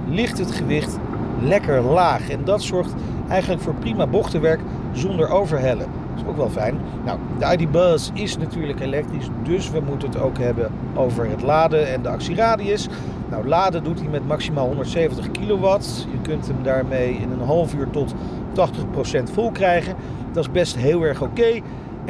ligt 0.09 0.39
het 0.39 0.51
gewicht 0.51 0.99
lekker 1.43 1.81
laag. 1.81 2.31
En 2.31 2.45
dat 2.45 2.63
zorgt 2.63 2.95
eigenlijk 3.29 3.63
voor 3.63 3.75
prima 3.75 4.07
bochtenwerk 4.07 4.61
zonder 4.93 5.29
overhellen. 5.29 5.87
Dat 6.15 6.25
is 6.25 6.31
ook 6.31 6.37
wel 6.37 6.51
fijn. 6.51 6.79
Nou, 7.05 7.19
de 7.39 7.57
ID 7.57 7.71
Buzz 7.71 8.11
is 8.15 8.37
natuurlijk 8.37 8.81
elektrisch, 8.81 9.29
dus 9.43 9.71
we 9.71 9.81
moeten 9.81 10.09
het 10.09 10.21
ook 10.21 10.39
hebben 10.39 10.71
over 10.95 11.29
het 11.29 11.43
laden 11.43 11.89
en 11.93 12.03
de 12.03 12.09
actieradius. 12.09 12.89
Nou, 13.31 13.49
laden 13.49 13.85
doet 13.85 14.01
hij 14.01 14.09
met 14.09 14.27
maximaal 14.27 14.67
170 14.67 15.31
kilowatt. 15.31 16.07
Je 16.11 16.21
kunt 16.23 16.47
hem 16.47 16.63
daarmee 16.63 17.15
in 17.15 17.31
een 17.31 17.47
half 17.47 17.75
uur 17.75 17.91
tot 17.91 18.15
80% 18.55 19.33
vol 19.33 19.51
krijgen. 19.51 19.95
Dat 20.33 20.45
is 20.45 20.51
best 20.51 20.77
heel 20.77 21.03
erg 21.03 21.23
oké. 21.23 21.61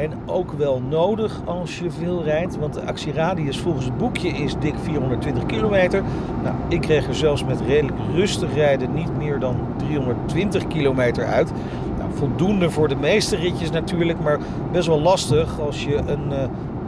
En 0.01 0.11
ook 0.25 0.51
wel 0.51 0.81
nodig 0.89 1.41
als 1.45 1.79
je 1.79 1.91
veel 1.91 2.23
rijdt. 2.23 2.57
Want 2.57 2.73
de 2.73 2.85
actieradius 2.85 3.57
volgens 3.57 3.85
het 3.85 3.97
boekje 3.97 4.29
is 4.29 4.55
dik 4.59 4.73
420 4.81 5.45
kilometer. 5.45 6.03
Nou, 6.43 6.55
ik 6.67 6.81
kreeg 6.81 7.07
er 7.07 7.15
zelfs 7.15 7.43
met 7.45 7.61
redelijk 7.61 7.97
rustig 8.13 8.53
rijden 8.53 8.93
niet 8.93 9.17
meer 9.17 9.39
dan 9.39 9.55
320 9.77 10.67
kilometer 10.67 11.25
uit. 11.25 11.51
Nou, 11.97 12.13
voldoende 12.13 12.69
voor 12.69 12.87
de 12.87 12.95
meeste 12.95 13.35
ritjes 13.35 13.71
natuurlijk. 13.71 14.19
Maar 14.19 14.39
best 14.71 14.87
wel 14.87 15.01
lastig 15.01 15.59
als 15.59 15.83
je 15.83 15.95
een 15.95 16.31
uh, 16.31 16.37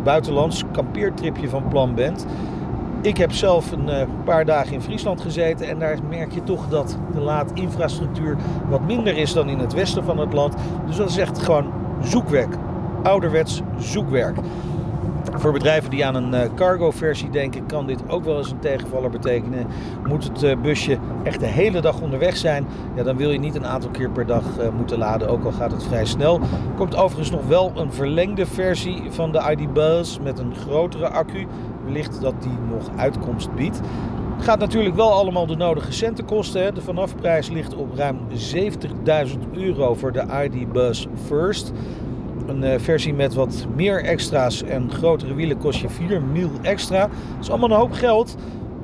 buitenlands 0.03 0.63
kampeertripje 0.71 1.49
van 1.49 1.67
plan 1.67 1.95
bent. 1.95 2.25
Ik 3.01 3.17
heb 3.17 3.31
zelf 3.31 3.71
een 3.71 3.87
uh, 3.87 4.01
paar 4.23 4.45
dagen 4.45 4.73
in 4.73 4.81
Friesland 4.81 5.21
gezeten 5.21 5.67
en 5.67 5.79
daar 5.79 5.97
merk 6.09 6.33
je 6.33 6.43
toch 6.43 6.67
dat 6.69 6.97
de 7.13 7.19
laadinfrastructuur 7.19 8.37
wat 8.69 8.85
minder 8.85 9.17
is 9.17 9.33
dan 9.33 9.49
in 9.49 9.59
het 9.59 9.73
westen 9.73 10.03
van 10.03 10.19
het 10.19 10.33
land. 10.33 10.55
Dus 10.85 10.95
dat 10.95 11.09
is 11.09 11.17
echt 11.17 11.39
gewoon 11.39 11.65
zoekwerk 12.01 12.57
ouderwets 13.03 13.61
zoekwerk. 13.77 14.37
Voor 15.33 15.51
bedrijven 15.51 15.89
die 15.89 16.05
aan 16.05 16.15
een 16.15 16.53
cargo-versie 16.55 17.29
denken, 17.29 17.65
kan 17.65 17.87
dit 17.87 18.09
ook 18.09 18.23
wel 18.23 18.37
eens 18.37 18.51
een 18.51 18.59
tegenvaller 18.59 19.09
betekenen. 19.09 19.67
Moet 20.07 20.23
het 20.23 20.61
busje 20.61 20.97
echt 21.23 21.39
de 21.39 21.45
hele 21.45 21.81
dag 21.81 22.01
onderweg 22.01 22.37
zijn, 22.37 22.65
ja, 22.95 23.03
dan 23.03 23.17
wil 23.17 23.31
je 23.31 23.39
niet 23.39 23.55
een 23.55 23.67
aantal 23.67 23.89
keer 23.89 24.09
per 24.09 24.25
dag 24.25 24.43
moeten 24.77 24.97
laden, 24.97 25.29
ook 25.29 25.45
al 25.45 25.51
gaat 25.51 25.71
het 25.71 25.83
vrij 25.83 26.05
snel. 26.05 26.39
Komt 26.75 26.95
overigens 26.95 27.31
nog 27.31 27.47
wel 27.47 27.71
een 27.75 27.93
verlengde 27.93 28.45
versie 28.45 29.01
van 29.09 29.31
de 29.31 29.55
ID 29.57 29.73
Buzz 29.73 30.17
met 30.23 30.39
een 30.39 30.55
grotere 30.55 31.07
accu. 31.07 31.47
Wellicht 31.85 32.21
dat 32.21 32.33
die 32.39 32.57
nog 32.69 32.89
uitkomst 32.95 33.55
biedt. 33.55 33.81
Het 34.35 34.43
gaat 34.43 34.59
natuurlijk 34.59 34.95
wel 34.95 35.11
allemaal 35.11 35.45
de 35.45 35.55
nodige 35.55 35.91
centen 35.91 36.25
kosten. 36.25 36.75
De 36.75 36.81
vanafprijs 36.81 37.49
ligt 37.49 37.75
op 37.75 37.95
ruim 37.95 38.17
70.000 38.29 39.39
euro 39.51 39.93
voor 39.93 40.11
de 40.11 40.25
ID 40.43 40.71
Buzz 40.71 41.05
First. 41.25 41.71
Een 42.47 42.63
uh, 42.63 42.73
versie 42.79 43.13
met 43.13 43.33
wat 43.33 43.65
meer 43.75 44.03
extra's 44.03 44.63
en 44.63 44.91
grotere 44.91 45.33
wielen 45.33 45.57
kost 45.57 45.79
je 45.79 45.89
4 45.89 46.21
mil 46.21 46.51
extra. 46.61 46.99
Dat 46.99 47.11
is 47.41 47.49
allemaal 47.49 47.71
een 47.71 47.77
hoop 47.77 47.93
geld. 47.93 48.35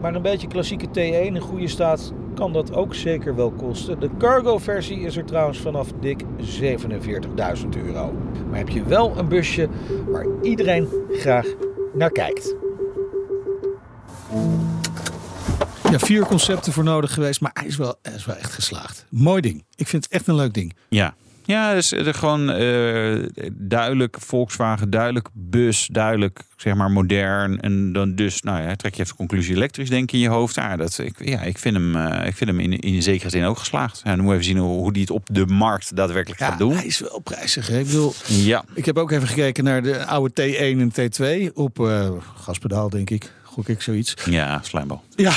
Maar 0.02 0.16
een 0.16 0.22
beetje 0.22 0.48
klassieke 0.48 0.88
T1 0.88 1.26
in 1.26 1.40
goede 1.40 1.68
staat 1.68 2.14
kan 2.36 2.54
dat 2.54 2.74
ook 2.74 2.96
zeker 2.96 3.36
wel 3.36 3.52
kosten. 3.52 4.00
De 4.00 4.10
cargo 4.18 4.58
versie 4.58 5.00
is 5.00 5.18
er 5.18 5.26
trouwens 5.26 5.60
vanaf 5.60 5.92
dik 6.00 6.24
47.000 6.24 7.68
euro. 7.86 8.14
Maar 8.50 8.58
heb 8.58 8.70
je 8.70 8.84
wel 8.84 9.18
een 9.18 9.28
busje 9.28 9.70
waar 10.08 10.26
iedereen 10.42 10.88
graag 11.12 11.46
naar 11.94 12.12
kijkt. 12.12 12.56
Ja, 15.92 16.00
vier 16.00 16.26
concepten 16.26 16.74
voor 16.74 16.84
nodig 16.84 17.14
geweest, 17.14 17.42
maar 17.42 17.52
hij 17.54 17.68
is 17.68 17.78
wel, 17.78 17.96
hij 18.02 18.14
is 18.14 18.26
wel 18.26 18.36
echt 18.36 18.54
geslaagd. 18.54 19.06
Mooi 19.10 19.42
ding. 19.42 19.64
Ik 19.76 19.88
vind 19.88 20.04
het 20.04 20.14
echt 20.14 20.28
een 20.28 20.36
leuk 20.36 20.54
ding. 20.54 20.76
Ja, 20.90 21.14
ja, 21.50 21.74
dus 21.74 21.92
er 21.92 22.14
gewoon 22.14 22.62
uh, 22.62 23.26
duidelijk 23.54 24.18
Volkswagen, 24.20 24.90
duidelijk 24.90 25.28
bus, 25.34 25.88
duidelijk 25.92 26.42
zeg 26.58 26.74
maar 26.74 26.92
modern. 26.92 27.60
En 27.62 27.94
dan 27.94 28.16
dus, 28.16 28.42
nou 28.42 28.62
ja, 28.62 28.76
trek 28.76 28.96
je 28.96 29.02
even 29.02 29.12
de 29.12 29.18
conclusie 29.18 29.56
elektrisch 29.56 29.90
denk 29.90 30.12
in 30.12 30.20
je 30.20 30.30
hoofd. 30.30 30.56
Ja, 30.56 30.76
dat, 30.76 30.98
ik, 30.98 31.26
ja, 31.26 31.42
ik 31.42 31.58
vind 31.58 31.76
hem, 31.76 31.96
uh, 31.96 32.26
ik 32.26 32.36
vind 32.36 32.50
hem 32.50 32.60
in, 32.60 32.80
in 32.80 33.02
zekere 33.02 33.30
zin 33.30 33.44
ook 33.44 33.58
geslaagd. 33.58 34.02
Ja, 34.04 34.16
dan 34.16 34.20
moet 34.20 34.28
je 34.28 34.34
even 34.34 34.46
zien 34.46 34.58
hoe, 34.58 34.78
hoe 34.78 34.94
die 34.94 35.02
het 35.02 35.12
op 35.12 35.28
de 35.32 35.46
markt 35.46 35.96
daadwerkelijk 35.96 36.40
ja, 36.42 36.50
gaat 36.50 36.58
doen. 36.58 36.74
hij 36.74 36.86
is 36.86 37.00
wel 37.00 37.20
prijzig. 37.20 37.68
Hè? 37.68 37.80
Ik, 37.80 37.86
bedoel, 37.86 38.14
ja. 38.28 38.64
ik 38.74 38.86
heb 38.86 38.98
ook 38.98 39.12
even 39.12 39.28
gekeken 39.28 39.64
naar 39.64 39.84
de 39.84 40.06
oude 40.06 40.32
T1 40.42 40.60
en 40.60 40.92
T2 40.92 41.54
op 41.54 41.80
uh, 41.80 42.10
gaspedaal, 42.36 42.90
denk 42.90 43.10
ik 43.10 43.32
gok 43.50 43.68
ik 43.68 43.82
zoiets. 43.82 44.14
Ja, 44.26 44.62
slijmbal. 44.64 45.04
Ja, 45.16 45.34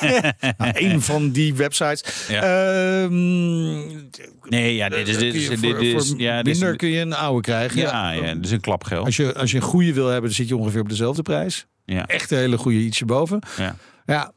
nou, 0.58 0.72
een 0.74 1.02
van 1.02 1.30
die 1.30 1.54
websites. 1.54 2.04
Ja. 2.28 3.02
Um, 3.02 4.10
nee, 4.48 4.74
ja, 4.74 4.88
dit 4.88 5.08
is, 5.08 5.18
dit 5.18 5.34
is, 5.34 5.48
dit 5.48 5.80
is, 5.80 6.08
voor 6.08 6.20
ja, 6.20 6.42
dit 6.42 6.54
is- 6.54 6.60
minder 6.60 6.76
kun 6.78 6.88
je 6.88 7.00
een 7.00 7.14
oude 7.14 7.40
krijgen. 7.40 7.80
Ja, 7.80 8.10
ja, 8.10 8.34
is 8.40 8.50
een 8.50 8.60
klapgeld. 8.60 9.06
Als 9.06 9.16
je, 9.16 9.34
als 9.34 9.50
je 9.50 9.56
een 9.56 9.62
goede 9.62 9.92
wil 9.92 10.06
hebben, 10.06 10.24
dan 10.24 10.32
zit 10.34 10.48
je 10.48 10.56
ongeveer 10.56 10.80
op 10.80 10.88
dezelfde 10.88 11.22
prijs. 11.22 11.66
Ja. 11.84 12.06
Echt 12.06 12.30
een 12.30 12.38
hele 12.38 12.58
goede 12.58 12.78
ietsje 12.78 13.04
boven. 13.04 13.40
Ja. 13.56 13.76
Ja, 14.06 14.32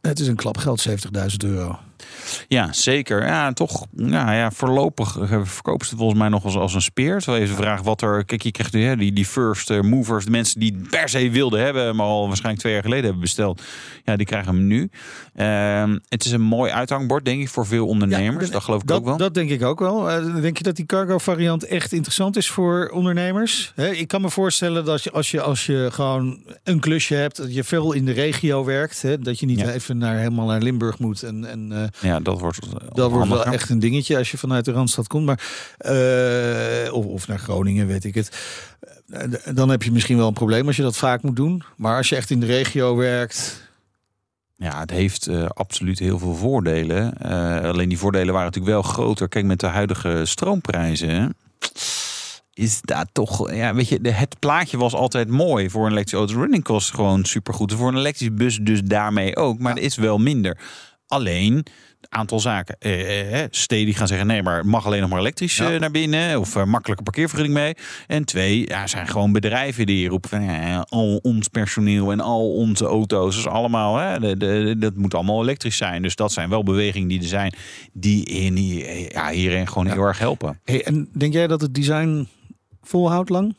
het 0.00 0.20
is 0.20 0.26
een 0.26 0.36
klapgeld, 0.36 0.86
70.000 0.88 1.36
euro. 1.44 1.78
Ja, 2.48 2.72
zeker. 2.72 3.26
Ja, 3.26 3.52
toch. 3.52 3.86
Nou 3.90 4.32
ja, 4.34 4.50
voorlopig 4.50 5.18
eh, 5.18 5.40
verkopen 5.44 5.84
ze 5.86 5.90
het 5.90 5.98
volgens 6.00 6.20
mij 6.20 6.28
nog 6.28 6.44
als, 6.44 6.56
als 6.56 6.74
een 6.74 6.82
speer. 6.82 7.18
Terwijl 7.20 7.42
even 7.42 7.56
de 7.56 7.62
vraag 7.62 7.82
wat 7.82 8.02
er. 8.02 8.24
Kijk, 8.24 8.42
je 8.42 8.50
krijgt 8.50 8.72
nu 8.72 8.84
hè, 8.84 8.96
die, 8.96 9.12
die 9.12 9.26
first 9.26 9.70
eh, 9.70 9.80
movers, 9.80 10.24
de 10.24 10.30
mensen 10.30 10.60
die 10.60 10.76
het 10.78 10.90
per 10.90 11.08
se 11.08 11.30
wilden 11.30 11.60
hebben, 11.60 11.96
maar 11.96 12.06
al 12.06 12.26
waarschijnlijk 12.26 12.60
twee 12.60 12.72
jaar 12.72 12.82
geleden 12.82 13.04
hebben 13.04 13.22
besteld. 13.22 13.62
Ja, 14.04 14.16
die 14.16 14.26
krijgen 14.26 14.54
hem 14.54 14.66
nu. 14.66 14.90
Ehm, 15.34 15.98
het 16.08 16.24
is 16.24 16.30
een 16.30 16.40
mooi 16.40 16.72
uithangbord, 16.72 17.24
denk 17.24 17.40
ik, 17.40 17.48
voor 17.48 17.66
veel 17.66 17.86
ondernemers. 17.86 18.50
dat 18.50 18.62
geloof 18.62 18.80
ik 18.82 18.86
dat, 18.86 18.98
ook 18.98 19.04
wel. 19.04 19.16
Dat 19.16 19.34
denk 19.34 19.50
ik 19.50 19.62
ook 19.62 19.78
wel. 19.78 20.10
Eh, 20.10 20.40
denk 20.40 20.56
je 20.58 20.64
dat 20.64 20.76
die 20.76 20.86
cargo 20.86 21.18
variant 21.18 21.64
echt 21.64 21.92
interessant 21.92 22.36
is 22.36 22.50
voor 22.50 22.90
ondernemers? 22.92 23.72
Ik 23.76 24.08
kan 24.08 24.20
me 24.20 24.30
voorstellen 24.30 24.84
dat 24.84 25.02
je 25.02 25.10
als, 25.10 25.30
je 25.30 25.40
als 25.40 25.66
je 25.66 25.88
gewoon 25.92 26.38
een 26.64 26.80
klusje 26.80 27.14
hebt, 27.14 27.36
dat 27.36 27.54
je 27.54 27.64
veel 27.64 27.92
in 27.92 28.04
de 28.04 28.12
regio 28.12 28.64
werkt, 28.64 29.04
dat 29.24 29.38
je 29.40 29.46
niet 29.46 29.60
Ja. 29.60 29.70
even 29.72 29.98
naar, 29.98 30.16
helemaal 30.16 30.46
naar 30.46 30.62
Limburg 30.62 30.98
moet. 30.98 31.22
En, 31.22 31.44
en 31.44 31.72
eh, 31.72 31.82
ja, 32.00 32.20
dat 32.20 32.40
wordt. 32.40 32.58
eh, 32.58 32.88
dat 32.92 33.10
wordt 33.10 33.28
wel 33.28 33.44
echt 33.44 33.70
een 33.70 33.78
dingetje 33.78 34.16
als 34.18 34.30
je 34.30 34.38
vanuit 34.38 34.64
de 34.64 34.72
Randstad 34.72 35.06
komt. 35.06 35.24
Maar, 35.26 35.40
eh, 35.78 36.92
of, 36.92 37.04
of 37.04 37.26
naar 37.28 37.38
Groningen, 37.38 37.86
weet 37.86 38.04
ik 38.04 38.14
het. 38.14 38.36
Eh, 39.08 39.54
Dan 39.54 39.68
heb 39.68 39.82
je 39.82 39.92
misschien 39.92 40.16
wel 40.16 40.26
een 40.28 40.32
probleem 40.32 40.66
als 40.66 40.76
je 40.76 40.82
dat 40.82 40.96
vaak 40.96 41.22
moet 41.22 41.36
doen. 41.36 41.62
Maar 41.76 41.96
als 41.96 42.08
je 42.08 42.16
echt 42.16 42.30
in 42.30 42.40
de 42.40 42.46
regio 42.46 42.96
werkt, 42.96 43.62
Ja, 44.56 44.80
het 44.80 44.90
heeft 44.90 45.28
absoluut 45.48 45.98
heel 45.98 46.18
veel 46.18 46.34
voordelen. 46.34 47.12
Alleen 47.62 47.88
die 47.88 47.98
voordelen 47.98 48.32
waren 48.34 48.46
natuurlijk 48.46 48.74
wel 48.74 48.82
groter. 48.92 49.28
Kijk, 49.28 49.44
met 49.44 49.60
de 49.60 49.66
huidige 49.66 50.20
stroomprijzen. 50.24 51.34
Is 52.54 52.80
dat 52.80 53.08
toch, 53.12 53.52
ja, 53.52 53.74
weet 53.74 53.88
je, 53.88 54.00
de, 54.00 54.10
het 54.10 54.38
plaatje 54.38 54.76
was 54.78 54.94
altijd 54.94 55.28
mooi 55.28 55.70
voor 55.70 55.84
een 55.86 55.90
elektrische 55.92 56.16
auto. 56.26 56.40
Running 56.40 56.62
kost 56.64 56.94
gewoon 56.94 57.24
supergoed. 57.24 57.72
Voor 57.72 57.88
een 57.88 57.96
elektrische 57.96 58.32
bus 58.34 58.58
dus 58.62 58.82
daarmee 58.82 59.36
ook. 59.36 59.58
Maar 59.58 59.74
het 59.74 59.82
is 59.84 59.96
wel 59.96 60.18
minder. 60.18 60.58
Alleen, 61.06 61.52
een 61.54 61.66
aantal 62.08 62.40
zaken. 62.40 62.76
Eh, 62.78 63.42
eh, 63.42 63.48
steden 63.50 63.84
die 63.84 63.94
gaan 63.94 64.06
zeggen, 64.06 64.26
nee, 64.26 64.42
maar 64.42 64.66
mag 64.66 64.86
alleen 64.86 65.00
nog 65.00 65.10
maar 65.10 65.18
elektrisch 65.18 65.56
Ja. 65.56 65.72
eh, 65.72 65.80
naar 65.80 65.90
binnen. 65.90 66.40
Of 66.40 66.56
eh, 66.56 66.64
makkelijke 66.64 67.02
parkeervergunning 67.02 67.54
mee. 67.58 67.74
En 68.06 68.24
twee, 68.24 68.68
ja, 68.68 68.82
er 68.82 68.88
zijn 68.88 69.06
gewoon 69.08 69.32
bedrijven 69.32 69.86
die 69.86 70.08
roepen 70.08 70.30
van, 70.30 70.42
ja, 70.42 70.86
al 70.88 71.16
ons 71.22 71.48
personeel 71.48 72.12
en 72.12 72.20
al 72.20 72.54
onze 72.54 72.84
auto's. 72.84 73.34
Dus 73.34 73.46
allemaal, 73.46 73.96
hè, 73.96 74.20
de, 74.20 74.36
de, 74.36 74.74
dat 74.78 74.94
moet 74.96 75.14
allemaal 75.14 75.42
elektrisch 75.42 75.76
zijn. 75.76 76.02
Dus 76.02 76.16
dat 76.16 76.32
zijn 76.32 76.48
wel 76.48 76.62
bewegingen 76.62 77.08
die 77.08 77.20
er 77.20 77.26
zijn. 77.26 77.54
Die 77.92 78.24
in, 78.24 78.56
ja, 79.08 79.28
hierin 79.30 79.68
gewoon 79.68 79.86
heel 79.86 80.02
erg 80.02 80.18
helpen. 80.18 80.60
hey, 80.64 80.84
en 80.84 81.08
denk 81.12 81.32
jij 81.32 81.46
dat 81.46 81.60
het 81.60 81.74
design 81.74 82.28
volhoudt 82.82 83.28
lang? 83.30 83.54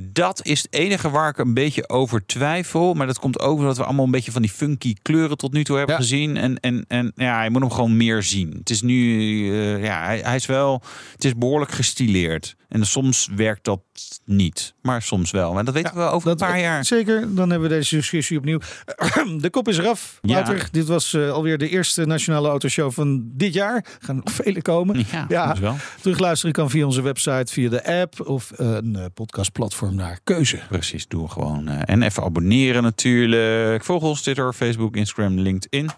Dat 0.00 0.40
is 0.44 0.62
het 0.62 0.72
enige 0.72 1.10
waar 1.10 1.28
ik 1.28 1.38
een 1.38 1.54
beetje 1.54 1.88
over 1.88 2.26
twijfel. 2.26 2.94
Maar 2.94 3.06
dat 3.06 3.18
komt 3.18 3.40
ook 3.40 3.58
omdat 3.58 3.76
we 3.76 3.84
allemaal 3.84 4.04
een 4.04 4.10
beetje 4.10 4.32
van 4.32 4.42
die 4.42 4.50
funky 4.50 4.94
kleuren 5.02 5.36
tot 5.36 5.52
nu 5.52 5.64
toe 5.64 5.76
hebben 5.76 5.96
gezien. 5.96 6.36
En, 6.36 6.60
en, 6.60 6.84
en 6.88 7.12
ja, 7.14 7.42
je 7.42 7.50
moet 7.50 7.60
hem 7.60 7.70
gewoon 7.70 7.96
meer 7.96 8.22
zien. 8.22 8.54
Het 8.58 8.70
is 8.70 8.82
nu, 8.82 8.94
uh, 8.94 9.84
ja, 9.84 10.04
hij, 10.04 10.18
hij, 10.18 10.36
is 10.36 10.46
wel, 10.46 10.82
het 11.12 11.24
is 11.24 11.34
behoorlijk 11.34 11.70
gestileerd. 11.70 12.56
En 12.68 12.86
soms 12.86 13.28
werkt 13.36 13.64
dat 13.64 13.80
niet, 14.24 14.74
maar 14.82 15.02
soms 15.02 15.30
wel. 15.30 15.58
En 15.58 15.64
dat 15.64 15.74
weten 15.74 15.90
ja, 15.94 16.04
we 16.04 16.10
over 16.10 16.30
een 16.30 16.36
paar 16.36 16.60
jaar. 16.60 16.84
Zeker, 16.84 17.34
dan 17.34 17.50
hebben 17.50 17.68
we 17.68 17.74
deze 17.74 17.96
discussie 17.96 18.38
opnieuw. 18.38 18.58
De 19.40 19.50
kop 19.50 19.68
is 19.68 19.78
eraf, 19.78 20.18
Wouter. 20.22 20.56
Ja. 20.56 20.64
Dit 20.70 20.86
was 20.86 21.12
uh, 21.12 21.30
alweer 21.30 21.58
de 21.58 21.68
eerste 21.68 22.04
Nationale 22.04 22.48
Autoshow 22.48 22.92
van 22.92 23.30
dit 23.32 23.54
jaar. 23.54 23.74
Er 23.74 23.84
gaan 23.98 24.16
nog 24.16 24.34
vele 24.42 24.62
komen. 24.62 25.04
Ja, 25.10 25.24
ja. 25.28 25.56
wel. 25.60 25.76
Terugluisteren 26.00 26.54
kan 26.54 26.70
via 26.70 26.84
onze 26.84 27.02
website, 27.02 27.52
via 27.52 27.68
de 27.68 28.00
app 28.00 28.26
of 28.26 28.52
een 28.56 28.94
uh, 28.96 29.04
podcastplatform 29.14 29.94
naar 29.94 30.20
keuze. 30.24 30.60
Precies, 30.68 31.06
doe 31.06 31.28
gewoon. 31.28 31.68
Uh, 31.68 31.80
en 31.84 32.02
even 32.02 32.22
abonneren 32.22 32.82
natuurlijk. 32.82 33.84
Volg 33.84 34.02
ons 34.02 34.22
Twitter, 34.22 34.52
Facebook, 34.52 34.96
Instagram, 34.96 35.38
LinkedIn. 35.38 35.90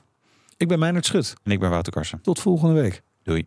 Ik 0.56 0.68
ben 0.68 0.78
Meijnerd 0.78 1.06
Schut. 1.06 1.34
En 1.42 1.52
ik 1.52 1.60
ben 1.60 1.70
Wouter 1.70 1.92
Karsen. 1.92 2.20
Tot 2.22 2.40
volgende 2.40 2.80
week. 2.80 3.02
Doei. 3.22 3.46